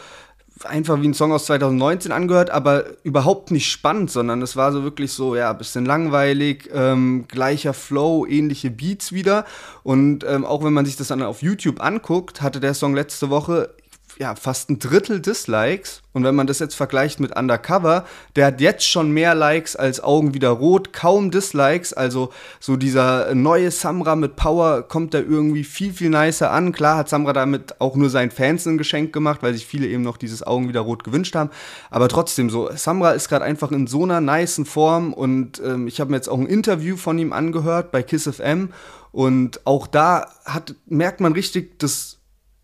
einfach 0.64 1.00
wie 1.02 1.08
ein 1.08 1.14
Song 1.14 1.32
aus 1.32 1.46
2019 1.46 2.12
angehört, 2.12 2.50
aber 2.50 2.84
überhaupt 3.02 3.50
nicht 3.50 3.70
spannend, 3.70 4.10
sondern 4.10 4.40
es 4.40 4.56
war 4.56 4.72
so 4.72 4.82
wirklich 4.82 5.12
so, 5.12 5.36
ja, 5.36 5.52
bisschen 5.52 5.84
langweilig, 5.84 6.70
ähm, 6.72 7.26
gleicher 7.28 7.74
Flow, 7.74 8.26
ähnliche 8.26 8.70
Beats 8.70 9.12
wieder. 9.12 9.44
Und 9.82 10.24
ähm, 10.24 10.44
auch 10.44 10.64
wenn 10.64 10.72
man 10.72 10.86
sich 10.86 10.96
das 10.96 11.08
dann 11.08 11.22
auf 11.22 11.42
YouTube 11.42 11.82
anguckt, 11.82 12.40
hatte 12.40 12.60
der 12.60 12.74
Song 12.74 12.94
letzte 12.94 13.28
Woche 13.28 13.70
ja, 14.18 14.34
fast 14.34 14.70
ein 14.70 14.78
Drittel 14.78 15.20
Dislikes. 15.20 16.02
Und 16.12 16.24
wenn 16.24 16.34
man 16.34 16.46
das 16.46 16.58
jetzt 16.58 16.74
vergleicht 16.74 17.20
mit 17.20 17.36
Undercover, 17.36 18.06
der 18.34 18.46
hat 18.46 18.60
jetzt 18.62 18.88
schon 18.88 19.10
mehr 19.10 19.34
Likes 19.34 19.76
als 19.76 20.02
Augen 20.02 20.32
wieder 20.32 20.48
rot, 20.48 20.94
kaum 20.94 21.30
Dislikes. 21.30 21.92
Also 21.92 22.30
so 22.58 22.76
dieser 22.76 23.34
neue 23.34 23.70
Samra 23.70 24.16
mit 24.16 24.36
Power 24.36 24.82
kommt 24.82 25.12
da 25.12 25.18
irgendwie 25.18 25.64
viel, 25.64 25.92
viel 25.92 26.08
nicer 26.08 26.50
an. 26.50 26.72
Klar 26.72 26.96
hat 26.96 27.10
Samra 27.10 27.34
damit 27.34 27.78
auch 27.80 27.94
nur 27.96 28.08
seinen 28.08 28.30
Fans 28.30 28.66
ein 28.66 28.78
Geschenk 28.78 29.12
gemacht, 29.12 29.42
weil 29.42 29.52
sich 29.52 29.66
viele 29.66 29.86
eben 29.86 30.02
noch 30.02 30.16
dieses 30.16 30.42
Augen 30.42 30.68
wieder 30.68 30.80
rot 30.80 31.04
gewünscht 31.04 31.34
haben. 31.34 31.50
Aber 31.90 32.08
trotzdem 32.08 32.48
so, 32.48 32.70
Samra 32.74 33.10
ist 33.10 33.28
gerade 33.28 33.44
einfach 33.44 33.70
in 33.70 33.86
so 33.86 34.04
einer 34.04 34.22
niceen 34.22 34.64
Form 34.64 35.12
und 35.12 35.60
ähm, 35.62 35.86
ich 35.86 36.00
habe 36.00 36.10
mir 36.10 36.16
jetzt 36.16 36.28
auch 36.28 36.38
ein 36.38 36.46
Interview 36.46 36.96
von 36.96 37.18
ihm 37.18 37.34
angehört 37.34 37.90
bei 37.90 38.02
Kiss 38.02 38.26
FM 38.26 38.70
und 39.12 39.66
auch 39.66 39.86
da 39.86 40.30
hat, 40.44 40.74
merkt 40.86 41.20
man 41.20 41.32
richtig, 41.32 41.78
dass 41.78 42.15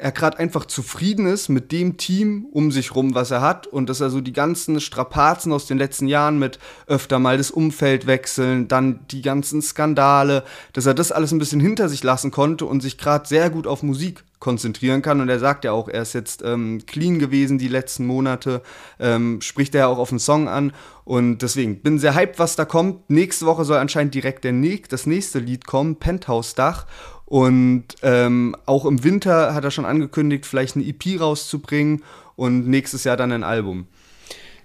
er 0.03 0.11
gerade 0.11 0.39
einfach 0.39 0.67
zufrieden 0.67 1.27
ist 1.27 1.49
mit 1.49 1.71
dem 1.71 1.97
Team 1.97 2.47
um 2.51 2.73
sich 2.73 2.95
rum, 2.97 3.15
was 3.15 3.31
er 3.31 3.41
hat 3.41 3.69
und 3.69 3.89
dass 3.89 4.01
er 4.01 4.11
so 4.11 4.21
die 4.21 4.33
ganzen 4.33 4.81
Strapazen 4.81 5.53
aus 5.53 5.67
den 5.67 5.79
letzten 5.79 6.09
Jahren 6.09 6.41
mit 6.41 6.59
öfter 6.89 7.21
mal 7.21 7.37
das 7.37 7.53
Umfeld 7.53 8.09
wechseln, 8.09 8.67
dann 8.67 9.07
die 9.13 9.23
ganzen 9.23 9.63
Skandale, 9.63 10.43
dass 10.73 10.87
er 10.87 10.95
das 10.95 11.13
alles 11.13 11.31
ein 11.31 11.39
bisschen 11.39 11.61
hinter 11.61 11.89
sich 11.89 12.03
lassen 12.03 12.33
konnte 12.33 12.67
und 12.67 12.81
sich 12.81 12.99
gerade 12.99 13.29
sehr 13.29 13.49
gut 13.49 13.69
auf 13.69 13.85
Musik 13.85 14.25
konzentrieren 14.41 15.03
kann. 15.03 15.21
Und 15.21 15.29
er 15.29 15.39
sagt 15.39 15.65
ja 15.65 15.71
auch, 15.71 15.89
er 15.89 16.03
ist 16.03 16.15
jetzt 16.15 16.43
ähm, 16.45 16.83
clean 16.85 17.21
gewesen 17.21 17.59
die 17.59 17.69
letzten 17.69 18.05
Monate, 18.05 18.61
ähm, 18.99 19.41
spricht 19.41 19.73
er 19.77 19.83
ja 19.83 19.87
auch 19.87 19.99
auf 19.99 20.09
den 20.09 20.19
Song 20.19 20.49
an. 20.49 20.73
Und 21.05 21.43
deswegen 21.43 21.81
bin 21.81 22.01
sehr 22.01 22.17
hyped, 22.17 22.41
was 22.41 22.57
da 22.57 22.65
kommt. 22.65 23.09
Nächste 23.09 23.47
Woche 23.47 23.65
soll 23.65 23.79
anscheinend 23.79 24.15
direkt 24.15 24.43
der, 24.43 24.53
das 24.89 25.07
nächste 25.07 25.39
Lied 25.39 25.65
kommen, 25.69 25.95
Penthouse 25.95 26.57
Dach. 26.57 26.87
Und 27.33 27.85
ähm, 28.03 28.55
auch 28.67 28.85
im 28.85 29.05
Winter 29.05 29.55
hat 29.55 29.65
er 29.65 29.71
schon 29.71 29.87
angekündigt, 29.87 30.45
vielleicht 30.45 30.77
eine 30.77 30.85
EP 30.85 31.19
rauszubringen 31.19 32.03
und 32.37 32.69
nächstes 32.69 33.05
Jahr 33.05 33.17
dann 33.17 33.33
ein 33.33 33.43
Album. 33.43 33.87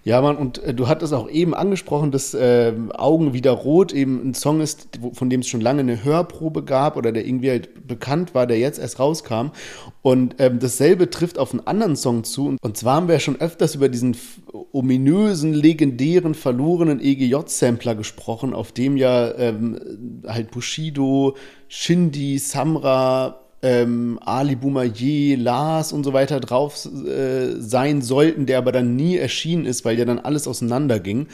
Ja, 0.08 0.22
Mann, 0.22 0.38
und 0.38 0.64
äh, 0.64 0.74
du 0.74 0.88
hattest 0.88 1.14
auch 1.14 1.30
eben 1.30 1.54
angesprochen, 1.54 2.12
dass 2.12 2.34
äh, 2.34 2.72
Augen 2.94 3.34
wieder 3.34 3.52
rot 3.52 3.92
eben 3.92 4.30
ein 4.30 4.34
Song 4.34 4.62
ist, 4.62 4.88
von 5.12 5.30
dem 5.30 5.42
es 5.42 5.50
schon 5.50 5.60
lange 5.60 5.82
eine 5.82 6.02
Hörprobe 6.02 6.64
gab 6.64 6.96
oder 6.96 7.12
der 7.12 7.26
irgendwie 7.26 7.50
halt 7.50 7.86
bekannt 7.86 8.34
war, 8.34 8.48
der 8.48 8.58
jetzt 8.58 8.80
erst 8.80 9.02
rauskam. 9.02 9.48
Und 10.04 10.36
ähm, 10.40 10.60
dasselbe 10.60 11.10
trifft 11.10 11.38
auf 11.38 11.52
einen 11.52 11.68
anderen 11.68 11.98
Song 11.98 12.24
zu. 12.24 12.56
Und 12.62 12.78
zwar 12.78 12.96
haben 12.96 13.10
wir 13.10 13.16
ja 13.16 13.20
schon 13.20 13.42
öfters 13.42 13.76
über 13.76 13.90
diesen 13.90 14.16
ominösen, 14.72 15.54
legendären, 15.54 16.36
verlorenen 16.36 17.02
EGJ-Sampler 17.02 17.96
gesprochen, 17.96 18.54
auf 18.54 18.72
dem 18.72 18.96
ja 18.96 19.36
ähm, 19.38 20.24
halt 20.26 20.52
Bushido, 20.52 21.36
Shindy, 21.68 22.40
Samra, 22.40 23.42
ähm, 23.62 24.20
Ali 24.24 24.56
Boumaier, 24.56 25.38
Lars 25.38 25.92
und 25.92 26.04
so 26.04 26.14
weiter 26.14 26.40
drauf 26.40 26.86
äh, 26.86 27.60
sein 27.60 28.02
sollten, 28.02 28.46
der 28.46 28.60
aber 28.60 28.72
dann 28.72 28.96
nie 28.96 29.18
erschienen 29.18 29.66
ist, 29.66 29.84
weil 29.84 29.98
ja 29.98 30.06
dann 30.06 30.20
alles 30.20 30.48
auseinanderging. 30.48 31.28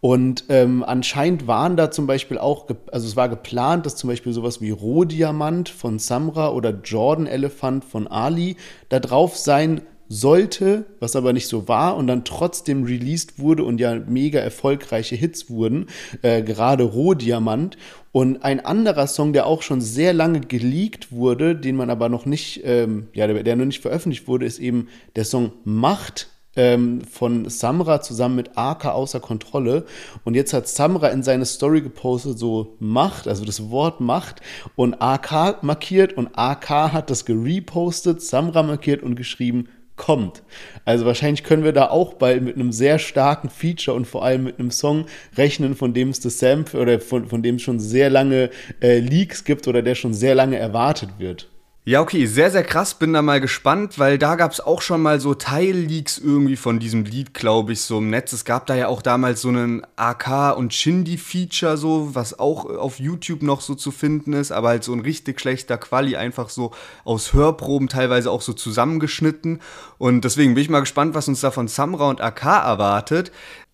Und 0.00 0.44
ähm, 0.48 0.84
anscheinend 0.84 1.46
waren 1.46 1.76
da 1.76 1.90
zum 1.90 2.06
Beispiel 2.06 2.38
auch, 2.38 2.66
also 2.92 3.06
es 3.06 3.16
war 3.16 3.28
geplant, 3.28 3.86
dass 3.86 3.96
zum 3.96 4.08
Beispiel 4.08 4.32
sowas 4.32 4.60
wie 4.60 4.70
Rohdiamant 4.70 5.68
von 5.68 5.98
Samra 5.98 6.50
oder 6.50 6.70
Jordan 6.84 7.26
Elephant 7.26 7.84
von 7.84 8.06
Ali 8.06 8.56
da 8.88 9.00
drauf 9.00 9.36
sein 9.36 9.82
sollte, 10.08 10.86
was 11.00 11.16
aber 11.16 11.32
nicht 11.32 11.48
so 11.48 11.68
war 11.68 11.96
und 11.96 12.06
dann 12.06 12.24
trotzdem 12.24 12.84
released 12.84 13.38
wurde 13.38 13.64
und 13.64 13.80
ja 13.80 13.96
mega 14.06 14.38
erfolgreiche 14.38 15.16
Hits 15.16 15.50
wurden, 15.50 15.86
äh, 16.22 16.42
gerade 16.42 16.84
Rohdiamant. 16.84 17.76
Und 18.12 18.42
ein 18.44 18.64
anderer 18.64 19.06
Song, 19.08 19.32
der 19.32 19.46
auch 19.46 19.62
schon 19.62 19.80
sehr 19.80 20.14
lange 20.14 20.40
geleakt 20.40 21.12
wurde, 21.12 21.54
den 21.54 21.76
man 21.76 21.90
aber 21.90 22.08
noch 22.08 22.24
nicht, 22.24 22.62
ähm, 22.64 23.08
ja, 23.12 23.26
der, 23.26 23.42
der 23.42 23.56
noch 23.56 23.66
nicht 23.66 23.82
veröffentlicht 23.82 24.26
wurde, 24.26 24.46
ist 24.46 24.58
eben 24.58 24.88
der 25.16 25.24
Song 25.24 25.52
Macht 25.64 26.28
ähm, 26.56 27.02
von 27.02 27.48
Samra 27.48 28.00
zusammen 28.00 28.36
mit 28.36 28.56
AK 28.56 28.86
außer 28.86 29.20
Kontrolle. 29.20 29.84
Und 30.24 30.34
jetzt 30.34 30.52
hat 30.52 30.66
Samra 30.66 31.08
in 31.08 31.22
seine 31.22 31.44
Story 31.44 31.82
gepostet, 31.82 32.38
so 32.38 32.76
Macht, 32.80 33.28
also 33.28 33.44
das 33.44 33.70
Wort 33.70 34.00
Macht 34.00 34.40
und 34.74 35.00
AK 35.00 35.62
markiert 35.62 36.14
und 36.14 36.30
AK 36.34 36.92
hat 36.92 37.10
das 37.10 37.24
gerepostet, 37.24 38.22
Samra 38.22 38.62
markiert 38.62 39.02
und 39.02 39.14
geschrieben, 39.14 39.68
kommt. 39.96 40.42
Also 40.84 41.04
wahrscheinlich 41.04 41.42
können 41.42 41.64
wir 41.64 41.72
da 41.72 41.88
auch 41.88 42.14
bald 42.14 42.42
mit 42.42 42.54
einem 42.54 42.72
sehr 42.72 42.98
starken 42.98 43.50
Feature 43.50 43.96
und 43.96 44.06
vor 44.06 44.24
allem 44.24 44.44
mit 44.44 44.58
einem 44.58 44.70
Song 44.70 45.06
rechnen, 45.36 45.74
von 45.74 45.94
dem 45.94 46.10
es 46.10 46.20
das 46.20 46.38
Sample 46.38 46.80
oder 46.80 47.00
von, 47.00 47.26
von 47.26 47.42
dem 47.42 47.56
es 47.56 47.62
schon 47.62 47.80
sehr 47.80 48.10
lange 48.10 48.50
äh, 48.80 48.98
Leaks 48.98 49.44
gibt 49.44 49.66
oder 49.68 49.82
der 49.82 49.94
schon 49.94 50.14
sehr 50.14 50.34
lange 50.34 50.58
erwartet 50.58 51.10
wird. 51.18 51.48
Ja, 51.88 52.00
okay, 52.00 52.26
sehr, 52.26 52.50
sehr 52.50 52.64
krass. 52.64 52.94
Bin 52.94 53.12
da 53.12 53.22
mal 53.22 53.40
gespannt, 53.40 53.96
weil 53.96 54.18
da 54.18 54.34
gab 54.34 54.50
es 54.50 54.58
auch 54.58 54.82
schon 54.82 55.00
mal 55.00 55.20
so 55.20 55.34
Teilleaks 55.34 56.18
irgendwie 56.18 56.56
von 56.56 56.80
diesem 56.80 57.04
Lied, 57.04 57.32
glaube 57.32 57.74
ich, 57.74 57.82
so 57.82 57.98
im 57.98 58.10
Netz. 58.10 58.32
Es 58.32 58.44
gab 58.44 58.66
da 58.66 58.74
ja 58.74 58.88
auch 58.88 59.02
damals 59.02 59.40
so 59.40 59.50
einen 59.50 59.86
AK- 59.94 60.56
und 60.56 60.74
Shindy-Feature, 60.74 61.76
so, 61.76 62.12
was 62.12 62.40
auch 62.40 62.64
auf 62.64 62.98
YouTube 62.98 63.44
noch 63.44 63.60
so 63.60 63.76
zu 63.76 63.92
finden 63.92 64.32
ist, 64.32 64.50
aber 64.50 64.70
halt 64.70 64.82
so 64.82 64.94
ein 64.94 64.98
richtig 64.98 65.40
schlechter 65.40 65.78
Quali, 65.78 66.16
einfach 66.16 66.48
so 66.48 66.72
aus 67.04 67.32
Hörproben 67.32 67.86
teilweise 67.86 68.32
auch 68.32 68.42
so 68.42 68.52
zusammengeschnitten. 68.52 69.60
Und 69.96 70.24
deswegen 70.24 70.54
bin 70.54 70.64
ich 70.64 70.70
mal 70.70 70.80
gespannt, 70.80 71.14
was 71.14 71.28
uns 71.28 71.40
da 71.40 71.52
von 71.52 71.68
Samra 71.68 72.10
und 72.10 72.20
AK 72.20 72.46
erwartet. 72.46 73.30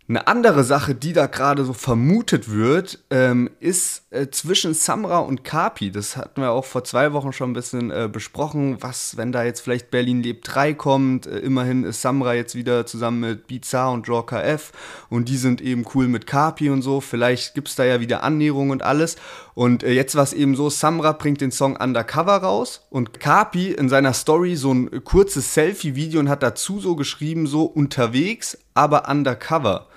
Eine 0.09 0.27
andere 0.27 0.65
Sache, 0.65 0.97
die 0.97 1.13
da 1.13 1.27
gerade 1.27 1.65
so 1.65 1.73
vermutet 1.73 2.51
wird, 2.51 2.99
ähm, 3.11 3.49
ist 3.61 4.03
äh, 4.11 4.29
zwischen 4.31 4.75
Samra 4.75 5.19
und 5.19 5.45
Kapi. 5.45 5.93
Das 5.93 6.17
hatten 6.17 6.41
wir 6.41 6.51
auch 6.51 6.65
vor 6.65 6.83
zwei 6.83 7.13
Wochen 7.13 7.33
schon 7.33 7.51
ein 7.51 7.55
bisschen 7.55 7.93
äh, 7.93 8.09
besprochen. 8.13 8.79
Was, 8.81 9.17
wenn 9.17 9.31
da 9.31 9.45
jetzt 9.45 9.61
vielleicht 9.61 9.93
Berlin 9.93 10.21
lebt 10.21 10.53
3 10.53 10.75
kommt? 10.75 11.27
Äh, 11.27 11.39
immerhin 11.39 11.85
ist 11.85 12.03
Samra 12.03 12.35
jetzt 12.35 12.57
wieder 12.57 12.85
zusammen 12.85 13.21
mit 13.21 13.47
Bizarre 13.47 13.93
und 13.93 14.09
Draw 14.09 14.25
KF 14.27 14.73
und 15.09 15.29
die 15.29 15.37
sind 15.37 15.61
eben 15.61 15.87
cool 15.95 16.09
mit 16.09 16.27
Kapi 16.27 16.69
und 16.69 16.83
so. 16.83 17.01
Vielleicht 17.01 17.55
gibt 17.55 17.69
es 17.69 17.77
da 17.77 17.85
ja 17.85 18.01
wieder 18.01 18.25
Annäherungen 18.25 18.73
und 18.73 18.83
alles. 18.83 19.17
Und 19.55 19.83
äh, 19.83 19.93
jetzt 19.93 20.15
war 20.15 20.23
es 20.23 20.33
eben 20.33 20.57
so: 20.57 20.71
Samra 20.71 21.13
bringt 21.13 21.41
den 21.41 21.51
Song 21.51 21.77
Undercover 21.77 22.37
raus 22.37 22.87
und 22.91 23.21
Kapi 23.21 23.73
in 23.73 23.89
seiner 23.89 24.13
Story 24.13 24.57
so 24.57 24.73
ein 24.73 25.05
kurzes 25.05 25.55
Selfie-Video 25.55 26.21
und 26.21 26.29
hat 26.29 26.43
dazu 26.43 26.81
so 26.81 26.97
geschrieben: 26.97 27.47
so 27.47 27.65
unterwegs, 27.65 28.59
aber 28.75 29.09
undercover. 29.09 29.89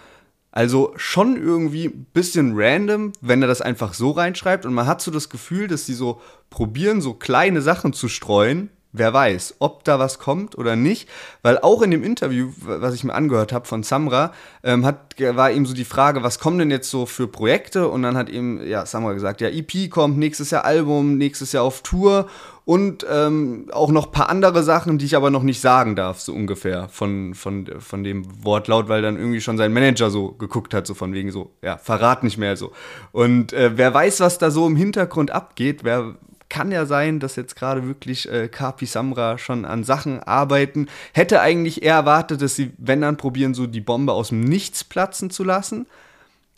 Also 0.51 0.93
schon 0.95 1.35
irgendwie 1.35 1.87
ein 1.87 2.05
bisschen 2.13 2.53
random, 2.55 3.11
wenn 3.19 3.41
er 3.41 3.47
das 3.49 3.61
einfach 3.61 3.93
so 3.93 4.11
reinschreibt. 4.11 4.65
Und 4.65 4.73
man 4.73 4.87
hat 4.87 5.01
so 5.01 5.11
das 5.11 5.29
Gefühl, 5.29 5.67
dass 5.67 5.85
die 5.85 5.93
so 5.93 6.21
probieren, 6.49 7.01
so 7.01 7.13
kleine 7.13 7.61
Sachen 7.61 7.91
zu 7.91 8.07
streuen. 8.07 8.69
Wer 8.97 9.13
weiß, 9.13 9.55
ob 9.59 9.83
da 9.83 9.99
was 9.99 10.19
kommt 10.19 10.57
oder 10.57 10.75
nicht. 10.75 11.09
Weil 11.41 11.59
auch 11.59 11.81
in 11.81 11.91
dem 11.91 12.03
Interview, 12.03 12.51
was 12.57 12.93
ich 12.93 13.03
mir 13.03 13.13
angehört 13.13 13.51
habe 13.51 13.65
von 13.65 13.83
Samra, 13.83 14.31
ähm, 14.63 14.85
hat, 14.85 15.15
war 15.19 15.51
eben 15.51 15.65
so 15.65 15.73
die 15.73 15.85
Frage, 15.85 16.23
was 16.23 16.39
kommen 16.39 16.59
denn 16.59 16.71
jetzt 16.71 16.89
so 16.89 17.05
für 17.05 17.27
Projekte? 17.27 17.87
Und 17.87 18.03
dann 18.03 18.17
hat 18.17 18.29
eben 18.29 18.65
ja, 18.65 18.85
Samra 18.85 19.13
gesagt, 19.13 19.41
ja, 19.41 19.49
EP 19.49 19.89
kommt, 19.89 20.17
nächstes 20.17 20.51
Jahr 20.51 20.65
Album, 20.65 21.17
nächstes 21.17 21.51
Jahr 21.51 21.63
auf 21.63 21.81
Tour 21.81 22.27
und 22.65 23.05
ähm, 23.09 23.67
auch 23.71 23.91
noch 23.91 24.07
ein 24.07 24.11
paar 24.11 24.29
andere 24.29 24.63
Sachen, 24.63 24.97
die 24.97 25.05
ich 25.05 25.15
aber 25.15 25.29
noch 25.29 25.43
nicht 25.43 25.61
sagen 25.61 25.95
darf, 25.95 26.19
so 26.19 26.33
ungefähr 26.33 26.89
von, 26.89 27.35
von, 27.35 27.67
von 27.79 28.03
dem 28.03 28.25
Wortlaut, 28.43 28.89
weil 28.89 29.03
dann 29.03 29.17
irgendwie 29.17 29.39
schon 29.39 29.57
sein 29.57 29.71
Manager 29.71 30.09
so 30.09 30.31
geguckt 30.31 30.73
hat, 30.73 30.87
so 30.87 30.95
von 30.95 31.13
wegen 31.13 31.31
so, 31.31 31.51
ja, 31.61 31.77
verrat 31.77 32.23
nicht 32.23 32.39
mehr 32.39 32.57
so. 32.57 32.71
Und 33.11 33.53
äh, 33.53 33.77
wer 33.77 33.93
weiß, 33.93 34.19
was 34.19 34.39
da 34.39 34.49
so 34.49 34.65
im 34.65 34.75
Hintergrund 34.75 35.29
abgeht, 35.29 35.83
wer 35.83 36.15
kann 36.49 36.71
ja 36.71 36.85
sein, 36.85 37.19
dass 37.19 37.35
jetzt 37.35 37.55
gerade 37.55 37.87
wirklich 37.87 38.31
äh, 38.31 38.47
Kapi 38.47 38.85
Samra 38.85 39.37
schon 39.37 39.65
an 39.65 39.83
Sachen 39.83 40.21
arbeiten. 40.21 40.87
Hätte 41.13 41.41
eigentlich 41.41 41.83
eher 41.83 41.95
erwartet, 41.95 42.41
dass 42.41 42.55
sie, 42.55 42.71
wenn 42.77 43.01
dann, 43.01 43.17
probieren, 43.17 43.53
so 43.53 43.67
die 43.67 43.81
Bombe 43.81 44.13
aus 44.13 44.29
dem 44.29 44.41
Nichts 44.41 44.83
platzen 44.83 45.29
zu 45.29 45.43
lassen 45.43 45.87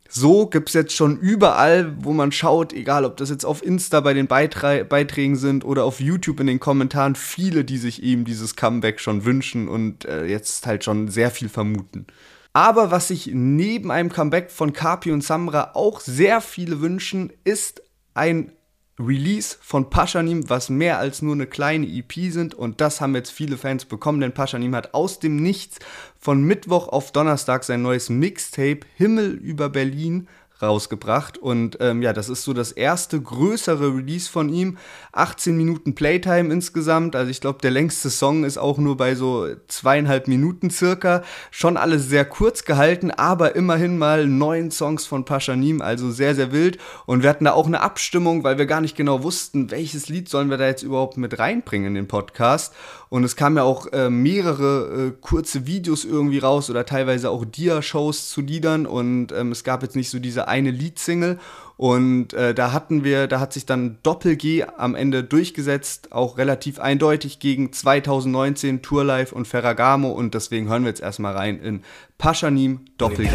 so 0.09 0.47
gibt 0.47 0.69
es 0.69 0.73
jetzt 0.73 0.93
schon 0.93 1.17
überall, 1.19 1.95
wo 1.99 2.13
man 2.13 2.31
schaut, 2.31 2.73
egal 2.73 3.05
ob 3.05 3.17
das 3.17 3.29
jetzt 3.29 3.45
auf 3.45 3.63
Insta 3.63 3.99
bei 3.99 4.13
den 4.13 4.27
Beiträ 4.27 4.83
Beiträgen 4.83 5.35
sind 5.35 5.65
oder 5.65 5.83
auf 5.83 5.99
YouTube 5.99 6.39
in 6.39 6.47
den 6.47 6.59
Kommentaren, 6.59 7.15
viele, 7.15 7.63
die 7.65 7.77
sich 7.77 8.03
eben 8.03 8.25
dieses 8.25 8.55
Comeback 8.55 8.99
schon 8.99 9.25
wünschen 9.25 9.67
und 9.67 10.05
äh, 10.05 10.25
jetzt 10.25 10.65
halt 10.65 10.83
schon 10.83 11.09
sehr 11.09 11.31
viel 11.31 11.49
vermuten. 11.49 12.07
Aber 12.53 12.89
was 12.89 13.09
sich 13.09 13.31
neben 13.33 13.91
einem 13.91 14.09
Comeback 14.09 14.49
von 14.49 14.73
Kapi 14.73 15.11
und 15.11 15.23
Samra 15.23 15.71
auch 15.73 15.99
sehr 15.99 16.41
viele 16.41 16.81
wünschen, 16.81 17.31
ist 17.43 17.83
ein 18.13 18.51
Release 18.99 19.57
von 19.61 19.89
Paschanim, 19.89 20.49
was 20.49 20.69
mehr 20.69 20.97
als 20.97 21.21
nur 21.21 21.35
eine 21.35 21.45
kleine 21.45 21.87
EP 21.87 22.31
sind. 22.31 22.55
Und 22.55 22.81
das 22.81 22.99
haben 22.99 23.15
jetzt 23.15 23.31
viele 23.31 23.57
Fans 23.57 23.85
bekommen, 23.85 24.19
denn 24.19 24.33
Paschanim 24.33 24.75
hat 24.75 24.93
aus 24.93 25.19
dem 25.19 25.35
Nichts 25.35 25.79
von 26.19 26.41
Mittwoch 26.43 26.87
auf 26.87 27.11
Donnerstag 27.11 27.63
sein 27.63 27.83
neues 27.83 28.09
Mixtape 28.09 28.81
Himmel 28.95 29.33
über 29.33 29.69
Berlin 29.69 30.27
rausgebracht. 30.61 31.37
Und 31.37 31.77
ähm, 31.79 32.01
ja, 32.01 32.13
das 32.13 32.29
ist 32.29 32.43
so 32.43 32.53
das 32.53 32.71
erste 32.71 33.21
größere 33.21 33.95
Release 33.95 34.29
von 34.29 34.49
ihm. 34.49 34.77
18 35.11 35.55
Minuten 35.55 35.95
Playtime 35.95 36.53
insgesamt. 36.53 37.15
Also 37.15 37.31
ich 37.31 37.41
glaube, 37.41 37.59
der 37.61 37.71
längste 37.71 38.09
Song 38.09 38.43
ist 38.43 38.57
auch 38.57 38.77
nur 38.77 38.97
bei 38.97 39.15
so 39.15 39.47
zweieinhalb 39.67 40.27
Minuten 40.27 40.69
circa. 40.69 41.23
Schon 41.51 41.77
alles 41.77 42.07
sehr 42.09 42.25
kurz 42.25 42.65
gehalten, 42.65 43.11
aber 43.11 43.55
immerhin 43.55 43.97
mal 43.97 44.27
neun 44.27 44.71
Songs 44.71 45.05
von 45.05 45.25
Paschanim, 45.25 45.81
also 45.81 46.11
sehr, 46.11 46.35
sehr 46.35 46.51
wild. 46.51 46.77
Und 47.05 47.23
wir 47.23 47.29
hatten 47.29 47.45
da 47.45 47.53
auch 47.53 47.67
eine 47.67 47.81
Abstimmung, 47.81 48.43
weil 48.43 48.57
wir 48.57 48.65
gar 48.65 48.81
nicht 48.81 48.95
genau 48.95 49.23
wussten, 49.23 49.71
welches 49.71 50.09
Lied 50.09 50.29
sollen 50.29 50.49
wir 50.49 50.57
da 50.57 50.67
jetzt 50.67 50.83
überhaupt 50.83 51.17
mit 51.17 51.39
reinbringen 51.39 51.87
in 51.87 51.95
den 51.95 52.07
Podcast. 52.07 52.73
Und 53.09 53.23
es 53.23 53.35
kamen 53.35 53.57
ja 53.57 53.63
auch 53.63 53.87
äh, 53.93 54.09
mehrere 54.09 55.07
äh, 55.07 55.11
kurze 55.21 55.65
Videos 55.65 56.03
irgendwie 56.03 56.39
raus 56.39 56.69
oder 56.69 56.85
teilweise 56.85 57.29
auch 57.29 57.45
Dia-Shows 57.45 58.29
zu 58.29 58.41
Liedern. 58.41 58.85
Und 58.85 59.31
ähm, 59.31 59.51
es 59.51 59.63
gab 59.63 59.81
jetzt 59.81 59.95
nicht 59.95 60.09
so 60.09 60.19
diese 60.19 60.46
eine 60.47 60.71
Leadsingle. 60.71 61.37
Und 61.77 62.33
äh, 62.33 62.55
da 62.55 62.73
hatten 62.73 63.03
wir, 63.03 63.27
da 63.27 63.39
hat 63.39 63.53
sich 63.53 63.67
dann 63.67 63.99
Doppel-G 64.01 64.65
am 64.77 64.95
Ende 64.95 65.23
durchgesetzt, 65.23 66.11
auch 66.11 66.39
relativ 66.39 66.79
eindeutig 66.79 67.37
gegen 67.37 67.71
2019 67.71 68.81
Tour 68.81 69.03
Life 69.03 69.33
und 69.33 69.47
Ferragamo. 69.47 70.09
Und 70.09 70.33
deswegen 70.33 70.69
hören 70.69 70.83
wir 70.83 70.89
jetzt 70.89 71.01
erstmal 71.01 71.35
rein 71.35 71.59
in 71.59 71.83
Paschanim 72.17 72.79
Doppel-G. 72.97 73.29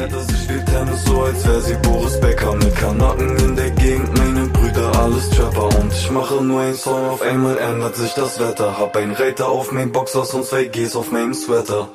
so 1.04 1.22
als 1.22 1.46
wär 1.46 1.60
sie 1.60 1.76
Boris 1.82 2.20
Becker 2.20 2.56
mit 2.56 2.74
Kanaken 2.74 3.36
in 3.36 3.54
der 3.54 3.70
Gegend, 3.70 4.18
meine 4.18 4.46
Brüder 4.48 4.92
alles 4.98 5.30
Trapper 5.30 5.78
und 5.78 5.92
ich 5.92 6.10
mache 6.10 6.42
nur 6.42 6.60
ein 6.62 6.74
Song, 6.74 7.10
auf 7.10 7.22
einmal 7.22 7.58
ändert 7.58 7.94
sich 7.94 8.12
das 8.14 8.40
Wetter, 8.40 8.76
hab 8.76 8.96
ein 8.96 9.12
Reiter 9.12 9.48
auf 9.48 9.70
mein 9.70 9.92
Boxers 9.92 10.34
und 10.34 10.44
zwei 10.44 10.64
Gs 10.64 10.96
auf 10.96 11.12
meinem 11.12 11.32
Sweater. 11.32 11.88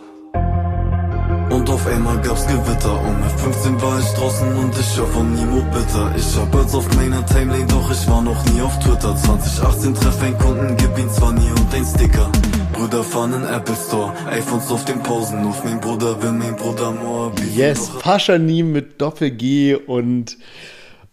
Und 1.67 1.73
auf 1.73 1.87
einmal 1.87 2.17
gab's 2.21 2.47
Gewitter. 2.47 3.01
Mit 3.21 3.41
15 3.41 3.81
war 3.81 3.99
ich 3.99 4.05
draußen 4.13 4.55
und 4.55 4.73
ich 4.79 4.97
hör 4.97 5.05
von 5.07 5.33
Nimo 5.33 5.61
bitter. 5.63 6.13
Ich 6.15 6.37
hab 6.37 6.49
Birds 6.49 6.73
auf 6.73 6.95
meiner 6.95 7.25
Timeline, 7.25 7.67
doch 7.67 7.91
ich 7.91 8.07
war 8.07 8.21
noch 8.21 8.45
nie 8.45 8.61
auf 8.61 8.79
Twitter. 8.79 9.13
2018 9.13 9.93
treff 9.93 10.21
einen 10.21 10.37
Kunden, 10.37 10.77
gib 10.77 10.97
ihn 10.97 11.09
20 11.09 11.51
und 11.51 11.73
ein 11.73 11.83
Sticker. 11.83 12.31
Brüder 12.71 13.03
fahren 13.03 13.33
in 13.33 13.43
Apple 13.43 13.75
Store, 13.75 14.13
iPhones 14.29 14.71
auf 14.71 14.85
den 14.85 15.03
Pausen. 15.03 15.45
Auf 15.45 15.65
mein 15.65 15.81
Bruder 15.81 16.21
will 16.23 16.31
mein 16.31 16.55
Bruder 16.55 16.91
Moabit 16.91 17.53
Yes, 17.53 17.91
Paschanim 17.99 18.71
mit 18.71 19.01
Doppel-G 19.01 19.75
und 19.75 20.37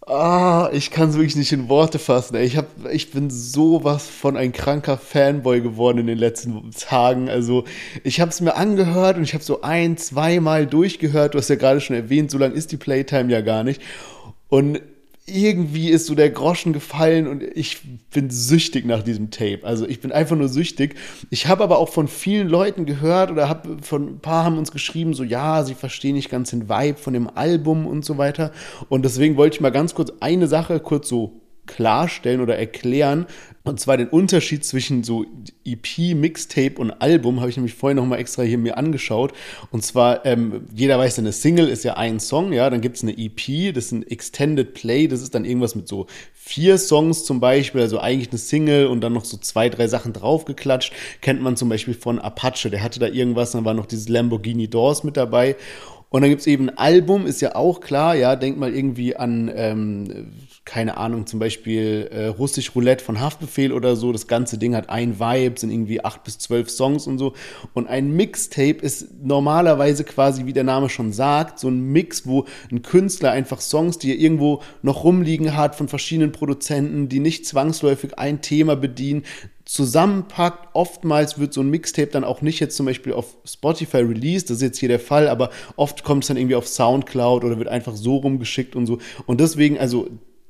Ah, 0.07 0.69
ich 0.71 0.91
kann 0.91 1.09
es 1.09 1.15
wirklich 1.15 1.35
nicht 1.35 1.53
in 1.53 1.71
Worte 1.71 1.99
fassen. 1.99 2.37
Ich, 2.37 2.59
hab, 2.59 2.67
ich 2.93 3.11
bin 3.11 3.31
sowas 3.31 4.07
von 4.07 4.37
ein 4.37 4.53
kranker 4.53 4.99
Fanboy 4.99 5.63
geworden 5.63 5.97
in 5.97 6.07
den 6.07 6.19
letzten 6.19 6.71
Tagen. 6.73 7.31
Also 7.31 7.65
ich 8.03 8.21
habe 8.21 8.31
es 8.31 8.43
mir 8.43 8.55
angehört 8.55 9.17
und 9.17 9.23
ich 9.23 9.33
habe 9.33 9.43
so 9.43 9.63
ein, 9.63 9.97
zweimal 9.97 10.67
durchgehört. 10.67 11.33
Du 11.33 11.39
hast 11.39 11.49
ja 11.49 11.57
gerade 11.57 11.81
schon 11.81 11.97
erwähnt, 11.97 12.31
so 12.31 12.37
lang 12.37 12.53
ist 12.53 12.71
die 12.71 12.77
Playtime 12.77 13.33
ja 13.33 13.41
gar 13.41 13.65
nicht. 13.65 13.81
Und 14.51 14.83
irgendwie 15.27 15.89
ist 15.89 16.05
so 16.07 16.15
der 16.15 16.29
Groschen 16.29 16.75
gefallen 16.75 17.27
und 17.27 17.43
ich 17.43 17.81
bin 18.11 18.29
süchtig 18.29 18.85
nach 18.85 19.03
diesem 19.03 19.31
Tape. 19.31 19.61
Also 19.63 19.89
ich 19.89 20.01
bin 20.01 20.13
einfach 20.13 20.37
nur 20.37 20.49
süchtig. 20.49 20.97
Ich 21.31 21.47
habe 21.47 21.65
aber 21.65 21.79
auch 21.79 21.89
von 21.89 22.09
vielen 22.09 22.49
Leuten 22.49 22.85
gehört 22.85 23.31
oder 23.31 23.49
habe 23.49 23.79
von 23.81 24.17
ein 24.17 24.19
paar 24.19 24.45
haben 24.45 24.59
uns 24.59 24.71
geschrieben, 24.71 25.15
so 25.15 25.25
ja, 25.25 25.65
sie 25.65 25.75
verstehen 25.75 26.15
nicht 26.15 26.31
ganz 26.31 26.51
den 26.51 26.69
Vibe 26.69 26.99
von 26.99 27.15
dem 27.15 27.29
Album 27.29 27.87
und 27.87 28.05
so 28.05 28.19
weiter. 28.19 28.53
Und 28.91 29.07
deswegen 29.07 29.39
wollte 29.39 29.57
ich 29.57 29.61
mal 29.63 29.71
ganz 29.71 29.95
kurz 29.95 30.13
eine 30.21 30.47
Sache 30.47 30.79
kurz 30.79 31.09
so 31.09 31.41
klarstellen 31.67 32.41
oder 32.41 32.57
erklären. 32.57 33.27
Und 33.67 33.81
zwar 33.81 33.97
den 33.97 34.09
Unterschied 34.09 34.63
zwischen 34.63 35.05
so 35.05 35.25
EP, 35.65 36.15
Mixtape 36.15 36.75
und 36.77 36.91
Album 36.91 37.41
habe 37.41 37.49
ich 37.49 37.57
nämlich 37.57 37.73
vorhin 37.73 37.97
nochmal 37.97 38.19
extra 38.19 38.43
hier 38.43 38.59
mir 38.59 38.77
angeschaut. 38.77 39.33
Und 39.71 39.83
zwar, 39.83 40.27
ähm, 40.27 40.67
jeder 40.75 40.99
weiß, 40.99 41.19
eine 41.19 41.33
Single 41.33 41.69
ist 41.69 41.83
ja 41.83 41.97
ein 41.97 42.21
Song, 42.21 42.53
ja, 42.53 42.69
dann 42.69 42.83
gibt 42.83 42.97
es 42.97 43.03
eine 43.03 43.17
EP, 43.17 43.73
das 43.73 43.87
ist 43.87 43.93
ein 43.93 44.07
Extended 44.07 44.75
Play, 44.75 45.09
das 45.09 45.23
ist 45.23 45.35
dann 45.35 45.47
irgendwas 45.47 45.75
mit 45.75 45.89
so 45.89 46.07
vier 46.35 46.77
Songs 46.77 47.25
zum 47.25 47.41
Beispiel, 47.41 47.81
also 47.81 47.99
eigentlich 47.99 48.29
eine 48.29 48.39
Single 48.39 48.87
und 48.87 49.01
dann 49.01 49.15
noch 49.15 49.25
so 49.25 49.39
zwei, 49.39 49.71
drei 49.71 49.89
Sachen 49.89 50.13
draufgeklatscht. 50.13 50.93
Kennt 51.23 51.41
man 51.41 51.57
zum 51.57 51.71
Beispiel 51.71 51.95
von 51.95 52.19
Apache, 52.19 52.69
der 52.69 52.83
hatte 52.83 53.01
da 53.01 53.07
irgendwas, 53.07 53.53
dann 53.53 53.65
war 53.65 53.73
noch 53.73 53.87
dieses 53.87 54.11
Lamborghini 54.11 54.69
Doors 54.69 55.05
mit 55.05 55.17
dabei. 55.17 55.57
Und 56.15 56.21
dann 56.21 56.31
gibt 56.31 56.43
es 56.43 56.47
eben 56.47 56.69
ein 56.69 56.79
Album, 56.79 57.27
ist 57.27 57.41
ja 57.41 57.57
auch 57.57 57.81
klar, 57.81 58.15
ja, 58.15 58.37
denk 58.37 58.57
mal 58.57 58.73
irgendwie 58.73 59.17
an, 59.17 59.51
ähm, 59.53 60.31
keine 60.65 60.97
Ahnung, 60.97 61.27
zum 61.27 61.41
Beispiel 61.41 62.09
äh, 62.13 62.27
Russisch 62.27 62.73
Roulette 62.77 63.05
von 63.05 63.21
Haftbefehl 63.21 63.73
oder 63.73 63.97
so. 63.97 64.13
Das 64.13 64.29
ganze 64.29 64.57
Ding 64.57 64.77
hat 64.77 64.91
ein 64.91 65.19
Vibe, 65.19 65.59
sind 65.59 65.73
irgendwie 65.73 66.05
acht 66.05 66.23
bis 66.23 66.39
zwölf 66.39 66.71
Songs 66.71 67.09
und 67.09 67.19
so. 67.19 67.33
Und 67.73 67.89
ein 67.89 68.13
Mixtape 68.13 68.77
ist 68.81 69.25
normalerweise 69.25 70.05
quasi, 70.05 70.47
wie 70.47 70.53
der 70.53 70.63
Name 70.63 70.89
schon 70.89 71.13
sagt, 71.13 71.59
so 71.59 71.67
ein 71.67 71.81
Mix, 71.81 72.29
wo 72.29 72.47
ein 72.71 72.83
Künstler 72.83 73.33
einfach 73.33 73.61
Songs, 73.61 73.99
die 73.99 74.13
er 74.13 74.21
irgendwo 74.21 74.63
noch 74.83 75.03
rumliegen 75.03 75.57
hat 75.57 75.75
von 75.75 75.89
verschiedenen 75.89 76.31
Produzenten, 76.31 77.09
die 77.09 77.19
nicht 77.19 77.45
zwangsläufig 77.45 78.21
ein 78.21 78.41
Thema 78.41 78.77
bedienen, 78.77 79.25
zusammenpackt. 79.65 80.69
Oftmals 80.75 81.39
wird 81.39 81.55
so 81.55 81.63
ein 81.63 81.71
Mixtape 81.71 82.09
dann 82.09 82.25
auch 82.25 82.43
nicht 82.43 82.61
jetzt 82.61 82.77
zum 82.77 82.87
Beispiel 82.87 83.13
auf 83.13 83.37
Spotify 83.45 83.99
released, 83.99 84.51
das 84.51 84.59
ist 84.59 84.63
jetzt 84.63 84.79
hier 84.79 84.89
der 84.89 85.01
Fall, 85.01 85.29
aber 85.29 85.51
oft 85.77 86.05
kommt 86.05 86.25
es 86.25 86.29
dann 86.29 86.37
irgendwie 86.37 86.57
auf 86.57 86.69
Soundcloud 86.69 87.45
oder 87.45 87.59
wird 87.59 87.69
einfach 87.69 87.97
so 87.97 88.17
rumgeschickt 88.17 88.77
und 88.77 88.87
so. 88.87 88.99
Und 89.27 89.41
deswegen, 89.41 89.79
also 89.79 90.09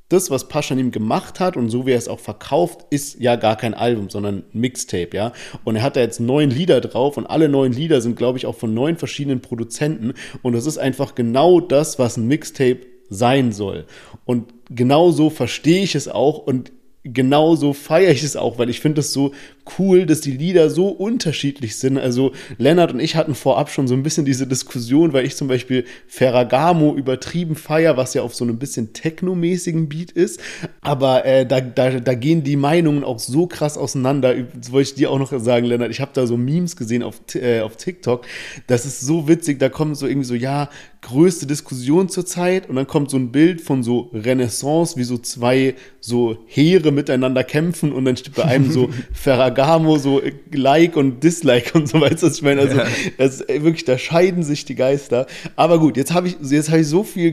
das, 0.09 0.31
was 0.31 0.49
Paschanim 0.49 0.91
gemacht 0.91 1.41
hat 1.41 1.57
und 1.57 1.71
so 1.71 1.87
wie 1.87 1.93
er 1.93 1.99
es 1.99 2.09
auch 2.09 2.21
verkauft, 2.21 2.87
ist 2.91 3.21
ja 3.21 3.37
gar 3.37 3.57
kein 3.57 3.75
Album, 3.75 4.11
sondern 4.11 4.45
Mixtape, 4.53 5.17
ja. 5.17 5.33
Und 5.65 5.77
er 5.77 5.83
hat 5.83 5.97
da 5.97 6.01
jetzt 6.01 6.21
neun 6.21 6.51
Lieder 6.51 6.81
drauf 6.81 7.17
und 7.17 7.27
alle 7.27 7.49
neun 7.49 7.73
Lieder 7.73 8.01
sind, 8.01 8.17
glaube 8.17 8.39
ich, 8.39 8.47
auch 8.47 8.55
von 8.55 8.75
neun 8.75 8.97
verschiedenen 8.97 9.41
Produzenten. 9.41 10.13
Und 10.43 10.53
das 10.53 10.67
ist 10.67 10.79
einfach 10.79 11.15
genau 11.15 11.61
das, 11.61 11.99
was 11.99 12.17
ein 12.17 12.27
Mixtape 12.29 12.81
sein 13.09 13.53
soll. 13.53 13.87
Und 14.25 14.53
genau 14.71 15.11
so 15.11 15.31
verstehe 15.31 15.83
ich 15.83 15.95
es 15.95 16.09
auch 16.09 16.39
und 16.39 16.73
genauso 17.05 17.75
feiere 17.75 18.11
ich 18.11 18.23
es 18.23 18.35
auch, 18.35 18.59
weil 18.59 18.71
ich 18.71 18.81
finde 18.81 19.01
es 19.01 19.13
so 19.13 19.33
cool, 19.79 20.07
dass 20.07 20.23
die 20.23 20.31
Lieder 20.31 20.71
so 20.71 20.89
unterschiedlich 20.89 21.77
sind. 21.77 21.99
Also 21.99 22.33
Lennart 22.57 22.93
und 22.93 23.01
ich 23.01 23.15
hatten 23.17 23.35
vorab 23.35 23.71
schon 23.71 23.87
so 23.87 23.95
ein 23.95 24.03
bisschen 24.03 24.25
diese 24.25 24.47
Diskussion, 24.47 25.13
weil 25.13 25.27
ich 25.27 25.37
zum 25.37 25.49
Beispiel 25.49 25.85
Ferragamo 26.07 26.95
übertrieben 26.95 27.57
feier, 27.57 27.97
was 27.97 28.15
ja 28.15 28.23
auf 28.23 28.35
so 28.35 28.45
einem 28.45 28.59
bisschen 28.59 28.95
technomäßigen 28.95 29.89
Beat 29.89 30.13
ist. 30.13 30.41
Aber 30.81 31.25
äh, 31.27 31.47
da, 31.47 31.61
da, 31.61 32.01
da 32.01 32.15
gehen 32.15 32.43
die 32.43 32.57
Meinungen 32.57 33.05
auch 33.05 33.19
so 33.19 33.47
krass 33.47 33.77
auseinander. 33.77 34.35
Das 34.55 34.73
wollte 34.73 34.91
ich 34.91 34.95
dir 34.95 35.11
auch 35.11 35.19
noch 35.19 35.39
sagen, 35.39 35.67
Lennart. 35.67 35.91
Ich 35.91 36.01
habe 36.01 36.13
da 36.15 36.27
so 36.27 36.37
Memes 36.39 36.77
gesehen 36.77 37.03
auf, 37.03 37.21
äh, 37.35 37.61
auf 37.61 37.77
TikTok. 37.77 38.27
Das 38.67 38.87
ist 38.87 39.01
so 39.01 39.29
witzig. 39.29 39.59
Da 39.59 39.69
kommen 39.69 39.95
so 39.95 40.07
irgendwie 40.07 40.27
so, 40.27 40.35
ja, 40.35 40.71
größte 41.05 41.47
Diskussion 41.47 42.09
zur 42.09 42.27
Zeit 42.27 42.69
und 42.69 42.77
dann 42.77 42.87
kommt 42.87 43.11
so 43.11 43.17
ein 43.17 43.31
Bild 43.31 43.61
von 43.61 43.83
so 43.83 44.11
Renaissance, 44.13 44.97
wie 44.97 45.05
so 45.05 45.19
zwei 45.19 45.75
so 46.01 46.39
Heere 46.47 46.93
miteinander 46.93 47.45
kämpfen 47.45 47.93
und 47.93 48.05
dann 48.05 48.17
steht 48.17 48.35
bei 48.35 48.45
einem 48.45 48.71
so 48.71 48.89
Ferragamo 49.13 49.99
so 49.99 50.21
Like 50.53 50.97
und 50.97 51.23
Dislike 51.23 51.73
und 51.75 51.89
so 51.89 52.01
weiter. 52.01 52.27
Ich 52.27 52.43
meine, 52.43 52.63
also 52.63 52.81
das, 53.19 53.41
wirklich, 53.49 53.85
da 53.85 53.99
scheiden 53.99 54.43
sich 54.43 54.65
die 54.65 54.75
Geister. 54.75 55.27
Aber 55.57 55.79
gut, 55.79 55.97
jetzt 55.97 56.13
habe 56.13 56.29
ich, 56.29 56.37
jetzt 56.43 56.71
habe 56.71 56.81
ich 56.81 56.89
so 56.89 57.05
viel 57.05 57.33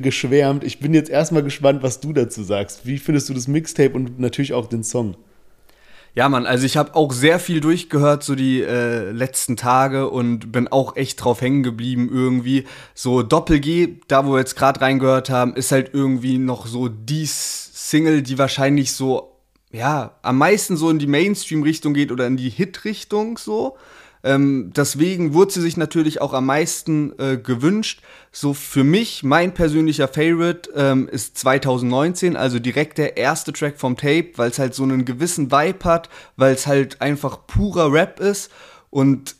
geschwärmt. 0.00 0.64
Ich 0.64 0.78
bin 0.78 0.94
jetzt 0.94 1.10
erstmal 1.10 1.42
gespannt, 1.42 1.82
was 1.82 2.00
du 2.00 2.12
dazu 2.12 2.42
sagst. 2.42 2.86
Wie 2.86 2.98
findest 2.98 3.28
du 3.28 3.34
das 3.34 3.48
Mixtape 3.48 3.94
und 3.94 4.18
natürlich 4.18 4.52
auch 4.52 4.66
den 4.66 4.84
Song? 4.84 5.16
Ja, 6.18 6.28
Mann, 6.28 6.46
also 6.46 6.66
ich 6.66 6.76
habe 6.76 6.96
auch 6.96 7.12
sehr 7.12 7.38
viel 7.38 7.60
durchgehört, 7.60 8.24
so 8.24 8.34
die 8.34 8.60
äh, 8.60 9.12
letzten 9.12 9.56
Tage 9.56 10.10
und 10.10 10.50
bin 10.50 10.66
auch 10.66 10.96
echt 10.96 11.22
drauf 11.22 11.40
hängen 11.40 11.62
geblieben 11.62 12.10
irgendwie. 12.12 12.66
So 12.92 13.22
Doppel-G, 13.22 14.00
da 14.08 14.26
wo 14.26 14.32
wir 14.32 14.40
jetzt 14.40 14.56
gerade 14.56 14.80
reingehört 14.80 15.30
haben, 15.30 15.54
ist 15.54 15.70
halt 15.70 15.90
irgendwie 15.94 16.38
noch 16.38 16.66
so 16.66 16.88
die 16.88 17.24
Single, 17.24 18.22
die 18.22 18.36
wahrscheinlich 18.36 18.94
so, 18.94 19.36
ja, 19.70 20.16
am 20.22 20.38
meisten 20.38 20.76
so 20.76 20.90
in 20.90 20.98
die 20.98 21.06
Mainstream-Richtung 21.06 21.94
geht 21.94 22.10
oder 22.10 22.26
in 22.26 22.36
die 22.36 22.50
Hit-Richtung 22.50 23.38
so. 23.38 23.76
Ähm, 24.24 24.72
deswegen 24.74 25.32
wurde 25.34 25.52
sie 25.52 25.60
sich 25.60 25.76
natürlich 25.76 26.20
auch 26.20 26.32
am 26.32 26.46
meisten 26.46 27.12
äh, 27.18 27.36
gewünscht. 27.36 28.02
So 28.32 28.54
für 28.54 28.84
mich, 28.84 29.22
mein 29.22 29.54
persönlicher 29.54 30.08
Favorite 30.08 30.70
ähm, 30.74 31.08
ist 31.08 31.38
2019, 31.38 32.36
also 32.36 32.58
direkt 32.58 32.98
der 32.98 33.16
erste 33.16 33.52
Track 33.52 33.78
vom 33.78 33.96
Tape, 33.96 34.30
weil 34.36 34.50
es 34.50 34.58
halt 34.58 34.74
so 34.74 34.82
einen 34.82 35.04
gewissen 35.04 35.50
Vibe 35.50 35.84
hat, 35.84 36.08
weil 36.36 36.54
es 36.54 36.66
halt 36.66 37.00
einfach 37.00 37.46
purer 37.46 37.92
Rap 37.92 38.20
ist 38.20 38.50
und 38.90 39.37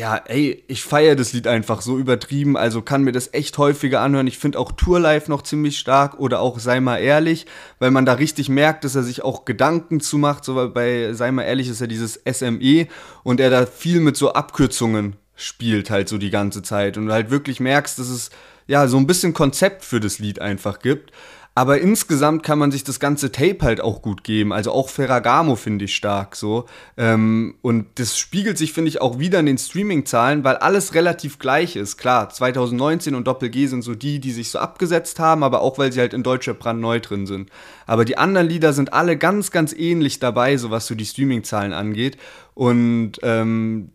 ja, 0.00 0.16
ey, 0.16 0.64
ich 0.66 0.82
feiere 0.82 1.14
das 1.14 1.34
Lied 1.34 1.46
einfach 1.46 1.82
so 1.82 1.98
übertrieben, 1.98 2.56
also 2.56 2.80
kann 2.80 3.02
mir 3.02 3.12
das 3.12 3.34
echt 3.34 3.58
häufiger 3.58 4.00
anhören. 4.00 4.26
Ich 4.26 4.38
finde 4.38 4.58
auch 4.58 4.72
Tour 4.72 4.98
Life 4.98 5.30
noch 5.30 5.42
ziemlich 5.42 5.78
stark 5.78 6.18
oder 6.18 6.40
auch 6.40 6.58
Sei 6.58 6.80
mal 6.80 6.96
ehrlich, 6.96 7.44
weil 7.80 7.90
man 7.90 8.06
da 8.06 8.14
richtig 8.14 8.48
merkt, 8.48 8.84
dass 8.84 8.94
er 8.94 9.02
sich 9.02 9.22
auch 9.22 9.44
Gedanken 9.44 10.00
zu 10.00 10.16
macht. 10.16 10.46
So 10.46 10.70
bei 10.72 11.12
Sei 11.12 11.30
mal 11.30 11.42
ehrlich 11.42 11.68
ist 11.68 11.82
ja 11.82 11.86
dieses 11.86 12.18
SME 12.26 12.86
und 13.24 13.40
er 13.40 13.50
da 13.50 13.66
viel 13.66 14.00
mit 14.00 14.16
so 14.16 14.32
Abkürzungen 14.32 15.16
spielt 15.36 15.90
halt 15.90 16.08
so 16.08 16.16
die 16.16 16.30
ganze 16.30 16.62
Zeit 16.62 16.96
und 16.96 17.12
halt 17.12 17.30
wirklich 17.30 17.60
merkst, 17.60 17.98
dass 17.98 18.08
es 18.08 18.30
ja 18.70 18.86
so 18.86 18.96
ein 18.96 19.06
bisschen 19.06 19.34
Konzept 19.34 19.84
für 19.84 20.00
das 20.00 20.18
Lied 20.18 20.40
einfach 20.40 20.78
gibt. 20.78 21.12
Aber 21.56 21.80
insgesamt 21.80 22.44
kann 22.44 22.60
man 22.60 22.70
sich 22.70 22.84
das 22.84 23.00
ganze 23.00 23.32
Tape 23.32 23.58
halt 23.62 23.80
auch 23.80 24.02
gut 24.02 24.22
geben. 24.22 24.52
Also 24.52 24.70
auch 24.70 24.88
Ferragamo 24.88 25.56
finde 25.56 25.86
ich 25.86 25.96
stark 25.96 26.36
so. 26.36 26.66
Ähm, 26.96 27.56
und 27.60 27.86
das 27.96 28.16
spiegelt 28.16 28.56
sich, 28.56 28.72
finde 28.72 28.88
ich, 28.88 29.00
auch 29.00 29.18
wieder 29.18 29.40
in 29.40 29.46
den 29.46 29.58
Streaming-Zahlen, 29.58 30.44
weil 30.44 30.56
alles 30.56 30.94
relativ 30.94 31.40
gleich 31.40 31.74
ist. 31.74 31.96
Klar, 31.96 32.30
2019 32.30 33.16
und 33.16 33.26
Doppel 33.26 33.50
G 33.50 33.66
sind 33.66 33.82
so 33.82 33.96
die, 33.96 34.20
die 34.20 34.30
sich 34.30 34.50
so 34.50 34.60
abgesetzt 34.60 35.18
haben, 35.18 35.42
aber 35.42 35.60
auch 35.60 35.76
weil 35.76 35.92
sie 35.92 35.98
halt 35.98 36.14
in 36.14 36.22
Deutscher 36.22 36.54
brandneu 36.54 37.00
drin 37.00 37.26
sind. 37.26 37.50
Aber 37.84 38.04
die 38.04 38.16
anderen 38.16 38.48
Lieder 38.48 38.72
sind 38.72 38.92
alle 38.92 39.16
ganz, 39.18 39.50
ganz 39.50 39.72
ähnlich 39.72 40.20
dabei, 40.20 40.56
so 40.56 40.70
was 40.70 40.86
so 40.86 40.94
die 40.94 41.04
Streaming-Zahlen 41.04 41.72
angeht. 41.72 42.16
Und 42.54 43.14
ähm, 43.22 43.90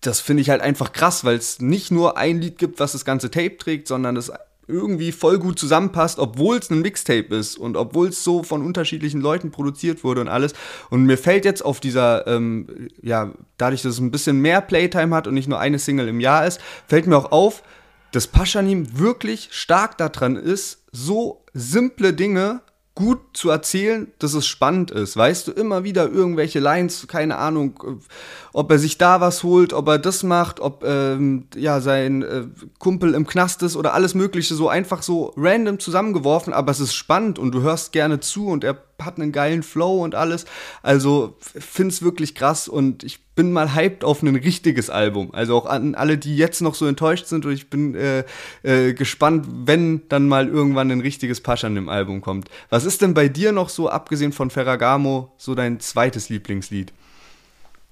das 0.00 0.20
finde 0.20 0.42
ich 0.42 0.50
halt 0.50 0.60
einfach 0.60 0.92
krass, 0.92 1.24
weil 1.24 1.36
es 1.36 1.60
nicht 1.60 1.90
nur 1.90 2.16
ein 2.16 2.40
Lied 2.40 2.58
gibt, 2.58 2.80
was 2.80 2.92
das 2.92 3.04
ganze 3.04 3.30
Tape 3.30 3.56
trägt, 3.56 3.88
sondern 3.88 4.16
es 4.16 4.32
irgendwie 4.68 5.12
voll 5.12 5.38
gut 5.38 5.58
zusammenpasst, 5.58 6.18
obwohl 6.18 6.58
es 6.58 6.70
ein 6.70 6.80
Mixtape 6.80 7.34
ist 7.34 7.56
und 7.56 7.76
obwohl 7.76 8.08
es 8.08 8.22
so 8.22 8.42
von 8.42 8.64
unterschiedlichen 8.64 9.20
Leuten 9.20 9.50
produziert 9.50 10.04
wurde 10.04 10.20
und 10.20 10.28
alles. 10.28 10.52
Und 10.90 11.04
mir 11.04 11.16
fällt 11.16 11.46
jetzt 11.46 11.64
auf 11.64 11.80
dieser, 11.80 12.26
ähm, 12.26 12.88
ja, 13.00 13.32
dadurch, 13.56 13.82
dass 13.82 13.94
es 13.94 13.98
ein 13.98 14.10
bisschen 14.10 14.40
mehr 14.40 14.60
Playtime 14.60 15.16
hat 15.16 15.26
und 15.26 15.34
nicht 15.34 15.48
nur 15.48 15.58
eine 15.58 15.78
Single 15.78 16.08
im 16.08 16.20
Jahr 16.20 16.46
ist, 16.46 16.60
fällt 16.86 17.06
mir 17.06 17.16
auch 17.16 17.32
auf, 17.32 17.62
dass 18.12 18.26
Paschanim 18.26 18.98
wirklich 18.98 19.48
stark 19.52 19.96
daran 19.98 20.36
ist, 20.36 20.84
so 20.92 21.44
simple 21.54 22.12
Dinge 22.12 22.60
gut 22.94 23.20
zu 23.32 23.48
erzählen, 23.48 24.10
dass 24.18 24.34
es 24.34 24.46
spannend 24.46 24.90
ist. 24.90 25.16
Weißt 25.16 25.46
du, 25.46 25.52
immer 25.52 25.84
wieder 25.84 26.10
irgendwelche 26.10 26.58
Lines, 26.58 27.06
keine 27.06 27.36
Ahnung, 27.36 28.02
ob 28.52 28.70
er 28.70 28.78
sich 28.78 28.98
da 28.98 29.20
was 29.20 29.42
holt, 29.42 29.72
ob 29.72 29.88
er 29.88 29.98
das 29.98 30.22
macht, 30.22 30.60
ob 30.60 30.84
ähm, 30.84 31.46
ja 31.54 31.80
sein 31.80 32.22
äh, 32.22 32.44
Kumpel 32.78 33.14
im 33.14 33.26
Knast 33.26 33.62
ist 33.62 33.76
oder 33.76 33.94
alles 33.94 34.14
Mögliche, 34.14 34.54
so 34.54 34.68
einfach 34.68 35.02
so 35.02 35.32
random 35.36 35.78
zusammengeworfen, 35.78 36.52
aber 36.52 36.70
es 36.70 36.80
ist 36.80 36.94
spannend 36.94 37.38
und 37.38 37.52
du 37.52 37.62
hörst 37.62 37.92
gerne 37.92 38.20
zu 38.20 38.46
und 38.48 38.64
er 38.64 38.78
hat 39.00 39.18
einen 39.18 39.32
geilen 39.32 39.62
Flow 39.62 40.02
und 40.02 40.14
alles. 40.14 40.44
Also 40.82 41.36
find's 41.40 42.02
wirklich 42.02 42.34
krass 42.34 42.68
und 42.68 43.04
ich 43.04 43.20
bin 43.36 43.52
mal 43.52 43.74
hyped 43.74 44.02
auf 44.02 44.22
ein 44.22 44.34
richtiges 44.34 44.90
Album. 44.90 45.32
Also 45.32 45.56
auch 45.56 45.66
an 45.66 45.94
alle, 45.94 46.18
die 46.18 46.36
jetzt 46.36 46.60
noch 46.60 46.74
so 46.74 46.86
enttäuscht 46.86 47.26
sind 47.26 47.46
und 47.46 47.52
ich 47.52 47.70
bin 47.70 47.94
äh, 47.94 48.24
äh, 48.64 48.94
gespannt, 48.94 49.46
wenn 49.66 50.02
dann 50.08 50.26
mal 50.26 50.48
irgendwann 50.48 50.90
ein 50.90 51.00
richtiges 51.00 51.40
Pasch 51.40 51.62
an 51.64 51.76
dem 51.76 51.88
Album 51.88 52.20
kommt. 52.20 52.48
Was 52.70 52.84
ist 52.84 53.02
denn 53.02 53.14
bei 53.14 53.28
dir 53.28 53.52
noch 53.52 53.68
so, 53.68 53.88
abgesehen 53.88 54.32
von 54.32 54.50
Ferragamo, 54.50 55.32
so 55.36 55.54
dein 55.54 55.78
zweites 55.78 56.28
Lieblingslied? 56.28 56.92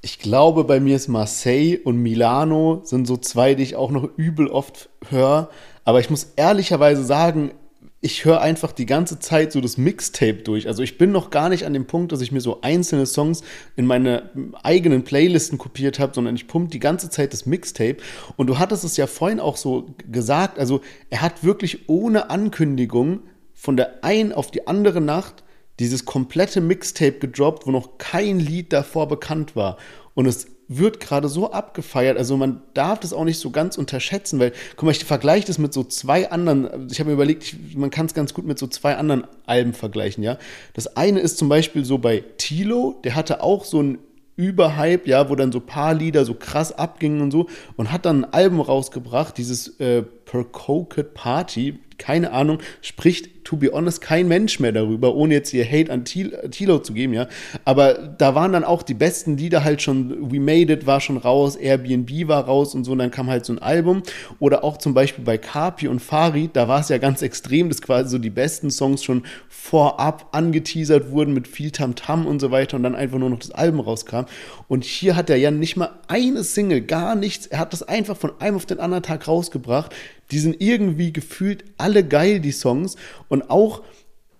Ich 0.02 0.18
glaube, 0.18 0.64
bei 0.64 0.78
mir 0.78 0.96
ist 0.96 1.08
Marseille 1.08 1.78
und 1.82 1.96
Milano 1.98 2.80
sind 2.84 3.06
so 3.06 3.16
zwei, 3.16 3.54
die 3.54 3.62
ich 3.62 3.76
auch 3.76 3.90
noch 3.90 4.08
übel 4.16 4.48
oft 4.48 4.88
höre. 5.10 5.50
Aber 5.84 6.00
ich 6.00 6.10
muss 6.10 6.32
ehrlicherweise 6.36 7.02
sagen, 7.04 7.52
ich 8.00 8.24
höre 8.24 8.40
einfach 8.40 8.72
die 8.72 8.86
ganze 8.86 9.18
Zeit 9.18 9.50
so 9.50 9.60
das 9.60 9.78
Mixtape 9.78 10.42
durch. 10.44 10.68
Also 10.68 10.82
ich 10.82 10.96
bin 10.96 11.10
noch 11.10 11.30
gar 11.30 11.48
nicht 11.48 11.64
an 11.64 11.72
dem 11.72 11.86
Punkt, 11.86 12.12
dass 12.12 12.20
ich 12.20 12.30
mir 12.30 12.40
so 12.40 12.60
einzelne 12.60 13.06
Songs 13.06 13.42
in 13.74 13.86
meine 13.86 14.30
eigenen 14.62 15.02
Playlisten 15.02 15.58
kopiert 15.58 15.98
habe, 15.98 16.14
sondern 16.14 16.36
ich 16.36 16.46
pumpe 16.46 16.70
die 16.70 16.78
ganze 16.78 17.10
Zeit 17.10 17.32
das 17.32 17.46
Mixtape. 17.46 17.96
Und 18.36 18.48
du 18.48 18.58
hattest 18.58 18.84
es 18.84 18.96
ja 18.96 19.06
vorhin 19.06 19.40
auch 19.40 19.56
so 19.56 19.86
gesagt, 20.10 20.58
also 20.58 20.82
er 21.10 21.22
hat 21.22 21.42
wirklich 21.42 21.88
ohne 21.88 22.30
Ankündigung 22.30 23.20
von 23.54 23.76
der 23.76 24.04
einen 24.04 24.32
auf 24.32 24.50
die 24.50 24.68
andere 24.68 25.00
Nacht 25.00 25.42
dieses 25.78 26.04
komplette 26.04 26.60
Mixtape 26.60 27.18
gedroppt, 27.18 27.66
wo 27.66 27.70
noch 27.70 27.98
kein 27.98 28.40
Lied 28.40 28.72
davor 28.72 29.08
bekannt 29.08 29.56
war. 29.56 29.76
Und 30.14 30.26
es 30.26 30.46
wird 30.68 31.00
gerade 31.00 31.28
so 31.28 31.52
abgefeiert. 31.52 32.16
Also 32.18 32.36
man 32.36 32.62
darf 32.74 33.00
das 33.00 33.12
auch 33.12 33.24
nicht 33.24 33.38
so 33.38 33.50
ganz 33.50 33.78
unterschätzen, 33.78 34.40
weil, 34.40 34.52
guck 34.76 34.84
mal, 34.84 34.90
ich 34.90 35.04
vergleiche 35.04 35.46
das 35.46 35.58
mit 35.58 35.72
so 35.72 35.84
zwei 35.84 36.30
anderen, 36.30 36.88
ich 36.90 36.98
habe 36.98 37.10
mir 37.10 37.14
überlegt, 37.14 37.44
ich, 37.44 37.76
man 37.76 37.90
kann 37.90 38.06
es 38.06 38.14
ganz 38.14 38.34
gut 38.34 38.46
mit 38.46 38.58
so 38.58 38.66
zwei 38.66 38.96
anderen 38.96 39.26
Alben 39.46 39.74
vergleichen, 39.74 40.24
ja. 40.24 40.38
Das 40.74 40.96
eine 40.96 41.20
ist 41.20 41.38
zum 41.38 41.48
Beispiel 41.48 41.84
so 41.84 41.98
bei 41.98 42.24
Tilo, 42.36 43.00
der 43.04 43.14
hatte 43.14 43.42
auch 43.42 43.64
so 43.64 43.80
ein 43.82 43.98
Überhype, 44.36 45.08
ja, 45.08 45.30
wo 45.30 45.34
dann 45.34 45.50
so 45.50 45.60
paar 45.60 45.94
Lieder 45.94 46.24
so 46.24 46.34
krass 46.34 46.72
abgingen 46.72 47.22
und 47.22 47.30
so 47.30 47.46
und 47.76 47.90
hat 47.90 48.04
dann 48.04 48.24
ein 48.24 48.32
Album 48.32 48.60
rausgebracht, 48.60 49.38
dieses 49.38 49.80
äh, 49.80 50.04
Per 50.26 50.44
Coquet 50.44 51.14
Party, 51.14 51.78
keine 51.98 52.32
Ahnung, 52.32 52.58
spricht, 52.82 53.44
to 53.44 53.56
be 53.56 53.70
honest, 53.72 54.00
kein 54.00 54.26
Mensch 54.26 54.58
mehr 54.58 54.72
darüber, 54.72 55.14
ohne 55.14 55.34
jetzt 55.34 55.50
hier 55.50 55.64
Hate 55.64 55.90
an 55.90 56.04
Tilo 56.04 56.80
zu 56.80 56.92
geben, 56.92 57.14
ja. 57.14 57.28
Aber 57.64 57.94
da 57.94 58.34
waren 58.34 58.52
dann 58.52 58.64
auch 58.64 58.82
die 58.82 58.92
besten 58.92 59.36
Lieder 59.36 59.62
halt 59.62 59.80
schon, 59.80 60.32
We 60.32 60.40
Made 60.40 60.72
It 60.72 60.86
war 60.86 61.00
schon 61.00 61.16
raus, 61.16 61.54
Airbnb 61.54 62.26
war 62.26 62.44
raus 62.44 62.74
und 62.74 62.84
so, 62.84 62.92
und 62.92 62.98
dann 62.98 63.12
kam 63.12 63.30
halt 63.30 63.46
so 63.46 63.52
ein 63.52 63.60
Album. 63.60 64.02
Oder 64.40 64.64
auch 64.64 64.78
zum 64.78 64.94
Beispiel 64.94 65.24
bei 65.24 65.38
Kapi 65.38 65.86
und 65.86 66.00
Farid, 66.00 66.50
da 66.54 66.66
war 66.66 66.80
es 66.80 66.88
ja 66.88 66.98
ganz 66.98 67.22
extrem, 67.22 67.68
dass 67.68 67.80
quasi 67.80 68.10
so 68.10 68.18
die 68.18 68.30
besten 68.30 68.70
Songs 68.70 69.04
schon 69.04 69.22
vorab 69.48 70.28
angeteasert 70.32 71.12
wurden 71.12 71.32
mit 71.32 71.46
viel 71.48 71.70
Tamtam 71.70 72.22
-Tam 72.22 72.26
und 72.26 72.40
so 72.40 72.50
weiter 72.50 72.76
und 72.76 72.82
dann 72.82 72.96
einfach 72.96 73.18
nur 73.18 73.30
noch 73.30 73.38
das 73.38 73.52
Album 73.52 73.80
rauskam. 73.80 74.24
Und 74.68 74.84
hier 74.84 75.14
hat 75.14 75.30
er 75.30 75.36
ja 75.36 75.52
nicht 75.52 75.76
mal 75.76 75.90
eine 76.08 76.42
Single, 76.42 76.80
gar 76.80 77.14
nichts. 77.14 77.46
Er 77.46 77.60
hat 77.60 77.72
das 77.72 77.84
einfach 77.84 78.16
von 78.16 78.32
einem 78.40 78.56
auf 78.56 78.66
den 78.66 78.80
anderen 78.80 79.04
Tag 79.04 79.28
rausgebracht. 79.28 79.94
Die 80.30 80.38
sind 80.38 80.60
irgendwie 80.60 81.12
gefühlt 81.12 81.64
alle 81.76 82.04
geil, 82.04 82.40
die 82.40 82.52
Songs. 82.52 82.96
Und 83.28 83.50
auch, 83.50 83.82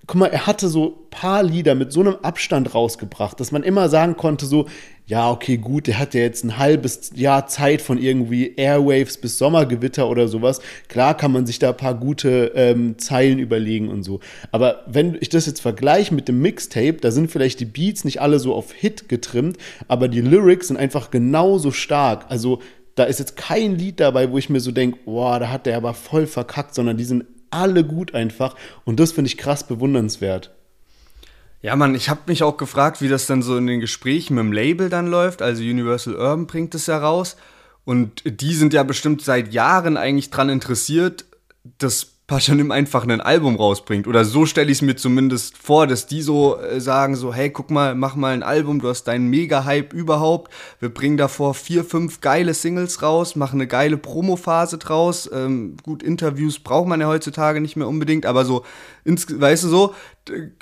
guck 0.06 0.16
mal, 0.16 0.26
er 0.26 0.46
hatte 0.46 0.68
so 0.68 1.06
paar 1.10 1.42
Lieder 1.42 1.74
mit 1.74 1.92
so 1.92 2.00
einem 2.00 2.16
Abstand 2.22 2.74
rausgebracht, 2.74 3.40
dass 3.40 3.52
man 3.52 3.62
immer 3.62 3.88
sagen 3.88 4.16
konnte, 4.16 4.44
so, 4.44 4.66
ja, 5.06 5.30
okay, 5.30 5.56
gut, 5.56 5.86
der 5.86 5.98
hat 5.98 6.14
ja 6.14 6.20
jetzt 6.20 6.44
ein 6.44 6.58
halbes 6.58 7.12
Jahr 7.14 7.46
Zeit 7.46 7.80
von 7.80 7.96
irgendwie 7.96 8.54
Airwaves 8.56 9.18
bis 9.18 9.38
Sommergewitter 9.38 10.10
oder 10.10 10.28
sowas. 10.28 10.60
Klar 10.88 11.16
kann 11.16 11.32
man 11.32 11.46
sich 11.46 11.58
da 11.58 11.70
ein 11.70 11.76
paar 11.76 11.94
gute 11.94 12.52
ähm, 12.54 12.98
Zeilen 12.98 13.38
überlegen 13.38 13.88
und 13.88 14.02
so. 14.02 14.20
Aber 14.50 14.82
wenn 14.86 15.16
ich 15.20 15.28
das 15.28 15.46
jetzt 15.46 15.60
vergleiche 15.60 16.12
mit 16.12 16.28
dem 16.28 16.42
Mixtape, 16.42 16.94
da 16.94 17.12
sind 17.12 17.30
vielleicht 17.30 17.60
die 17.60 17.66
Beats 17.66 18.04
nicht 18.04 18.20
alle 18.20 18.40
so 18.40 18.52
auf 18.52 18.72
Hit 18.72 19.08
getrimmt, 19.08 19.56
aber 19.88 20.08
die 20.08 20.20
Lyrics 20.20 20.68
sind 20.68 20.76
einfach 20.76 21.10
genauso 21.10 21.70
stark. 21.70 22.26
Also 22.28 22.60
da 22.96 23.04
ist 23.04 23.20
jetzt 23.20 23.36
kein 23.36 23.76
Lied 23.76 24.00
dabei, 24.00 24.30
wo 24.30 24.38
ich 24.38 24.50
mir 24.50 24.60
so 24.60 24.72
denke, 24.72 24.98
boah, 25.04 25.38
da 25.38 25.50
hat 25.50 25.66
der 25.66 25.76
aber 25.76 25.94
voll 25.94 26.26
verkackt, 26.26 26.74
sondern 26.74 26.96
die 26.96 27.04
sind 27.04 27.24
alle 27.50 27.84
gut 27.84 28.14
einfach. 28.14 28.56
Und 28.84 28.98
das 28.98 29.12
finde 29.12 29.28
ich 29.28 29.36
krass 29.36 29.66
bewundernswert. 29.66 30.50
Ja, 31.62 31.76
Mann, 31.76 31.94
ich 31.94 32.08
habe 32.08 32.20
mich 32.26 32.42
auch 32.42 32.56
gefragt, 32.56 33.00
wie 33.00 33.08
das 33.08 33.26
dann 33.26 33.42
so 33.42 33.56
in 33.56 33.66
den 33.66 33.80
Gesprächen 33.80 34.34
mit 34.34 34.44
dem 34.44 34.52
Label 34.52 34.88
dann 34.88 35.06
läuft. 35.06 35.42
Also 35.42 35.62
Universal 35.62 36.14
Urban 36.14 36.46
bringt 36.46 36.74
es 36.74 36.86
ja 36.86 36.98
raus. 36.98 37.36
Und 37.84 38.22
die 38.24 38.54
sind 38.54 38.72
ja 38.72 38.82
bestimmt 38.82 39.22
seit 39.22 39.52
Jahren 39.52 39.96
eigentlich 39.96 40.30
dran 40.30 40.48
interessiert, 40.48 41.24
das 41.78 42.15
Paschanim 42.26 42.72
einfach 42.72 43.06
ein 43.06 43.20
Album 43.20 43.54
rausbringt. 43.54 44.08
Oder 44.08 44.24
so 44.24 44.46
stelle 44.46 44.72
ich 44.72 44.78
es 44.78 44.82
mir 44.82 44.96
zumindest 44.96 45.56
vor, 45.56 45.86
dass 45.86 46.08
die 46.08 46.22
so 46.22 46.58
äh, 46.58 46.80
sagen, 46.80 47.14
so, 47.14 47.32
hey, 47.32 47.50
guck 47.50 47.70
mal, 47.70 47.94
mach 47.94 48.16
mal 48.16 48.34
ein 48.34 48.42
Album, 48.42 48.80
du 48.80 48.88
hast 48.88 49.04
deinen 49.04 49.28
Mega-Hype 49.28 49.92
überhaupt. 49.92 50.52
Wir 50.80 50.88
bringen 50.88 51.16
davor 51.16 51.54
vier, 51.54 51.84
fünf 51.84 52.20
geile 52.20 52.52
Singles 52.52 53.00
raus, 53.00 53.36
machen 53.36 53.60
eine 53.60 53.68
geile 53.68 53.96
Promo-Phase 53.96 54.78
draus. 54.78 55.30
Ähm, 55.32 55.76
gut, 55.84 56.02
Interviews 56.02 56.58
braucht 56.58 56.88
man 56.88 57.00
ja 57.00 57.06
heutzutage 57.06 57.60
nicht 57.60 57.76
mehr 57.76 57.86
unbedingt, 57.86 58.26
aber 58.26 58.44
so, 58.44 58.64
ins, 59.04 59.26
weißt 59.40 59.62
du 59.62 59.68
so, 59.68 59.94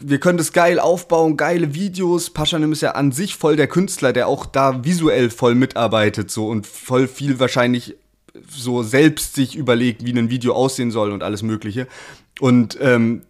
wir 0.03 0.21
können 0.21 0.37
das 0.37 0.53
geil 0.53 0.79
aufbauen, 0.79 1.39
geile 1.39 1.73
Videos. 1.73 2.29
Paschanim 2.29 2.73
ist 2.73 2.83
ja 2.83 2.91
an 2.91 3.11
sich 3.11 3.37
voll 3.37 3.57
der 3.57 3.69
Künstler, 3.69 4.13
der 4.13 4.29
auch 4.29 4.45
da 4.45 4.85
visuell 4.85 5.31
voll 5.31 5.55
mitarbeitet, 5.55 6.31
so 6.31 6.49
und 6.49 6.67
voll 6.67 7.09
viel 7.09 7.41
wahrscheinlich 7.41 7.97
so 8.49 8.83
selbst 8.83 9.35
sich 9.35 9.57
überlegt, 9.57 10.05
wie 10.05 10.13
ein 10.13 10.31
Video 10.31 10.55
aussehen 10.55 10.91
soll 10.91 11.13
und 11.13 11.23
alles 11.23 11.43
Mögliche. 11.43 11.87
Und 12.41 12.79
ähm, 12.81 13.23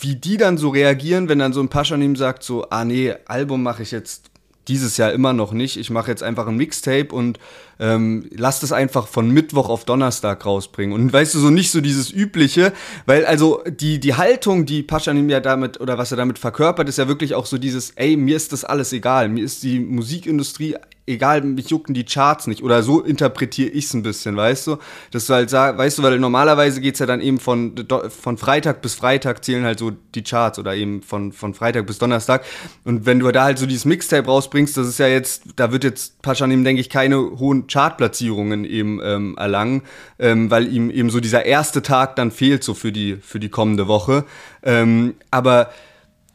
wie 0.00 0.16
die 0.16 0.36
dann 0.36 0.58
so 0.58 0.68
reagieren, 0.68 1.28
wenn 1.28 1.38
dann 1.38 1.52
so 1.52 1.60
ein 1.60 1.68
Paschanim 1.68 2.16
sagt, 2.16 2.42
so, 2.42 2.68
ah 2.70 2.84
nee, 2.84 3.14
Album 3.26 3.62
mache 3.62 3.82
ich 3.82 3.90
jetzt 3.90 4.30
dieses 4.68 4.98
Jahr 4.98 5.12
immer 5.12 5.32
noch 5.32 5.52
nicht. 5.52 5.78
Ich 5.78 5.90
mache 5.90 6.10
jetzt 6.10 6.22
einfach 6.22 6.46
ein 6.46 6.56
Mixtape 6.56 7.08
und 7.10 7.38
ähm, 7.80 8.28
lass 8.36 8.60
das 8.60 8.70
einfach 8.70 9.08
von 9.08 9.30
Mittwoch 9.30 9.68
auf 9.70 9.84
Donnerstag 9.84 10.44
rausbringen. 10.44 10.94
Und 10.94 11.10
weißt 11.10 11.34
du, 11.34 11.38
so 11.38 11.50
nicht 11.50 11.70
so 11.70 11.80
dieses 11.80 12.12
übliche, 12.12 12.72
weil 13.06 13.24
also 13.24 13.62
die, 13.66 13.98
die 13.98 14.14
Haltung, 14.14 14.66
die 14.66 14.82
Paschanim 14.82 15.30
ja 15.30 15.40
damit 15.40 15.80
oder 15.80 15.96
was 15.96 16.10
er 16.10 16.18
damit 16.18 16.38
verkörpert, 16.38 16.88
ist 16.88 16.98
ja 16.98 17.08
wirklich 17.08 17.34
auch 17.34 17.46
so 17.46 17.56
dieses, 17.56 17.92
ey, 17.92 18.16
mir 18.16 18.36
ist 18.36 18.52
das 18.52 18.64
alles 18.64 18.92
egal. 18.92 19.30
Mir 19.30 19.44
ist 19.44 19.62
die 19.62 19.80
Musikindustrie 19.80 20.76
egal, 21.08 21.42
mich 21.42 21.70
jucken 21.70 21.94
die 21.94 22.04
Charts 22.04 22.46
nicht. 22.46 22.62
Oder 22.62 22.82
so 22.82 23.00
interpretiere 23.00 23.70
ich 23.70 23.86
es 23.86 23.94
ein 23.94 24.02
bisschen, 24.02 24.36
weißt 24.36 24.66
du? 24.66 24.76
Dass 25.10 25.26
du 25.26 25.34
halt 25.34 25.50
sagst, 25.50 25.78
weißt 25.78 25.98
du, 25.98 26.02
weil 26.02 26.18
normalerweise 26.18 26.80
geht 26.80 26.94
es 26.94 27.00
ja 27.00 27.06
dann 27.06 27.20
eben 27.20 27.38
von, 27.38 27.74
von 28.08 28.36
Freitag 28.36 28.82
bis 28.82 28.94
Freitag 28.94 29.44
zählen 29.44 29.64
halt 29.64 29.78
so 29.78 29.92
die 30.14 30.22
Charts 30.22 30.58
oder 30.58 30.74
eben 30.74 31.02
von, 31.02 31.32
von 31.32 31.54
Freitag 31.54 31.86
bis 31.86 31.98
Donnerstag. 31.98 32.44
Und 32.84 33.06
wenn 33.06 33.18
du 33.18 33.30
da 33.32 33.44
halt 33.44 33.58
so 33.58 33.66
dieses 33.66 33.84
Mixtape 33.84 34.26
rausbringst, 34.26 34.76
das 34.76 34.88
ist 34.88 34.98
ja 34.98 35.08
jetzt, 35.08 35.42
da 35.56 35.72
wird 35.72 35.84
jetzt 35.84 36.20
Paschanim, 36.22 36.64
denke 36.64 36.80
ich, 36.80 36.90
keine 36.90 37.18
hohen 37.38 37.66
Chartplatzierungen 37.66 38.64
eben 38.64 39.00
ähm, 39.02 39.36
erlangen, 39.38 39.82
ähm, 40.18 40.50
weil 40.50 40.72
ihm 40.72 40.90
eben 40.90 41.10
so 41.10 41.20
dieser 41.20 41.46
erste 41.46 41.82
Tag 41.82 42.16
dann 42.16 42.30
fehlt 42.30 42.62
so 42.62 42.74
für 42.74 42.92
die, 42.92 43.16
für 43.16 43.40
die 43.40 43.48
kommende 43.48 43.88
Woche. 43.88 44.24
Ähm, 44.62 45.14
aber 45.30 45.70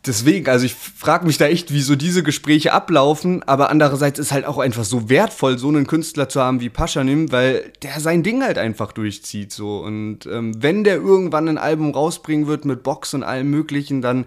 deswegen, 0.05 0.49
also 0.49 0.65
ich 0.65 0.75
frage 0.75 1.25
mich 1.25 1.37
da 1.37 1.45
echt, 1.45 1.73
wie 1.73 1.81
so 1.81 1.95
diese 1.95 2.23
Gespräche 2.23 2.73
ablaufen, 2.73 3.43
aber 3.43 3.69
andererseits 3.69 4.19
ist 4.19 4.31
halt 4.31 4.45
auch 4.45 4.57
einfach 4.57 4.83
so 4.83 5.09
wertvoll, 5.09 5.57
so 5.57 5.69
einen 5.69 5.87
Künstler 5.87 6.29
zu 6.29 6.41
haben 6.41 6.61
wie 6.61 6.69
Paschanim, 6.69 7.31
weil 7.31 7.71
der 7.81 7.99
sein 7.99 8.23
Ding 8.23 8.43
halt 8.43 8.57
einfach 8.57 8.91
durchzieht 8.91 9.51
so. 9.51 9.79
Und 9.79 10.25
ähm, 10.25 10.61
wenn 10.61 10.83
der 10.83 10.95
irgendwann 10.95 11.47
ein 11.47 11.57
Album 11.57 11.91
rausbringen 11.91 12.47
wird 12.47 12.65
mit 12.65 12.83
Box 12.83 13.13
und 13.13 13.23
allem 13.23 13.49
möglichen, 13.49 14.01
dann 14.01 14.25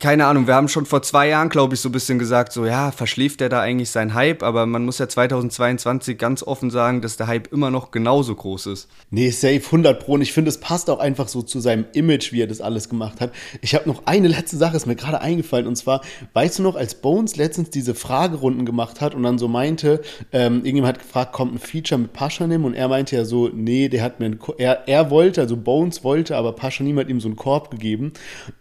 keine 0.00 0.26
Ahnung, 0.26 0.46
wir 0.46 0.54
haben 0.54 0.68
schon 0.68 0.86
vor 0.86 1.02
zwei 1.02 1.28
Jahren, 1.28 1.48
glaube 1.48 1.74
ich, 1.74 1.80
so 1.80 1.88
ein 1.88 1.92
bisschen 1.92 2.20
gesagt, 2.20 2.52
so 2.52 2.64
ja, 2.64 2.92
verschläft 2.92 3.40
der 3.40 3.48
da 3.48 3.60
eigentlich 3.60 3.90
seinen 3.90 4.14
Hype, 4.14 4.44
aber 4.44 4.64
man 4.64 4.84
muss 4.84 4.98
ja 4.98 5.08
2022 5.08 6.16
ganz 6.16 6.44
offen 6.44 6.70
sagen, 6.70 7.02
dass 7.02 7.16
der 7.16 7.26
Hype 7.26 7.52
immer 7.52 7.72
noch 7.72 7.90
genauso 7.90 8.36
groß 8.36 8.66
ist. 8.66 8.88
Nee, 9.10 9.30
safe 9.30 9.60
100 9.64 9.98
Pro. 9.98 10.12
Und 10.12 10.22
ich 10.22 10.32
finde, 10.32 10.50
es 10.50 10.60
passt 10.60 10.88
auch 10.88 11.00
einfach 11.00 11.26
so 11.26 11.42
zu 11.42 11.58
seinem 11.58 11.86
Image, 11.94 12.32
wie 12.32 12.40
er 12.40 12.46
das 12.46 12.60
alles 12.60 12.88
gemacht 12.88 13.20
hat. 13.20 13.32
Ich 13.60 13.74
habe 13.74 13.88
noch 13.88 14.02
eine 14.06 14.28
letzte 14.28 14.56
Sache, 14.56 14.76
ist 14.76 14.86
mir 14.86 14.94
gerade 14.94 15.20
eingefallen. 15.20 15.66
Und 15.66 15.74
zwar, 15.74 16.02
weißt 16.32 16.60
du 16.60 16.62
noch, 16.62 16.76
als 16.76 16.94
Bones 16.94 17.34
letztens 17.34 17.70
diese 17.70 17.96
Fragerunden 17.96 18.66
gemacht 18.66 19.00
hat 19.00 19.16
und 19.16 19.24
dann 19.24 19.38
so 19.38 19.48
meinte, 19.48 20.02
ähm, 20.30 20.58
irgendjemand 20.58 20.94
hat 20.94 21.02
gefragt, 21.02 21.32
kommt 21.32 21.54
ein 21.54 21.58
Feature 21.58 22.00
mit 22.00 22.12
Paschanim 22.12 22.64
und 22.64 22.74
er 22.74 22.86
meinte 22.86 23.16
ja 23.16 23.24
so, 23.24 23.48
nee, 23.52 23.88
der 23.88 24.04
hat 24.04 24.20
mir 24.20 24.26
ein, 24.26 24.38
er, 24.58 24.86
er 24.86 25.10
wollte, 25.10 25.40
also 25.40 25.56
Bones 25.56 26.04
wollte, 26.04 26.36
aber 26.36 26.52
Paschanim 26.52 27.00
hat 27.00 27.08
ihm 27.08 27.20
so 27.20 27.26
einen 27.26 27.36
Korb 27.36 27.72
gegeben. 27.72 28.12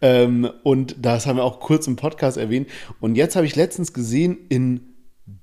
Ähm, 0.01 0.49
und 0.63 0.95
das 0.99 1.26
haben 1.28 1.38
wir 1.38 1.43
auch 1.43 1.59
kurz 1.59 1.88
im 1.88 1.95
Podcast 1.95 2.38
erwähnt. 2.38 2.67
Und 2.99 3.15
jetzt 3.15 3.36
habe 3.36 3.45
ich 3.45 3.55
letztens 3.55 3.93
gesehen, 3.93 4.38
in 4.49 4.82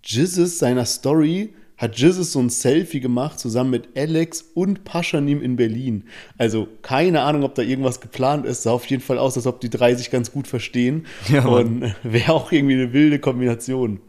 Jizzes 0.03 0.59
seiner 0.59 0.87
Story 0.87 1.55
hat 1.77 1.99
Jizzes 1.99 2.33
so 2.33 2.41
ein 2.41 2.51
Selfie 2.51 3.01
gemacht, 3.01 3.39
zusammen 3.39 3.71
mit 3.71 3.97
Alex 3.97 4.43
und 4.55 4.85
Paschanim 4.85 5.43
in 5.43 5.57
Berlin. 5.57 6.05
Also 6.39 6.69
keine 6.83 7.23
Ahnung, 7.23 7.43
ob 7.43 7.55
da 7.55 7.63
irgendwas 7.63 8.01
geplant 8.01 8.47
ist. 8.47 8.63
Sah 8.63 8.71
auf 8.71 8.87
jeden 8.87 9.03
Fall 9.03 9.19
aus, 9.19 9.37
als 9.37 9.47
ob 9.47 9.61
die 9.61 9.71
drei 9.71 9.95
sich 9.95 10.11
ganz 10.11 10.31
gut 10.31 10.47
verstehen. 10.47 11.07
Ja, 11.29 11.45
und 11.45 11.95
wäre 12.03 12.33
auch 12.33 12.53
irgendwie 12.53 12.75
eine 12.75 12.93
wilde 12.93 13.19
Kombination. 13.19 14.01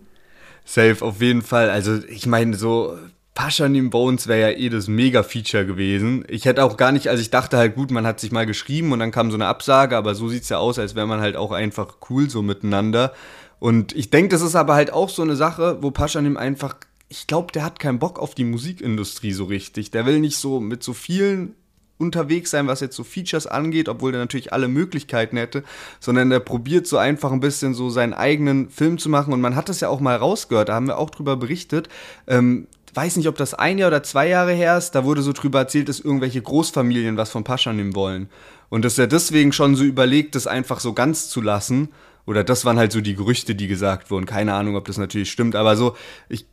Safe, 0.64 1.04
auf 1.04 1.22
jeden 1.22 1.42
Fall. 1.42 1.70
Also 1.70 2.00
ich 2.08 2.26
meine, 2.28 2.56
so 2.56 2.98
Paschanim 3.36 3.90
Bones 3.90 4.28
wäre 4.28 4.52
ja 4.52 4.58
eh 4.58 4.70
das 4.70 4.88
Mega-Feature 4.88 5.66
gewesen. 5.66 6.24
Ich 6.30 6.46
hätte 6.46 6.64
auch 6.64 6.78
gar 6.78 6.94
nicht, 6.94 7.10
also 7.10 7.22
ich 7.22 7.30
dachte 7.30 7.58
halt, 7.58 7.76
gut, 7.76 7.92
man 7.92 8.08
hat 8.08 8.22
sich 8.22 8.32
mal 8.32 8.46
geschrieben 8.46 8.94
und 8.94 9.00
dann 9.00 9.12
kam 9.12 9.30
so 9.30 9.36
eine 9.36 9.46
Absage, 9.46 9.98
aber 9.98 10.16
so 10.16 10.30
sieht's 10.30 10.50
ja 10.50 10.58
aus, 10.58 10.80
als 10.80 10.96
wäre 10.96 11.06
man 11.06 11.20
halt 11.20 11.36
auch 11.36 11.52
einfach 11.52 11.98
cool 12.10 12.30
so 12.30 12.42
miteinander. 12.42 13.14
Und 13.60 13.94
ich 13.94 14.10
denke, 14.10 14.30
das 14.30 14.42
ist 14.42 14.56
aber 14.56 14.74
halt 14.76 14.92
auch 14.92 15.10
so 15.10 15.22
eine 15.22 15.36
Sache, 15.36 15.80
wo 15.82 15.92
Paschanim 15.92 16.38
einfach, 16.38 16.78
ich 17.10 17.28
glaube, 17.28 17.52
der 17.52 17.66
hat 17.66 17.78
keinen 17.78 18.00
Bock 18.00 18.20
auf 18.20 18.36
die 18.36 18.46
Musikindustrie 18.46 19.34
so 19.34 19.44
richtig. 19.44 19.92
Der 19.92 20.06
will 20.06 20.22
nicht 20.22 20.38
so 20.38 20.62
mit 20.62 20.82
so 20.82 20.94
vielen 20.94 21.56
unterwegs 21.98 22.52
sein, 22.52 22.68
was 22.68 22.80
jetzt 22.80 22.96
so 22.96 23.04
Features 23.04 23.48
angeht, 23.48 23.90
obwohl 23.90 24.12
der 24.12 24.22
natürlich 24.22 24.54
alle 24.54 24.68
Möglichkeiten 24.68 25.38
hätte, 25.38 25.64
sondern 26.00 26.30
der 26.30 26.40
probiert 26.40 26.88
so 26.88 26.98
einfach 26.98 27.32
ein 27.32 27.40
bisschen 27.40 27.74
so 27.74 27.90
seinen 27.90 28.14
eigenen 28.14 28.70
Film 28.70 28.98
zu 28.98 29.10
machen 29.10 29.34
und 29.34 29.42
man 29.42 29.56
hat 29.56 29.70
das 29.70 29.80
ja 29.80 29.90
auch 29.90 30.02
mal 30.02 30.16
rausgehört, 30.18 30.70
da 30.70 30.76
haben 30.76 30.88
wir 30.88 30.98
auch 30.98 31.10
drüber 31.10 31.38
berichtet, 31.38 31.88
ähm, 32.28 32.68
weiß 32.96 33.18
nicht, 33.18 33.28
ob 33.28 33.38
das 33.38 33.54
ein 33.54 33.78
Jahr 33.78 33.90
oder 33.90 34.04
zwei 34.04 34.28
Jahre 34.28 34.54
her 34.54 34.78
ist, 34.78 34.92
da 34.92 35.04
wurde 35.04 35.22
so 35.22 35.34
drüber 35.34 35.60
erzählt, 35.60 35.90
dass 35.90 36.00
irgendwelche 36.00 36.42
Großfamilien 36.42 37.18
was 37.18 37.30
von 37.30 37.44
Paschanim 37.44 37.96
wollen. 37.96 38.30
Und 38.70 38.86
dass 38.86 38.98
er 38.98 39.08
deswegen 39.08 39.52
schon 39.52 39.76
so 39.76 39.84
überlegt, 39.84 40.36
das 40.36 40.48
einfach 40.48 40.80
so 40.80 40.94
ganz 40.94 41.30
zu 41.30 41.42
lassen. 41.42 41.90
Oder 42.26 42.44
das 42.44 42.66
waren 42.66 42.80
halt 42.80 42.92
so 42.92 43.02
die 43.02 43.16
Gerüchte, 43.16 43.56
die 43.56 43.68
gesagt 43.68 44.10
wurden. 44.12 44.26
Keine 44.26 44.54
Ahnung, 44.54 44.76
ob 44.76 44.86
das 44.86 44.98
natürlich 44.98 45.32
stimmt, 45.32 45.56
aber 45.56 45.76
so, 45.76 45.96
ich, 46.30 46.48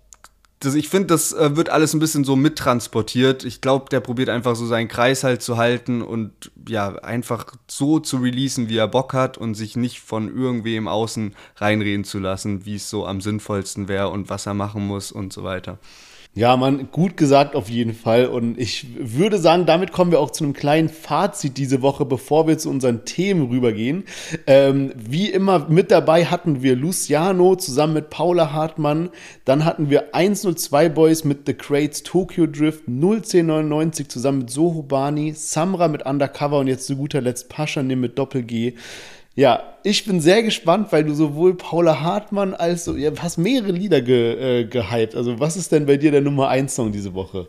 das, 0.61 0.75
ich 0.75 0.89
finde, 0.89 1.09
das 1.09 1.33
äh, 1.33 1.57
wird 1.57 1.71
alles 1.71 1.95
ein 1.95 1.99
bisschen 1.99 2.25
so 2.25 2.37
mittransportiert. 2.37 3.45
Ich 3.45 3.61
glaube, 3.61 3.87
der 3.91 4.01
probiert 4.01 4.29
einfach 4.29 4.55
so 4.55 4.67
seinen 4.67 4.89
Kreis 4.89 5.25
halt 5.25 5.43
zu 5.43 5.57
halten 5.57 6.03
und 6.03 6.53
ja, 6.69 6.95
einfach 6.97 7.47
so 7.67 7.99
zu 7.99 8.19
releasen, 8.19 8.69
wie 8.69 8.77
er 8.77 8.89
Bock 8.89 9.13
hat 9.13 9.39
und 9.39 9.55
sich 9.55 9.77
nicht 9.77 10.01
von 10.01 10.29
irgendwem 10.29 10.87
außen 10.89 11.35
reinreden 11.57 12.05
zu 12.05 12.19
lassen, 12.19 12.65
wie 12.65 12.77
es 12.77 12.91
so 12.91 13.07
am 13.07 13.21
sinnvollsten 13.21 13.89
wäre 13.89 14.11
und 14.11 14.31
was 14.31 14.47
er 14.47 14.55
machen 14.55 14.87
muss 14.87 15.11
und 15.11 15.33
so 15.33 15.43
weiter. 15.43 15.79
Ja, 16.35 16.57
man, 16.57 16.91
gut 16.91 17.19
gesagt 17.19 17.55
auf 17.55 17.69
jeden 17.69 17.93
Fall. 17.93 18.25
Und 18.25 18.59
ich 18.59 18.87
würde 18.99 19.37
sagen, 19.37 19.67
damit 19.67 19.93
kommen 19.93 20.13
wir 20.13 20.19
auch 20.19 20.31
zu 20.31 20.45
einem 20.45 20.55
kleinen 20.55 20.89
Fazit 20.89 21.59
diese 21.59 21.83
Woche, 21.83 22.07
bevor 22.07 22.49
wir 22.49 22.57
zu 22.57 22.71
unseren 22.71 23.05
Themen 23.05 23.51
rübergehen. 23.51 24.05
Ähm, 24.47 24.93
wie 24.97 25.29
immer 25.29 25.69
mit 25.69 25.91
dabei 25.91 26.25
hatten 26.25 26.63
wir 26.63 26.75
Luciano 26.75 27.55
zusammen 27.57 27.93
mit 27.93 28.09
Paula 28.09 28.51
Hartmann. 28.51 29.11
Dann 29.45 29.67
hatten 29.67 29.91
wir 29.91 30.15
102 30.15 30.89
Boys 30.89 31.25
mit 31.25 31.41
The 31.45 31.53
Crates 31.53 32.03
Tokyo 32.03 32.47
Drift, 32.47 32.89
01099 32.89 34.09
zusammen 34.09 34.39
mit 34.39 34.51
Sohobani, 34.51 35.35
Samra 35.37 35.89
mit 35.89 36.07
Undercover 36.07 36.61
und 36.61 36.67
jetzt 36.67 36.87
zu 36.87 36.97
guter 36.97 37.21
Letzt 37.21 37.51
Pascha 37.51 37.83
mit 37.83 38.19
Doppel 38.19 38.43
G. 38.43 38.73
Ja, 39.35 39.63
ich 39.83 40.05
bin 40.05 40.21
sehr 40.21 40.43
gespannt, 40.43 40.89
weil 40.93 41.05
du 41.05 41.15
sowohl 41.15 41.57
Paula 41.57 42.03
Hartmann 42.03 42.53
als 42.53 42.85
so, 42.85 42.97
ja, 42.97 43.11
hast 43.19 43.39
mehrere 43.39 43.73
Lieder 43.73 44.03
ge, 44.03 44.61
äh, 44.61 44.65
gehypt. 44.67 45.15
Also, 45.15 45.41
was 45.41 45.57
ist 45.57 45.73
denn 45.73 45.87
bei 45.87 45.97
dir 45.97 46.11
der 46.11 46.21
Nummer 46.21 46.49
1 46.49 46.75
Song 46.75 46.93
diese 46.93 47.15
Woche? 47.15 47.49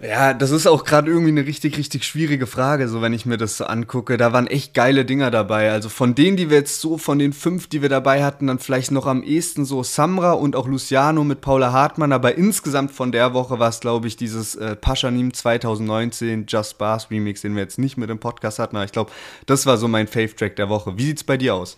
Ja, 0.00 0.32
das 0.32 0.52
ist 0.52 0.68
auch 0.68 0.84
gerade 0.84 1.10
irgendwie 1.10 1.30
eine 1.30 1.44
richtig, 1.44 1.76
richtig 1.76 2.04
schwierige 2.04 2.46
Frage, 2.46 2.86
so 2.88 3.02
wenn 3.02 3.12
ich 3.12 3.26
mir 3.26 3.36
das 3.36 3.56
so 3.56 3.64
angucke. 3.64 4.16
Da 4.16 4.32
waren 4.32 4.46
echt 4.46 4.72
geile 4.72 5.04
Dinger 5.04 5.32
dabei. 5.32 5.72
Also 5.72 5.88
von 5.88 6.14
denen, 6.14 6.36
die 6.36 6.50
wir 6.50 6.58
jetzt 6.58 6.80
so, 6.80 6.98
von 6.98 7.18
den 7.18 7.32
fünf, 7.32 7.66
die 7.66 7.82
wir 7.82 7.88
dabei 7.88 8.22
hatten, 8.22 8.46
dann 8.46 8.60
vielleicht 8.60 8.92
noch 8.92 9.06
am 9.06 9.24
ehesten 9.24 9.64
so 9.64 9.82
Samra 9.82 10.32
und 10.32 10.54
auch 10.54 10.68
Luciano 10.68 11.24
mit 11.24 11.40
Paula 11.40 11.72
Hartmann. 11.72 12.12
Aber 12.12 12.36
insgesamt 12.36 12.92
von 12.92 13.10
der 13.10 13.34
Woche 13.34 13.58
war 13.58 13.70
es, 13.70 13.80
glaube 13.80 14.06
ich, 14.06 14.16
dieses 14.16 14.54
äh, 14.54 14.76
Paschanim 14.76 15.34
2019 15.34 16.46
Just 16.46 16.78
Bars 16.78 17.10
Remix, 17.10 17.42
den 17.42 17.56
wir 17.56 17.62
jetzt 17.62 17.80
nicht 17.80 17.96
mit 17.96 18.08
im 18.08 18.20
Podcast 18.20 18.60
hatten. 18.60 18.76
Aber 18.76 18.84
ich 18.84 18.92
glaube, 18.92 19.10
das 19.46 19.66
war 19.66 19.78
so 19.78 19.88
mein 19.88 20.06
Fave-Track 20.06 20.54
der 20.54 20.68
Woche. 20.68 20.96
Wie 20.96 21.06
sieht's 21.06 21.24
bei 21.24 21.36
dir 21.36 21.56
aus? 21.56 21.76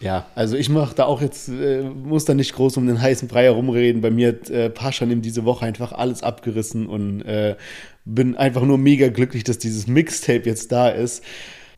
Ja, 0.00 0.26
also 0.34 0.56
ich 0.56 0.70
mache 0.70 0.96
da 0.96 1.04
auch 1.04 1.20
jetzt, 1.20 1.48
äh, 1.48 1.82
muss 1.82 2.24
da 2.24 2.34
nicht 2.34 2.52
groß 2.52 2.78
um 2.78 2.88
den 2.88 3.00
heißen 3.00 3.28
Brei 3.28 3.44
herumreden. 3.44 4.02
Bei 4.02 4.10
mir 4.10 4.28
hat 4.28 4.50
äh, 4.50 4.70
Paschanim 4.70 5.22
diese 5.22 5.44
Woche 5.44 5.64
einfach 5.66 5.92
alles 5.92 6.24
abgerissen 6.24 6.88
und 6.88 7.22
äh, 7.22 7.54
bin 8.04 8.36
einfach 8.36 8.62
nur 8.62 8.78
mega 8.78 9.08
glücklich, 9.08 9.44
dass 9.44 9.58
dieses 9.58 9.86
Mixtape 9.86 10.42
jetzt 10.44 10.72
da 10.72 10.88
ist. 10.88 11.22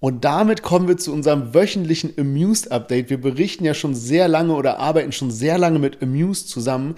Und 0.01 0.25
damit 0.25 0.63
kommen 0.63 0.89
wir 0.89 0.97
zu 0.97 1.13
unserem 1.13 1.55
wöchentlichen 1.55 2.13
Amused 2.19 2.73
Update. 2.73 3.09
Wir 3.09 3.21
berichten 3.21 3.65
ja 3.65 3.73
schon 3.73 3.95
sehr 3.95 4.27
lange 4.27 4.55
oder 4.55 4.79
arbeiten 4.79 5.13
schon 5.13 5.31
sehr 5.31 5.59
lange 5.59 5.79
mit 5.79 6.03
Amused 6.03 6.49
zusammen. 6.49 6.97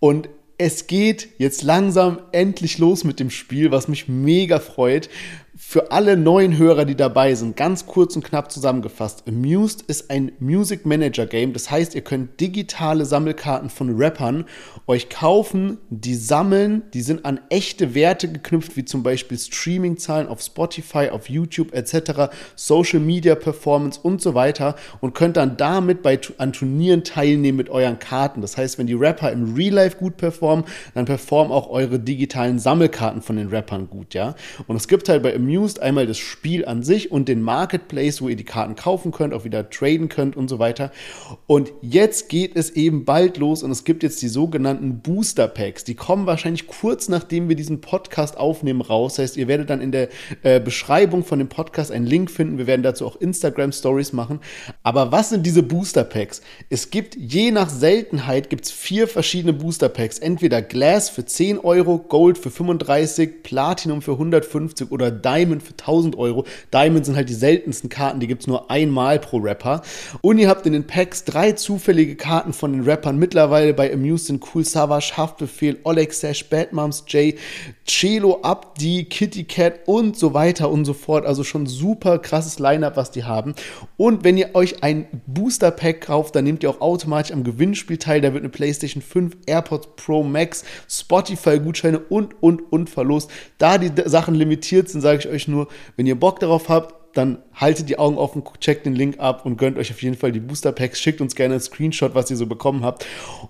Und 0.00 0.28
es 0.58 0.86
geht 0.86 1.30
jetzt 1.38 1.62
langsam 1.62 2.20
endlich 2.30 2.78
los 2.78 3.04
mit 3.04 3.20
dem 3.20 3.30
Spiel, 3.30 3.70
was 3.70 3.88
mich 3.88 4.06
mega 4.06 4.60
freut. 4.60 5.08
Für 5.72 5.90
alle 5.90 6.18
neuen 6.18 6.58
Hörer, 6.58 6.84
die 6.84 6.96
dabei 6.96 7.34
sind, 7.34 7.56
ganz 7.56 7.86
kurz 7.86 8.14
und 8.14 8.22
knapp 8.22 8.52
zusammengefasst. 8.52 9.26
Amused 9.26 9.80
ist 9.80 10.10
ein 10.10 10.32
Music 10.38 10.84
Manager 10.84 11.24
Game. 11.24 11.54
Das 11.54 11.70
heißt, 11.70 11.94
ihr 11.94 12.02
könnt 12.02 12.38
digitale 12.40 13.06
Sammelkarten 13.06 13.70
von 13.70 13.96
Rappern 13.96 14.44
euch 14.86 15.08
kaufen, 15.08 15.78
die 15.88 16.14
sammeln, 16.14 16.82
die 16.92 17.00
sind 17.00 17.24
an 17.24 17.40
echte 17.48 17.94
Werte 17.94 18.30
geknüpft, 18.30 18.76
wie 18.76 18.84
zum 18.84 19.02
Beispiel 19.02 19.38
Streaming-Zahlen 19.38 20.28
auf 20.28 20.42
Spotify, 20.42 21.08
auf 21.08 21.30
YouTube 21.30 21.72
etc., 21.72 22.30
Social 22.54 23.00
Media 23.00 23.34
Performance 23.34 23.98
und 24.02 24.20
so 24.20 24.34
weiter 24.34 24.76
und 25.00 25.14
könnt 25.14 25.38
dann 25.38 25.56
damit 25.56 26.02
bei, 26.02 26.20
an 26.36 26.52
Turnieren 26.52 27.02
teilnehmen 27.02 27.56
mit 27.56 27.70
euren 27.70 27.98
Karten. 27.98 28.42
Das 28.42 28.58
heißt, 28.58 28.76
wenn 28.76 28.88
die 28.88 28.92
Rapper 28.92 29.32
im 29.32 29.54
Real 29.54 29.72
Life 29.72 29.96
gut 29.96 30.18
performen, 30.18 30.66
dann 30.92 31.06
performen 31.06 31.50
auch 31.50 31.70
eure 31.70 31.98
digitalen 31.98 32.58
Sammelkarten 32.58 33.22
von 33.22 33.36
den 33.36 33.48
Rappern 33.48 33.88
gut, 33.88 34.12
ja. 34.12 34.34
Und 34.66 34.76
es 34.76 34.86
gibt 34.86 35.08
halt 35.08 35.22
bei 35.22 35.34
Amused 35.34 35.61
Used, 35.62 35.80
einmal 35.80 36.06
das 36.06 36.18
Spiel 36.18 36.64
an 36.64 36.82
sich 36.82 37.12
und 37.12 37.28
den 37.28 37.42
Marketplace, 37.42 38.20
wo 38.20 38.28
ihr 38.28 38.36
die 38.36 38.44
Karten 38.44 38.74
kaufen 38.74 39.12
könnt, 39.12 39.32
auch 39.32 39.44
wieder 39.44 39.70
traden 39.70 40.08
könnt 40.08 40.36
und 40.36 40.48
so 40.48 40.58
weiter. 40.58 40.90
Und 41.46 41.72
jetzt 41.80 42.28
geht 42.28 42.56
es 42.56 42.70
eben 42.70 43.04
bald 43.04 43.36
los 43.36 43.62
und 43.62 43.70
es 43.70 43.84
gibt 43.84 44.02
jetzt 44.02 44.22
die 44.22 44.28
sogenannten 44.28 45.00
Booster 45.00 45.46
Packs. 45.46 45.84
Die 45.84 45.94
kommen 45.94 46.26
wahrscheinlich 46.26 46.66
kurz 46.66 47.08
nachdem 47.08 47.48
wir 47.48 47.56
diesen 47.56 47.80
Podcast 47.80 48.36
aufnehmen 48.36 48.80
raus. 48.80 49.14
Das 49.14 49.24
heißt, 49.24 49.36
ihr 49.36 49.48
werdet 49.48 49.70
dann 49.70 49.80
in 49.80 49.92
der 49.92 50.08
äh, 50.42 50.58
Beschreibung 50.58 51.24
von 51.24 51.38
dem 51.38 51.48
Podcast 51.48 51.92
einen 51.92 52.06
Link 52.06 52.30
finden. 52.30 52.58
Wir 52.58 52.66
werden 52.66 52.82
dazu 52.82 53.06
auch 53.06 53.16
Instagram 53.16 53.72
Stories 53.72 54.12
machen. 54.12 54.40
Aber 54.82 55.12
was 55.12 55.30
sind 55.30 55.46
diese 55.46 55.62
Booster 55.62 56.04
Packs? 56.04 56.42
Es 56.70 56.90
gibt 56.90 57.16
je 57.16 57.50
nach 57.50 57.68
Seltenheit 57.68 58.50
gibt's 58.50 58.70
vier 58.70 59.06
verschiedene 59.06 59.52
Booster 59.52 59.88
Packs. 59.88 60.18
Entweder 60.18 60.62
Glass 60.62 61.08
für 61.08 61.24
10 61.24 61.58
Euro, 61.58 61.98
Gold 61.98 62.38
für 62.38 62.50
35, 62.50 63.42
Platinum 63.42 64.02
für 64.02 64.12
150 64.12 64.90
oder 64.90 65.10
Diamond 65.10 65.51
Diamond 65.52 65.62
für 65.62 65.72
1000 65.72 66.16
Euro. 66.16 66.44
Diamond 66.72 67.04
sind 67.04 67.16
halt 67.16 67.28
die 67.28 67.34
seltensten 67.34 67.90
Karten, 67.90 68.20
die 68.20 68.26
gibt 68.26 68.42
es 68.42 68.46
nur 68.46 68.70
einmal 68.70 69.18
pro 69.18 69.38
Rapper. 69.38 69.82
Und 70.20 70.38
ihr 70.38 70.48
habt 70.48 70.66
in 70.66 70.72
den 70.72 70.86
Packs 70.86 71.24
drei 71.24 71.52
zufällige 71.52 72.16
Karten 72.16 72.52
von 72.52 72.72
den 72.72 72.82
Rappern. 72.82 73.18
Mittlerweile 73.18 73.74
bei 73.74 73.92
Amuse 73.92 74.26
sind 74.26 74.42
Cool 74.54 74.64
Savage, 74.64 75.12
Haftbefehl, 75.16 75.78
Oleg 75.84 76.12
Sash, 76.12 76.48
Bad 76.48 76.72
Moms 76.72 77.04
J, 77.08 77.34
Chelo, 77.84 78.40
Abdi, 78.42 79.04
Kitty 79.04 79.44
Cat 79.44 79.80
und 79.86 80.16
so 80.16 80.34
weiter 80.34 80.70
und 80.70 80.84
so 80.84 80.94
fort. 80.94 81.26
Also 81.26 81.44
schon 81.44 81.66
super 81.66 82.18
krasses 82.18 82.58
Line-Up, 82.58 82.96
was 82.96 83.10
die 83.10 83.24
haben. 83.24 83.54
Und 83.96 84.24
wenn 84.24 84.36
ihr 84.36 84.54
euch 84.54 84.82
ein 84.82 85.06
Booster 85.26 85.70
Pack 85.70 86.02
kauft, 86.02 86.34
dann 86.34 86.44
nehmt 86.44 86.62
ihr 86.62 86.70
auch 86.70 86.80
automatisch 86.80 87.32
am 87.32 87.44
Gewinnspiel 87.44 87.98
teil. 87.98 88.20
Da 88.20 88.32
wird 88.32 88.42
eine 88.42 88.50
PlayStation 88.50 89.02
5, 89.02 89.36
AirPods 89.46 89.88
Pro 89.96 90.22
Max, 90.22 90.64
Spotify-Gutscheine 90.88 91.98
und, 91.98 92.40
und, 92.42 92.72
und 92.72 92.88
verlost. 92.88 93.30
Da 93.58 93.78
die 93.78 93.90
Sachen 94.08 94.34
limitiert 94.34 94.88
sind, 94.88 95.00
sage 95.00 95.18
ich 95.18 95.28
euch 95.28 95.41
nur, 95.48 95.68
wenn 95.96 96.06
ihr 96.06 96.18
Bock 96.18 96.40
darauf 96.40 96.68
habt, 96.68 96.94
dann 97.14 97.38
haltet 97.54 97.88
die 97.88 97.98
Augen 97.98 98.16
offen, 98.16 98.42
checkt 98.60 98.86
den 98.86 98.94
Link 98.94 99.20
ab 99.20 99.44
und 99.44 99.56
gönnt 99.56 99.76
euch 99.76 99.90
auf 99.90 100.02
jeden 100.02 100.16
Fall 100.16 100.32
die 100.32 100.40
Booster 100.40 100.72
Packs. 100.72 101.00
Schickt 101.00 101.20
uns 101.20 101.34
gerne 101.34 101.54
einen 101.54 101.60
Screenshot, 101.60 102.14
was 102.14 102.30
ihr 102.30 102.36
so 102.36 102.46
bekommen 102.46 102.84
habt. 102.84 103.06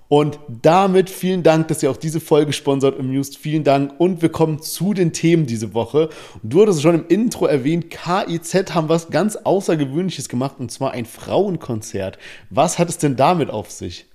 Und 0.08 0.38
damit 0.48 1.08
vielen 1.08 1.42
Dank, 1.42 1.68
dass 1.68 1.82
ihr 1.82 1.90
auch 1.90 1.96
diese 1.96 2.20
Folge 2.20 2.52
sponsert 2.52 2.98
im 2.98 3.12
News. 3.12 3.36
Vielen 3.36 3.64
Dank. 3.64 3.94
Und 3.98 4.22
wir 4.22 4.30
kommen 4.30 4.60
zu 4.60 4.94
den 4.94 5.12
Themen 5.12 5.46
diese 5.46 5.74
Woche. 5.74 6.08
Du 6.42 6.62
hattest 6.62 6.82
schon 6.82 6.94
im 6.94 7.06
Intro 7.06 7.46
erwähnt, 7.46 7.90
KIZ 7.90 8.74
haben 8.74 8.88
was 8.88 9.10
ganz 9.10 9.36
Außergewöhnliches 9.36 10.28
gemacht 10.28 10.56
und 10.58 10.70
zwar 10.70 10.92
ein 10.92 11.06
Frauenkonzert. 11.06 12.18
Was 12.50 12.78
hat 12.78 12.88
es 12.88 12.98
denn 12.98 13.16
damit 13.16 13.50
auf 13.50 13.70
sich? 13.70 14.06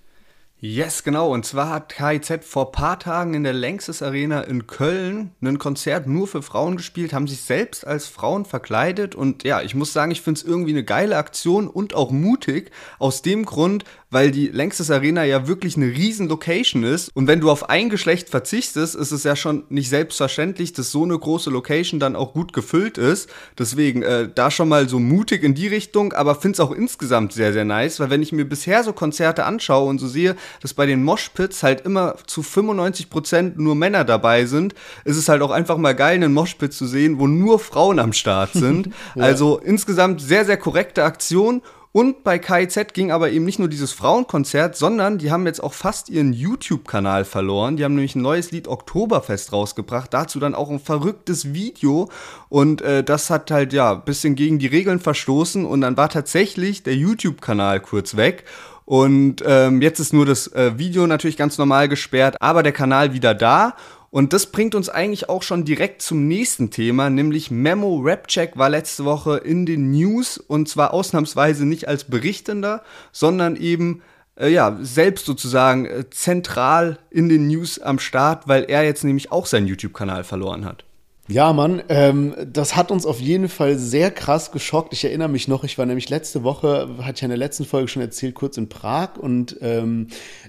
Yes, 0.59 1.03
genau. 1.03 1.31
Und 1.31 1.45
zwar 1.45 1.69
hat 1.69 1.89
KIZ 1.89 2.43
vor 2.43 2.71
paar 2.71 2.97
Tagen 2.97 3.35
in 3.35 3.43
der 3.43 3.53
Längstes 3.53 4.01
Arena 4.01 4.41
in 4.41 4.65
Köln 4.65 5.29
ein 5.39 5.59
Konzert 5.59 6.07
nur 6.07 6.27
für 6.27 6.41
Frauen 6.41 6.77
gespielt, 6.77 7.13
haben 7.13 7.27
sich 7.27 7.41
selbst 7.41 7.85
als 7.85 8.07
Frauen 8.07 8.43
verkleidet. 8.43 9.13
Und 9.13 9.43
ja, 9.43 9.61
ich 9.61 9.75
muss 9.75 9.93
sagen, 9.93 10.09
ich 10.09 10.21
finde 10.23 10.39
es 10.39 10.47
irgendwie 10.47 10.71
eine 10.71 10.83
geile 10.83 11.17
Aktion 11.17 11.67
und 11.67 11.93
auch 11.93 12.09
mutig. 12.09 12.71
Aus 12.97 13.21
dem 13.21 13.45
Grund, 13.45 13.83
weil 14.09 14.31
die 14.31 14.47
Längstes 14.47 14.89
Arena 14.89 15.23
ja 15.25 15.47
wirklich 15.47 15.75
eine 15.75 15.87
riesen 15.87 16.29
Location 16.29 16.83
ist. 16.83 17.09
Und 17.13 17.27
wenn 17.27 17.41
du 17.41 17.51
auf 17.51 17.69
ein 17.69 17.89
Geschlecht 17.89 18.29
verzichtest, 18.29 18.95
ist 18.95 19.11
es 19.11 19.23
ja 19.23 19.35
schon 19.35 19.63
nicht 19.69 19.89
selbstverständlich, 19.89 20.73
dass 20.73 20.91
so 20.91 21.03
eine 21.03 21.17
große 21.17 21.49
Location 21.49 21.99
dann 21.99 22.15
auch 22.15 22.33
gut 22.33 22.53
gefüllt 22.53 22.97
ist. 22.97 23.29
Deswegen 23.57 24.03
äh, 24.03 24.29
da 24.33 24.49
schon 24.49 24.69
mal 24.69 24.87
so 24.87 24.99
mutig 24.99 25.43
in 25.43 25.55
die 25.55 25.67
Richtung, 25.67 26.13
aber 26.13 26.35
finde 26.35 26.53
es 26.53 26.59
auch 26.59 26.71
insgesamt 26.71 27.33
sehr, 27.33 27.51
sehr 27.51 27.65
nice, 27.65 27.99
weil 27.99 28.09
wenn 28.09 28.21
ich 28.21 28.31
mir 28.31 28.45
bisher 28.45 28.83
so 28.83 28.93
Konzerte 28.93 29.45
anschaue 29.45 29.89
und 29.89 29.99
so 29.99 30.07
sehe, 30.07 30.35
dass 30.61 30.73
bei 30.73 30.85
den 30.85 31.03
Moshpits 31.03 31.63
halt 31.63 31.81
immer 31.81 32.15
zu 32.27 32.43
95 32.43 33.09
Prozent 33.09 33.59
nur 33.59 33.75
Männer 33.75 34.05
dabei 34.05 34.45
sind, 34.45 34.73
ist 35.03 35.17
es 35.17 35.27
halt 35.27 35.41
auch 35.41 35.51
einfach 35.51 35.77
mal 35.77 35.95
geil, 35.95 36.15
einen 36.15 36.33
Moshpit 36.33 36.73
zu 36.73 36.87
sehen, 36.87 37.19
wo 37.19 37.27
nur 37.27 37.59
Frauen 37.59 37.99
am 37.99 38.13
Start 38.13 38.53
sind. 38.53 38.87
ja. 39.15 39.23
Also 39.23 39.57
insgesamt 39.57 40.21
sehr, 40.21 40.45
sehr 40.45 40.57
korrekte 40.57 41.03
Aktion 41.03 41.61
und 41.97 42.23
bei 42.23 42.37
KIZ 42.37 42.93
ging 42.93 43.09
aber 43.09 43.31
eben 43.31 43.43
nicht 43.43 43.57
nur 43.57 43.69
dieses 43.69 43.91
Frauenkonzert, 43.91 44.75
sondern 44.75 45.17
die 45.17 45.31
haben 45.31 45.47
jetzt 45.47 45.63
auch 45.63 45.73
fast 45.73 46.09
ihren 46.09 46.31
YouTube-Kanal 46.31 47.25
verloren. 47.25 47.75
Die 47.75 47.83
haben 47.83 47.95
nämlich 47.95 48.13
ein 48.13 48.21
neues 48.21 48.51
Lied 48.51 48.67
Oktoberfest 48.67 49.51
rausgebracht, 49.51 50.13
dazu 50.13 50.39
dann 50.39 50.53
auch 50.53 50.69
ein 50.69 50.79
verrücktes 50.79 51.55
Video. 51.55 52.07
Und 52.49 52.83
äh, 52.83 53.03
das 53.03 53.31
hat 53.31 53.49
halt 53.49 53.73
ja 53.73 53.93
ein 53.93 54.05
bisschen 54.05 54.35
gegen 54.35 54.59
die 54.59 54.67
Regeln 54.67 54.99
verstoßen 54.99 55.65
und 55.65 55.81
dann 55.81 55.97
war 55.97 56.09
tatsächlich 56.09 56.83
der 56.83 56.93
YouTube-Kanal 56.93 57.79
kurz 57.79 58.15
weg. 58.15 58.43
Und 58.85 59.43
ähm, 59.43 59.81
jetzt 59.81 59.99
ist 59.99 60.13
nur 60.13 60.27
das 60.27 60.53
äh, 60.53 60.77
Video 60.77 61.07
natürlich 61.07 61.35
ganz 61.35 61.57
normal 61.57 61.89
gesperrt, 61.89 62.35
aber 62.41 62.61
der 62.61 62.73
Kanal 62.73 63.13
wieder 63.13 63.33
da. 63.33 63.73
Und 64.09 64.33
das 64.33 64.47
bringt 64.47 64.73
uns 64.73 64.89
eigentlich 64.89 65.29
auch 65.29 65.43
schon 65.43 65.65
direkt 65.65 66.01
zum 66.01 66.27
nächsten 66.27 66.71
Thema, 66.71 67.09
nämlich 67.09 67.51
Memo 67.51 67.99
Rapcheck 68.01 68.57
war 68.57 68.69
letzte 68.69 69.05
Woche 69.05 69.37
in 69.37 69.65
den 69.65 69.91
News 69.91 70.37
und 70.37 70.69
zwar 70.69 70.93
ausnahmsweise 70.93 71.65
nicht 71.65 71.87
als 71.87 72.05
Berichtender, 72.05 72.83
sondern 73.11 73.57
eben 73.57 74.01
äh, 74.39 74.49
ja, 74.49 74.77
selbst 74.81 75.25
sozusagen 75.25 75.85
äh, 75.85 76.09
zentral 76.09 76.99
in 77.09 77.27
den 77.27 77.47
News 77.47 77.79
am 77.79 77.99
Start, 77.99 78.47
weil 78.47 78.63
er 78.63 78.83
jetzt 78.83 79.03
nämlich 79.03 79.31
auch 79.31 79.45
seinen 79.45 79.67
YouTube-Kanal 79.67 80.23
verloren 80.23 80.63
hat. 80.63 80.86
Ja, 81.29 81.51
Mann, 81.51 81.83
ähm, 81.89 82.35
das 82.53 82.77
hat 82.77 82.89
uns 82.89 83.05
auf 83.05 83.19
jeden 83.19 83.49
Fall 83.49 83.77
sehr 83.77 84.11
krass 84.11 84.53
geschockt. 84.53 84.93
Ich 84.93 85.03
erinnere 85.03 85.27
mich 85.27 85.49
noch, 85.49 85.65
ich 85.65 85.77
war 85.77 85.85
nämlich 85.85 86.09
letzte 86.09 86.45
Woche, 86.45 86.87
hatte 87.01 87.17
ich 87.17 87.23
in 87.23 87.29
der 87.29 87.37
letzten 87.37 87.65
Folge 87.65 87.89
schon 87.89 88.01
erzählt, 88.01 88.33
kurz 88.33 88.55
in 88.55 88.69
Prag 88.69 89.17
und 89.17 89.57
ähm, 89.59 90.07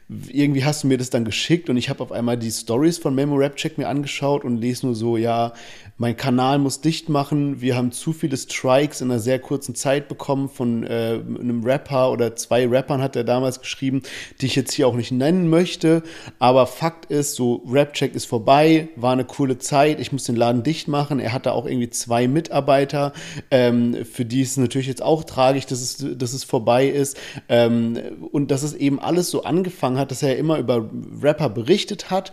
irgendwie 0.08 0.64
hast 0.64 0.84
du 0.84 0.86
mir 0.86 0.96
das 0.96 1.10
dann 1.10 1.24
geschickt 1.24 1.68
und 1.68 1.76
ich 1.76 1.90
habe 1.90 2.00
auf 2.00 2.12
einmal 2.12 2.38
die 2.38 2.52
Stories 2.52 2.96
von 2.96 3.12
Memo 3.12 3.34
Rap 3.34 3.56
Check 3.56 3.76
mir 3.76 3.88
angeschaut 3.88 4.44
und 4.44 4.58
lese 4.58 4.86
nur 4.86 4.94
so, 4.94 5.16
ja, 5.16 5.52
mein 5.96 6.16
Kanal 6.16 6.60
muss 6.60 6.80
dicht 6.80 7.08
machen, 7.08 7.60
wir 7.60 7.74
haben 7.74 7.90
zu 7.90 8.12
viele 8.12 8.36
Strikes 8.36 9.00
in 9.00 9.10
einer 9.10 9.18
sehr 9.18 9.40
kurzen 9.40 9.74
Zeit 9.74 10.06
bekommen 10.06 10.48
von 10.48 10.84
äh, 10.84 11.18
einem 11.24 11.64
Rapper 11.64 12.12
oder 12.12 12.36
zwei 12.36 12.68
Rappern 12.68 13.02
hat 13.02 13.16
er 13.16 13.24
damals 13.24 13.60
geschrieben, 13.60 14.02
die 14.40 14.46
ich 14.46 14.54
jetzt 14.54 14.74
hier 14.74 14.86
auch 14.86 14.94
nicht 14.94 15.10
nennen 15.10 15.50
möchte, 15.50 16.04
aber 16.38 16.68
Fakt 16.68 17.06
ist, 17.06 17.34
so 17.34 17.64
Rap 17.68 17.94
Check 17.94 18.14
ist 18.14 18.26
vorbei, 18.26 18.90
war 18.94 19.12
eine 19.12 19.24
coole 19.24 19.58
Zeit, 19.58 19.98
ich 19.98 20.12
muss 20.12 20.22
den 20.22 20.36
Laden 20.36 20.62
dicht 20.68 20.86
machen. 20.86 21.18
Er 21.18 21.32
hatte 21.32 21.52
auch 21.52 21.66
irgendwie 21.66 21.90
zwei 21.90 22.28
Mitarbeiter, 22.28 23.12
ähm, 23.50 24.04
für 24.04 24.24
die 24.24 24.42
es 24.42 24.56
natürlich 24.56 24.86
jetzt 24.86 25.02
auch 25.02 25.24
tragisch, 25.24 25.66
dass 25.66 25.80
es, 25.80 26.06
dass 26.16 26.34
es 26.34 26.44
vorbei 26.44 26.86
ist. 26.86 27.16
Ähm, 27.48 27.98
und 28.30 28.50
dass 28.50 28.62
es 28.62 28.74
eben 28.74 29.00
alles 29.00 29.30
so 29.30 29.42
angefangen 29.42 29.98
hat, 29.98 30.10
dass 30.10 30.22
er 30.22 30.36
immer 30.36 30.58
über 30.58 30.88
Rapper 31.22 31.48
berichtet 31.48 32.10
hat. 32.10 32.32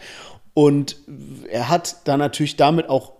Und 0.53 0.97
er 1.49 1.69
hat 1.69 1.97
da 2.05 2.17
natürlich 2.17 2.55
damit 2.57 2.89
auch 2.89 3.13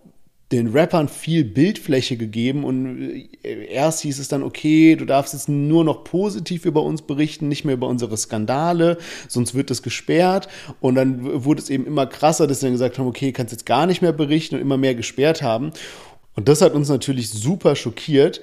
den 0.52 0.68
Rappern 0.68 1.08
viel 1.08 1.44
Bildfläche 1.44 2.16
gegeben 2.16 2.62
und 2.62 3.26
äh, 3.42 3.66
erst 3.66 4.02
hieß 4.02 4.20
es 4.20 4.28
dann, 4.28 4.44
okay, 4.44 4.94
du 4.94 5.04
darfst 5.04 5.34
jetzt 5.34 5.48
nur 5.48 5.82
noch 5.82 6.04
positiv 6.04 6.64
über 6.64 6.82
uns 6.82 7.02
berichten, 7.02 7.48
nicht 7.48 7.64
mehr 7.64 7.74
über 7.74 7.88
unsere 7.88 8.16
Skandale, 8.16 8.98
sonst 9.26 9.54
wird 9.54 9.72
es 9.72 9.82
gesperrt. 9.82 10.48
Und 10.80 10.94
dann 10.94 11.44
wurde 11.44 11.60
es 11.60 11.68
eben 11.68 11.84
immer 11.84 12.06
krasser, 12.06 12.46
dass 12.46 12.60
sie 12.60 12.66
dann 12.66 12.74
gesagt 12.74 12.98
haben, 12.98 13.08
okay, 13.08 13.32
kannst 13.32 13.52
jetzt 13.52 13.66
gar 13.66 13.86
nicht 13.86 14.02
mehr 14.02 14.12
berichten 14.12 14.54
und 14.54 14.60
immer 14.60 14.76
mehr 14.76 14.94
gesperrt 14.94 15.42
haben. 15.42 15.72
Und 16.36 16.48
das 16.48 16.62
hat 16.62 16.74
uns 16.74 16.88
natürlich 16.88 17.30
super 17.30 17.74
schockiert. 17.74 18.40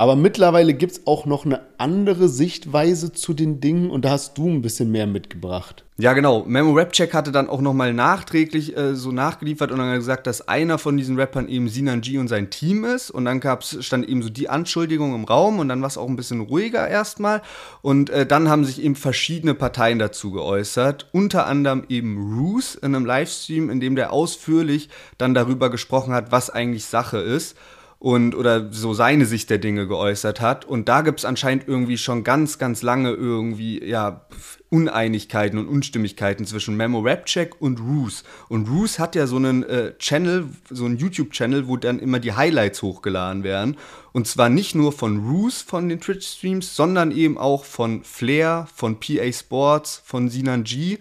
Aber 0.00 0.16
mittlerweile 0.16 0.72
gibt 0.72 0.92
es 0.92 1.06
auch 1.06 1.26
noch 1.26 1.44
eine 1.44 1.60
andere 1.76 2.30
Sichtweise 2.30 3.12
zu 3.12 3.34
den 3.34 3.60
Dingen 3.60 3.90
und 3.90 4.06
da 4.06 4.12
hast 4.12 4.38
du 4.38 4.48
ein 4.48 4.62
bisschen 4.62 4.90
mehr 4.90 5.06
mitgebracht. 5.06 5.84
Ja, 5.98 6.14
genau. 6.14 6.42
Memo 6.46 6.72
Rapcheck 6.72 7.12
hatte 7.12 7.32
dann 7.32 7.50
auch 7.50 7.60
nochmal 7.60 7.92
nachträglich 7.92 8.74
äh, 8.74 8.94
so 8.94 9.12
nachgeliefert 9.12 9.70
und 9.70 9.76
dann 9.76 9.94
gesagt, 9.94 10.26
dass 10.26 10.48
einer 10.48 10.78
von 10.78 10.96
diesen 10.96 11.20
Rappern 11.20 11.48
eben 11.48 11.68
Sinan 11.68 12.00
G 12.00 12.16
und 12.16 12.28
sein 12.28 12.48
Team 12.48 12.86
ist. 12.86 13.10
Und 13.10 13.26
dann 13.26 13.40
gab's, 13.40 13.76
stand 13.84 14.08
eben 14.08 14.22
so 14.22 14.30
die 14.30 14.48
Anschuldigung 14.48 15.14
im 15.14 15.24
Raum 15.24 15.58
und 15.58 15.68
dann 15.68 15.82
war 15.82 15.88
es 15.88 15.98
auch 15.98 16.08
ein 16.08 16.16
bisschen 16.16 16.40
ruhiger 16.40 16.88
erstmal. 16.88 17.42
Und 17.82 18.08
äh, 18.08 18.24
dann 18.24 18.48
haben 18.48 18.64
sich 18.64 18.82
eben 18.82 18.96
verschiedene 18.96 19.52
Parteien 19.52 19.98
dazu 19.98 20.30
geäußert. 20.30 21.10
Unter 21.12 21.46
anderem 21.46 21.84
eben 21.90 22.38
Roos 22.38 22.74
in 22.74 22.94
einem 22.94 23.04
Livestream, 23.04 23.68
in 23.68 23.80
dem 23.80 23.96
der 23.96 24.14
ausführlich 24.14 24.88
dann 25.18 25.34
darüber 25.34 25.68
gesprochen 25.68 26.14
hat, 26.14 26.32
was 26.32 26.48
eigentlich 26.48 26.86
Sache 26.86 27.18
ist 27.18 27.54
und 28.00 28.34
oder 28.34 28.72
so 28.72 28.94
seine 28.94 29.26
Sicht 29.26 29.50
der 29.50 29.58
Dinge 29.58 29.86
geäußert 29.86 30.40
hat. 30.40 30.64
Und 30.64 30.88
da 30.88 31.02
gibt 31.02 31.20
es 31.20 31.26
anscheinend 31.26 31.68
irgendwie 31.68 31.98
schon 31.98 32.24
ganz, 32.24 32.58
ganz 32.58 32.80
lange 32.80 33.10
irgendwie, 33.10 33.84
ja, 33.84 34.26
Uneinigkeiten 34.70 35.58
und 35.58 35.68
Unstimmigkeiten 35.68 36.46
zwischen 36.46 36.76
Memo 36.76 37.00
Rapcheck 37.00 37.60
und 37.60 37.78
Roos. 37.78 38.24
Und 38.48 38.70
Roos 38.70 38.98
hat 38.98 39.14
ja 39.16 39.26
so 39.26 39.36
einen 39.36 39.64
äh, 39.64 39.92
Channel, 39.98 40.46
so 40.70 40.86
einen 40.86 40.96
YouTube-Channel, 40.96 41.68
wo 41.68 41.76
dann 41.76 41.98
immer 41.98 42.20
die 42.20 42.32
Highlights 42.32 42.80
hochgeladen 42.80 43.44
werden. 43.44 43.76
Und 44.12 44.26
zwar 44.26 44.48
nicht 44.48 44.74
nur 44.74 44.92
von 44.92 45.28
Roos 45.28 45.60
von 45.60 45.90
den 45.90 46.00
Twitch-Streams, 46.00 46.74
sondern 46.74 47.10
eben 47.10 47.36
auch 47.36 47.64
von 47.64 48.02
Flair, 48.02 48.66
von 48.74 48.98
PA 48.98 49.30
Sports, 49.30 50.00
von 50.06 50.30
Sinan 50.30 50.64
G. 50.64 50.98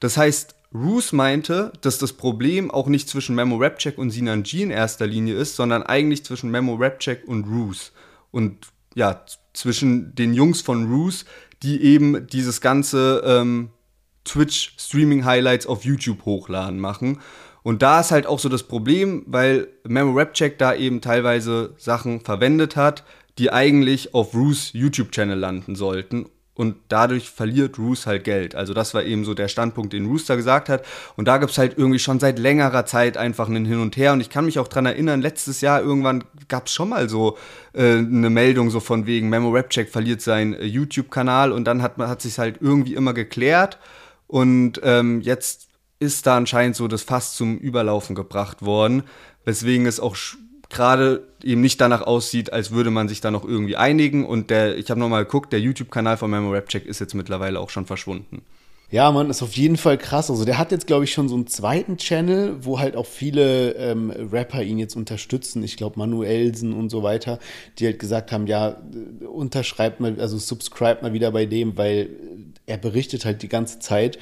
Das 0.00 0.18
heißt, 0.18 0.54
Roos 0.74 1.12
meinte, 1.12 1.72
dass 1.82 1.98
das 1.98 2.14
Problem 2.14 2.70
auch 2.70 2.88
nicht 2.88 3.08
zwischen 3.08 3.34
Memo 3.34 3.56
Rapcheck 3.56 3.98
und 3.98 4.10
Sinan 4.10 4.42
G 4.42 4.62
in 4.62 4.70
erster 4.70 5.06
Linie 5.06 5.34
ist, 5.34 5.56
sondern 5.56 5.82
eigentlich 5.82 6.24
zwischen 6.24 6.50
Memo 6.50 6.74
Rapcheck 6.74 7.26
und 7.26 7.44
Roos. 7.44 7.92
Und 8.30 8.68
ja, 8.94 9.24
zwischen 9.52 10.14
den 10.14 10.34
Jungs 10.34 10.62
von 10.62 10.90
Roos, 10.90 11.24
die 11.62 11.82
eben 11.82 12.26
dieses 12.26 12.60
ganze 12.60 13.22
ähm, 13.24 13.70
Twitch-Streaming-Highlights 14.24 15.66
auf 15.66 15.84
YouTube 15.84 16.24
hochladen 16.24 16.80
machen. 16.80 17.20
Und 17.62 17.82
da 17.82 18.00
ist 18.00 18.10
halt 18.10 18.26
auch 18.26 18.38
so 18.38 18.48
das 18.48 18.62
Problem, 18.62 19.24
weil 19.26 19.68
Memo 19.84 20.12
Rapcheck 20.12 20.58
da 20.58 20.74
eben 20.74 21.00
teilweise 21.00 21.74
Sachen 21.76 22.20
verwendet 22.20 22.76
hat, 22.76 23.04
die 23.38 23.52
eigentlich 23.52 24.14
auf 24.14 24.34
Roos 24.34 24.72
YouTube-Channel 24.72 25.38
landen 25.38 25.74
sollten 25.74 26.26
und 26.62 26.76
dadurch 26.86 27.28
verliert 27.28 27.76
Roos 27.76 28.06
halt 28.06 28.22
Geld. 28.22 28.54
Also 28.54 28.72
das 28.72 28.94
war 28.94 29.02
eben 29.02 29.24
so 29.24 29.34
der 29.34 29.48
Standpunkt, 29.48 29.92
den 29.92 30.06
Rooster 30.06 30.36
gesagt 30.36 30.68
hat. 30.68 30.84
Und 31.16 31.26
da 31.26 31.38
gibt 31.38 31.50
es 31.50 31.58
halt 31.58 31.76
irgendwie 31.76 31.98
schon 31.98 32.20
seit 32.20 32.38
längerer 32.38 32.86
Zeit 32.86 33.16
einfach 33.16 33.48
einen 33.48 33.64
Hin 33.64 33.80
und 33.80 33.96
Her. 33.96 34.12
Und 34.12 34.20
ich 34.20 34.30
kann 34.30 34.44
mich 34.44 34.60
auch 34.60 34.68
dran 34.68 34.86
erinnern, 34.86 35.20
letztes 35.20 35.60
Jahr 35.60 35.82
irgendwann 35.82 36.22
gab 36.46 36.68
es 36.68 36.72
schon 36.72 36.90
mal 36.90 37.08
so 37.08 37.36
äh, 37.72 37.96
eine 37.96 38.30
Meldung 38.30 38.70
so 38.70 38.78
von 38.78 39.06
wegen 39.06 39.28
Memo 39.28 39.50
Rapcheck 39.50 39.90
verliert 39.90 40.22
seinen 40.22 40.54
äh, 40.54 40.64
YouTube-Kanal 40.64 41.50
und 41.50 41.64
dann 41.64 41.82
hat 41.82 41.98
man 41.98 42.06
hat 42.06 42.22
sich 42.22 42.38
halt 42.38 42.58
irgendwie 42.60 42.94
immer 42.94 43.12
geklärt. 43.12 43.80
Und 44.28 44.80
ähm, 44.84 45.20
jetzt 45.20 45.66
ist 45.98 46.28
da 46.28 46.36
anscheinend 46.36 46.76
so 46.76 46.86
das 46.86 47.02
Fass 47.02 47.34
zum 47.34 47.58
Überlaufen 47.58 48.14
gebracht 48.14 48.62
worden, 48.62 49.02
weswegen 49.44 49.86
es 49.86 49.98
auch 49.98 50.14
gerade 50.72 51.22
eben 51.42 51.60
nicht 51.60 51.80
danach 51.80 52.02
aussieht, 52.02 52.52
als 52.52 52.70
würde 52.70 52.90
man 52.90 53.08
sich 53.08 53.20
da 53.20 53.30
noch 53.30 53.44
irgendwie 53.44 53.76
einigen. 53.76 54.26
Und 54.26 54.50
der, 54.50 54.76
ich 54.76 54.90
habe 54.90 54.98
nochmal 54.98 55.24
geguckt, 55.24 55.52
der 55.52 55.60
YouTube-Kanal 55.60 56.16
von 56.16 56.30
Memo 56.30 56.52
Rapcheck 56.52 56.86
ist 56.86 57.00
jetzt 57.00 57.14
mittlerweile 57.14 57.60
auch 57.60 57.70
schon 57.70 57.86
verschwunden. 57.86 58.42
Ja, 58.92 59.10
man, 59.10 59.30
ist 59.30 59.42
auf 59.42 59.54
jeden 59.54 59.78
Fall 59.78 59.96
krass. 59.96 60.28
Also 60.28 60.44
der 60.44 60.58
hat 60.58 60.70
jetzt, 60.70 60.86
glaube 60.86 61.04
ich, 61.04 61.14
schon 61.14 61.26
so 61.26 61.34
einen 61.34 61.46
zweiten 61.46 61.96
Channel, 61.96 62.56
wo 62.60 62.78
halt 62.78 62.94
auch 62.94 63.06
viele 63.06 63.72
ähm, 63.72 64.10
Rapper 64.10 64.62
ihn 64.62 64.78
jetzt 64.78 64.96
unterstützen. 64.96 65.64
Ich 65.64 65.78
glaube, 65.78 65.98
Manuelsen 65.98 66.74
und 66.74 66.90
so 66.90 67.02
weiter, 67.02 67.38
die 67.78 67.86
halt 67.86 67.98
gesagt 67.98 68.32
haben, 68.32 68.46
ja, 68.46 68.76
unterschreibt 69.32 70.00
mal, 70.00 70.20
also 70.20 70.36
subscribe 70.36 71.00
mal 71.00 71.14
wieder 71.14 71.30
bei 71.30 71.46
dem, 71.46 71.78
weil 71.78 72.10
er 72.66 72.76
berichtet 72.76 73.24
halt 73.24 73.42
die 73.42 73.48
ganze 73.48 73.78
Zeit 73.78 74.18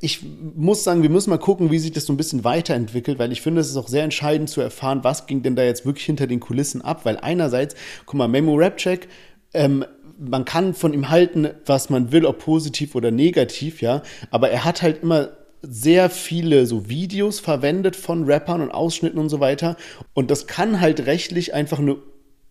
ich 0.00 0.20
muss 0.54 0.84
sagen, 0.84 1.02
wir 1.02 1.10
müssen 1.10 1.30
mal 1.30 1.38
gucken, 1.38 1.70
wie 1.70 1.78
sich 1.78 1.92
das 1.92 2.06
so 2.06 2.12
ein 2.12 2.16
bisschen 2.16 2.44
weiterentwickelt, 2.44 3.18
weil 3.18 3.32
ich 3.32 3.42
finde, 3.42 3.60
es 3.60 3.70
ist 3.70 3.76
auch 3.76 3.88
sehr 3.88 4.04
entscheidend 4.04 4.48
zu 4.48 4.60
erfahren, 4.60 5.04
was 5.04 5.26
ging 5.26 5.42
denn 5.42 5.56
da 5.56 5.62
jetzt 5.62 5.84
wirklich 5.86 6.06
hinter 6.06 6.26
den 6.26 6.40
Kulissen 6.40 6.82
ab, 6.82 7.04
weil 7.04 7.18
einerseits, 7.18 7.74
guck 8.06 8.16
mal, 8.16 8.28
Memo 8.28 8.54
Rap 8.54 8.76
Check, 8.76 9.08
ähm, 9.54 9.84
man 10.18 10.44
kann 10.44 10.74
von 10.74 10.92
ihm 10.92 11.08
halten, 11.08 11.48
was 11.66 11.90
man 11.90 12.12
will, 12.12 12.26
ob 12.26 12.38
positiv 12.38 12.94
oder 12.94 13.10
negativ, 13.10 13.82
ja, 13.82 14.02
aber 14.30 14.50
er 14.50 14.64
hat 14.64 14.82
halt 14.82 15.02
immer 15.02 15.30
sehr 15.62 16.10
viele 16.10 16.66
so 16.66 16.88
Videos 16.88 17.38
verwendet 17.40 17.94
von 17.96 18.24
Rappern 18.24 18.60
und 18.62 18.72
Ausschnitten 18.72 19.18
und 19.20 19.28
so 19.28 19.38
weiter. 19.38 19.76
Und 20.12 20.30
das 20.32 20.48
kann 20.48 20.80
halt 20.80 21.06
rechtlich 21.06 21.54
einfach 21.54 21.78
eine 21.78 21.96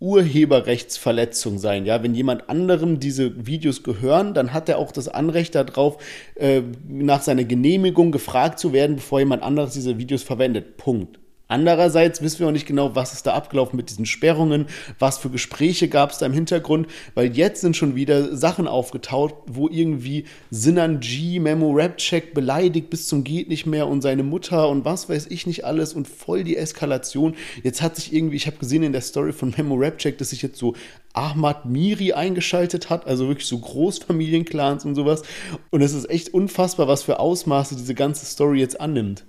Urheberrechtsverletzung 0.02 1.60
sein. 1.60 1.86
Ja, 1.86 2.04
wenn 2.04 2.14
jemand 2.14 2.50
anderem 2.50 3.00
diese 3.00 3.46
Videos 3.46 3.84
gehören, 3.84 4.34
dann 4.34 4.52
hat 4.52 4.68
er 4.68 4.80
auch 4.80 4.92
das 4.92 5.08
Anrecht 5.08 5.56
darauf, 5.56 6.04
äh, 6.36 6.62
nach 6.90 7.22
seiner 7.22 7.46
Genehmigung 7.46 8.12
gefragt 8.12 8.60
zu 8.60 8.74
werden, 8.74 8.98
bevor 8.98 9.20
jemand 9.20 9.44
anderes 9.44 9.74
diese 9.74 9.98
Videos 9.98 10.24
verwendet. 10.24 10.76
Punkt. 10.76 11.21
Andererseits 11.52 12.22
wissen 12.22 12.40
wir 12.40 12.48
auch 12.48 12.54
nicht 12.54 12.66
genau, 12.66 12.96
was 12.96 13.12
ist 13.12 13.28
da 13.28 13.34
abgelaufen 13.34 13.76
mit 13.76 13.90
diesen 13.90 14.06
Sperrungen, 14.06 14.68
was 15.00 15.18
für 15.18 15.30
Gespräche 15.30 15.90
gab 15.90 16.12
es 16.12 16.18
da 16.18 16.26
im 16.26 16.32
Hintergrund, 16.32 16.88
weil 17.14 17.36
jetzt 17.36 17.60
sind 17.60 17.76
schon 17.76 17.94
wieder 17.94 18.38
Sachen 18.38 18.70
aufgetaucht, 18.70 19.36
wo 19.48 19.68
irgendwie 19.68 20.24
Sinan 20.50 21.02
G, 21.02 21.42
Memo 21.42 21.72
Rap 21.72 21.98
Check 21.98 22.34
beleidigt 22.34 22.90
bis 22.90 23.08
zum 23.10 23.26
geht 23.26 23.50
nicht 23.50 23.66
mehr 23.66 23.90
und 23.90 24.02
seine 24.02 24.24
Mutter 24.24 24.70
und 24.70 24.86
was 24.86 25.10
weiß 25.10 25.28
ich 25.28 25.46
nicht 25.46 25.66
alles 25.66 25.92
und 25.94 26.08
voll 26.08 26.46
die 26.46 26.56
Eskalation. 26.56 27.36
Jetzt 27.64 27.82
hat 27.82 27.98
sich 27.98 28.14
irgendwie, 28.14 28.38
ich 28.38 28.48
habe 28.48 28.56
gesehen 28.56 28.84
in 28.84 28.94
der 28.94 29.02
Story 29.02 29.34
von 29.34 29.54
Memo 29.58 29.76
Rap 29.76 29.98
Check, 29.98 30.20
dass 30.20 30.30
sich 30.30 30.42
jetzt 30.42 30.58
so 30.58 30.74
Ahmad 31.12 31.66
Miri 31.66 32.14
eingeschaltet 32.14 32.90
hat, 32.90 33.08
also 33.08 33.28
wirklich 33.28 33.48
so 33.48 33.60
Großfamilienclans 33.60 34.86
und 34.86 34.96
sowas. 34.96 35.24
Und 35.70 35.82
es 35.82 35.92
ist 35.92 36.10
echt 36.10 36.34
unfassbar, 36.34 36.88
was 36.88 37.04
für 37.04 37.20
Ausmaße 37.20 37.76
diese 37.76 37.94
ganze 37.94 38.26
Story 38.26 38.62
jetzt 38.62 38.80
annimmt. 38.80 39.26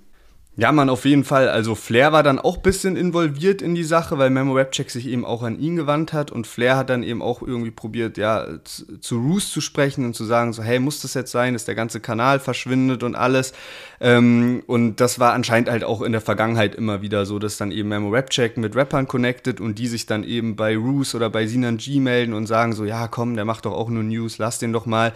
Ja, 0.55 0.71
man, 0.71 0.87
auf 0.91 1.05
jeden 1.05 1.23
Fall. 1.23 1.49
Also 1.49 1.73
Flair 1.73 2.11
war 2.11 2.21
dann 2.21 2.37
auch 2.37 2.57
ein 2.57 2.61
bisschen 2.61 2.95
involviert 2.95 3.63
in 3.63 3.73
die 3.73 3.83
Sache, 3.83 4.19
weil 4.19 4.29
Memo 4.29 4.53
Rapcheck 4.55 4.91
sich 4.91 5.07
eben 5.07 5.25
auch 5.25 5.41
an 5.41 5.59
ihn 5.59 5.75
gewandt 5.75 6.13
hat 6.13 6.29
und 6.31 6.45
Flair 6.45 6.77
hat 6.77 6.91
dann 6.91 7.01
eben 7.01 7.23
auch 7.23 7.41
irgendwie 7.41 7.71
probiert, 7.71 8.19
ja, 8.19 8.45
zu, 8.63 9.17
Roos 9.17 9.49
zu 9.49 9.61
sprechen 9.61 10.05
und 10.05 10.15
zu 10.15 10.25
sagen, 10.25 10.53
so, 10.53 10.61
hey, 10.61 10.79
muss 10.79 11.01
das 11.01 11.15
jetzt 11.15 11.31
sein, 11.31 11.53
dass 11.53 11.65
der 11.65 11.73
ganze 11.73 11.99
Kanal 12.01 12.39
verschwindet 12.39 13.01
und 13.01 13.15
alles. 13.15 13.53
Ähm, 13.99 14.61
und 14.67 14.97
das 14.97 15.17
war 15.17 15.33
anscheinend 15.33 15.71
halt 15.71 15.83
auch 15.83 16.03
in 16.03 16.11
der 16.11 16.21
Vergangenheit 16.21 16.75
immer 16.75 17.01
wieder 17.01 17.25
so, 17.25 17.39
dass 17.39 17.57
dann 17.57 17.71
eben 17.71 17.89
Memo 17.89 18.09
Rapcheck 18.09 18.55
mit 18.57 18.75
Rappern 18.75 19.07
connected 19.07 19.59
und 19.59 19.79
die 19.79 19.87
sich 19.87 20.05
dann 20.05 20.23
eben 20.23 20.55
bei 20.55 20.77
Roos 20.77 21.15
oder 21.15 21.31
bei 21.31 21.47
Sinan 21.47 21.77
G 21.77 21.99
melden 21.99 22.33
und 22.33 22.45
sagen 22.45 22.73
so, 22.73 22.85
ja, 22.85 23.07
komm, 23.07 23.35
der 23.35 23.45
macht 23.45 23.65
doch 23.65 23.73
auch 23.73 23.89
nur 23.89 24.03
News, 24.03 24.37
lass 24.37 24.59
den 24.59 24.71
doch 24.71 24.85
mal. 24.85 25.13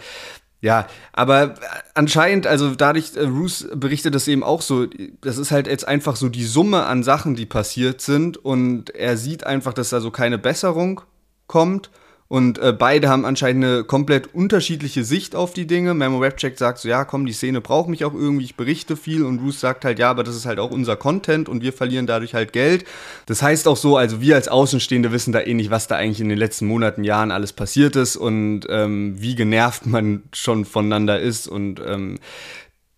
Ja, 0.60 0.88
aber 1.12 1.54
anscheinend, 1.94 2.48
also 2.48 2.74
dadurch, 2.74 3.16
äh, 3.16 3.22
Roos 3.22 3.68
berichtet 3.74 4.14
das 4.16 4.26
eben 4.26 4.42
auch 4.42 4.60
so, 4.60 4.86
das 5.20 5.38
ist 5.38 5.52
halt 5.52 5.68
jetzt 5.68 5.86
einfach 5.86 6.16
so 6.16 6.28
die 6.28 6.44
Summe 6.44 6.84
an 6.86 7.04
Sachen, 7.04 7.36
die 7.36 7.46
passiert 7.46 8.00
sind 8.00 8.36
und 8.36 8.90
er 8.90 9.16
sieht 9.16 9.44
einfach, 9.44 9.72
dass 9.72 9.90
da 9.90 10.00
so 10.00 10.10
keine 10.10 10.36
Besserung 10.36 11.02
kommt 11.46 11.90
und 12.28 12.58
äh, 12.58 12.74
beide 12.74 13.08
haben 13.08 13.24
anscheinend 13.24 13.64
eine 13.64 13.84
komplett 13.84 14.34
unterschiedliche 14.34 15.02
Sicht 15.02 15.34
auf 15.34 15.54
die 15.54 15.66
Dinge. 15.66 15.94
Memo 15.94 16.18
Rapcheck 16.18 16.58
sagt 16.58 16.78
so, 16.78 16.86
ja, 16.86 17.06
komm, 17.06 17.24
die 17.24 17.32
Szene 17.32 17.62
braucht 17.62 17.88
mich 17.88 18.04
auch 18.04 18.12
irgendwie, 18.12 18.44
ich 18.44 18.54
berichte 18.54 18.98
viel. 18.98 19.24
Und 19.24 19.38
Bruce 19.38 19.60
sagt 19.60 19.86
halt, 19.86 19.98
ja, 19.98 20.10
aber 20.10 20.24
das 20.24 20.36
ist 20.36 20.44
halt 20.44 20.58
auch 20.58 20.70
unser 20.70 20.96
Content 20.96 21.48
und 21.48 21.62
wir 21.62 21.72
verlieren 21.72 22.06
dadurch 22.06 22.34
halt 22.34 22.52
Geld. 22.52 22.84
Das 23.24 23.40
heißt 23.40 23.66
auch 23.66 23.78
so, 23.78 23.96
also 23.96 24.20
wir 24.20 24.34
als 24.34 24.48
Außenstehende 24.48 25.10
wissen 25.10 25.32
da 25.32 25.40
eh 25.40 25.54
nicht, 25.54 25.70
was 25.70 25.86
da 25.86 25.96
eigentlich 25.96 26.20
in 26.20 26.28
den 26.28 26.36
letzten 26.36 26.66
Monaten, 26.66 27.02
Jahren 27.02 27.30
alles 27.30 27.54
passiert 27.54 27.96
ist 27.96 28.16
und 28.16 28.66
ähm, 28.68 29.14
wie 29.18 29.34
genervt 29.34 29.86
man 29.86 30.24
schon 30.34 30.66
voneinander 30.66 31.18
ist. 31.18 31.48
Und 31.48 31.80
ähm, 31.86 32.18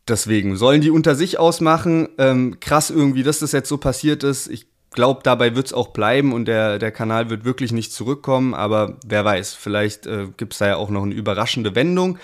deswegen 0.08 0.56
sollen 0.56 0.80
die 0.80 0.90
unter 0.90 1.14
sich 1.14 1.38
ausmachen. 1.38 2.08
Ähm, 2.18 2.58
krass 2.58 2.90
irgendwie, 2.90 3.22
dass 3.22 3.38
das 3.38 3.52
jetzt 3.52 3.68
so 3.68 3.78
passiert 3.78 4.24
ist. 4.24 4.48
Ich 4.48 4.69
glaube, 4.90 5.20
dabei 5.22 5.54
wird 5.54 5.66
es 5.66 5.72
auch 5.72 5.88
bleiben 5.88 6.32
und 6.32 6.46
der, 6.46 6.78
der 6.78 6.90
Kanal 6.90 7.30
wird 7.30 7.44
wirklich 7.44 7.72
nicht 7.72 7.92
zurückkommen, 7.92 8.54
aber 8.54 8.98
wer 9.06 9.24
weiß, 9.24 9.54
vielleicht 9.54 10.06
äh, 10.06 10.26
gibt 10.36 10.52
es 10.52 10.58
da 10.58 10.68
ja 10.68 10.76
auch 10.76 10.90
noch 10.90 11.02
eine 11.02 11.14
überraschende 11.14 11.74
Wendung. 11.74 12.18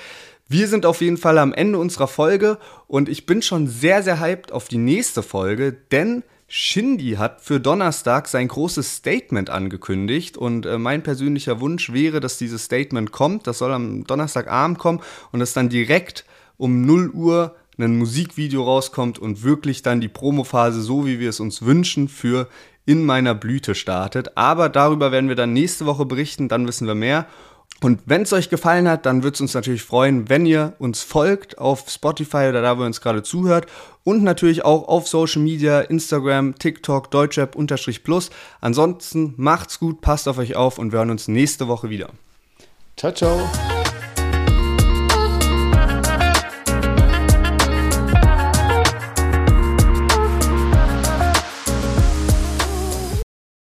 Wir 0.48 0.68
sind 0.68 0.86
auf 0.86 1.00
jeden 1.00 1.16
Fall 1.16 1.38
am 1.38 1.52
Ende 1.52 1.78
unserer 1.78 2.08
Folge 2.08 2.58
und 2.86 3.08
ich 3.08 3.26
bin 3.26 3.42
schon 3.42 3.66
sehr, 3.66 4.02
sehr 4.02 4.20
hyped 4.20 4.52
auf 4.52 4.68
die 4.68 4.78
nächste 4.78 5.22
Folge, 5.22 5.76
denn 5.90 6.22
Shindy 6.48 7.16
hat 7.18 7.40
für 7.40 7.58
Donnerstag 7.58 8.28
sein 8.28 8.46
großes 8.46 8.96
Statement 8.96 9.50
angekündigt 9.50 10.36
und 10.36 10.64
äh, 10.64 10.78
mein 10.78 11.02
persönlicher 11.02 11.60
Wunsch 11.60 11.92
wäre, 11.92 12.20
dass 12.20 12.38
dieses 12.38 12.64
Statement 12.64 13.10
kommt. 13.10 13.48
Das 13.48 13.58
soll 13.58 13.72
am 13.72 14.04
Donnerstagabend 14.04 14.78
kommen 14.78 15.00
und 15.32 15.40
es 15.40 15.52
dann 15.52 15.68
direkt 15.68 16.24
um 16.56 16.82
0 16.82 17.10
Uhr 17.10 17.56
ein 17.78 17.98
Musikvideo 17.98 18.62
rauskommt 18.62 19.18
und 19.18 19.42
wirklich 19.42 19.82
dann 19.82 20.00
die 20.00 20.08
Promophase, 20.08 20.80
so 20.80 21.06
wie 21.06 21.20
wir 21.20 21.30
es 21.30 21.40
uns 21.40 21.62
wünschen, 21.62 22.08
für 22.08 22.48
in 22.86 23.04
meiner 23.04 23.34
Blüte 23.34 23.74
startet. 23.74 24.36
Aber 24.36 24.68
darüber 24.68 25.12
werden 25.12 25.28
wir 25.28 25.36
dann 25.36 25.52
nächste 25.52 25.86
Woche 25.86 26.06
berichten, 26.06 26.48
dann 26.48 26.66
wissen 26.66 26.86
wir 26.86 26.94
mehr. 26.94 27.26
Und 27.82 28.00
wenn 28.06 28.22
es 28.22 28.32
euch 28.32 28.48
gefallen 28.48 28.88
hat, 28.88 29.04
dann 29.04 29.22
würde 29.22 29.34
es 29.34 29.40
uns 29.40 29.52
natürlich 29.52 29.82
freuen, 29.82 30.30
wenn 30.30 30.46
ihr 30.46 30.72
uns 30.78 31.02
folgt 31.02 31.58
auf 31.58 31.90
Spotify 31.90 32.46
oder 32.48 32.62
da, 32.62 32.78
wo 32.78 32.82
ihr 32.82 32.86
uns 32.86 33.02
gerade 33.02 33.22
zuhört. 33.22 33.66
Und 34.02 34.22
natürlich 34.22 34.64
auch 34.64 34.88
auf 34.88 35.08
Social 35.08 35.42
Media, 35.42 35.80
Instagram, 35.80 36.58
TikTok, 36.58 37.10
Deutschrap-Plus. 37.10 38.30
Ansonsten 38.60 39.34
macht's 39.36 39.78
gut, 39.78 40.00
passt 40.00 40.26
auf 40.26 40.38
euch 40.38 40.56
auf 40.56 40.78
und 40.78 40.92
wir 40.92 41.00
hören 41.00 41.10
uns 41.10 41.28
nächste 41.28 41.68
Woche 41.68 41.90
wieder. 41.90 42.08
Ciao, 42.96 43.12
ciao. 43.12 43.46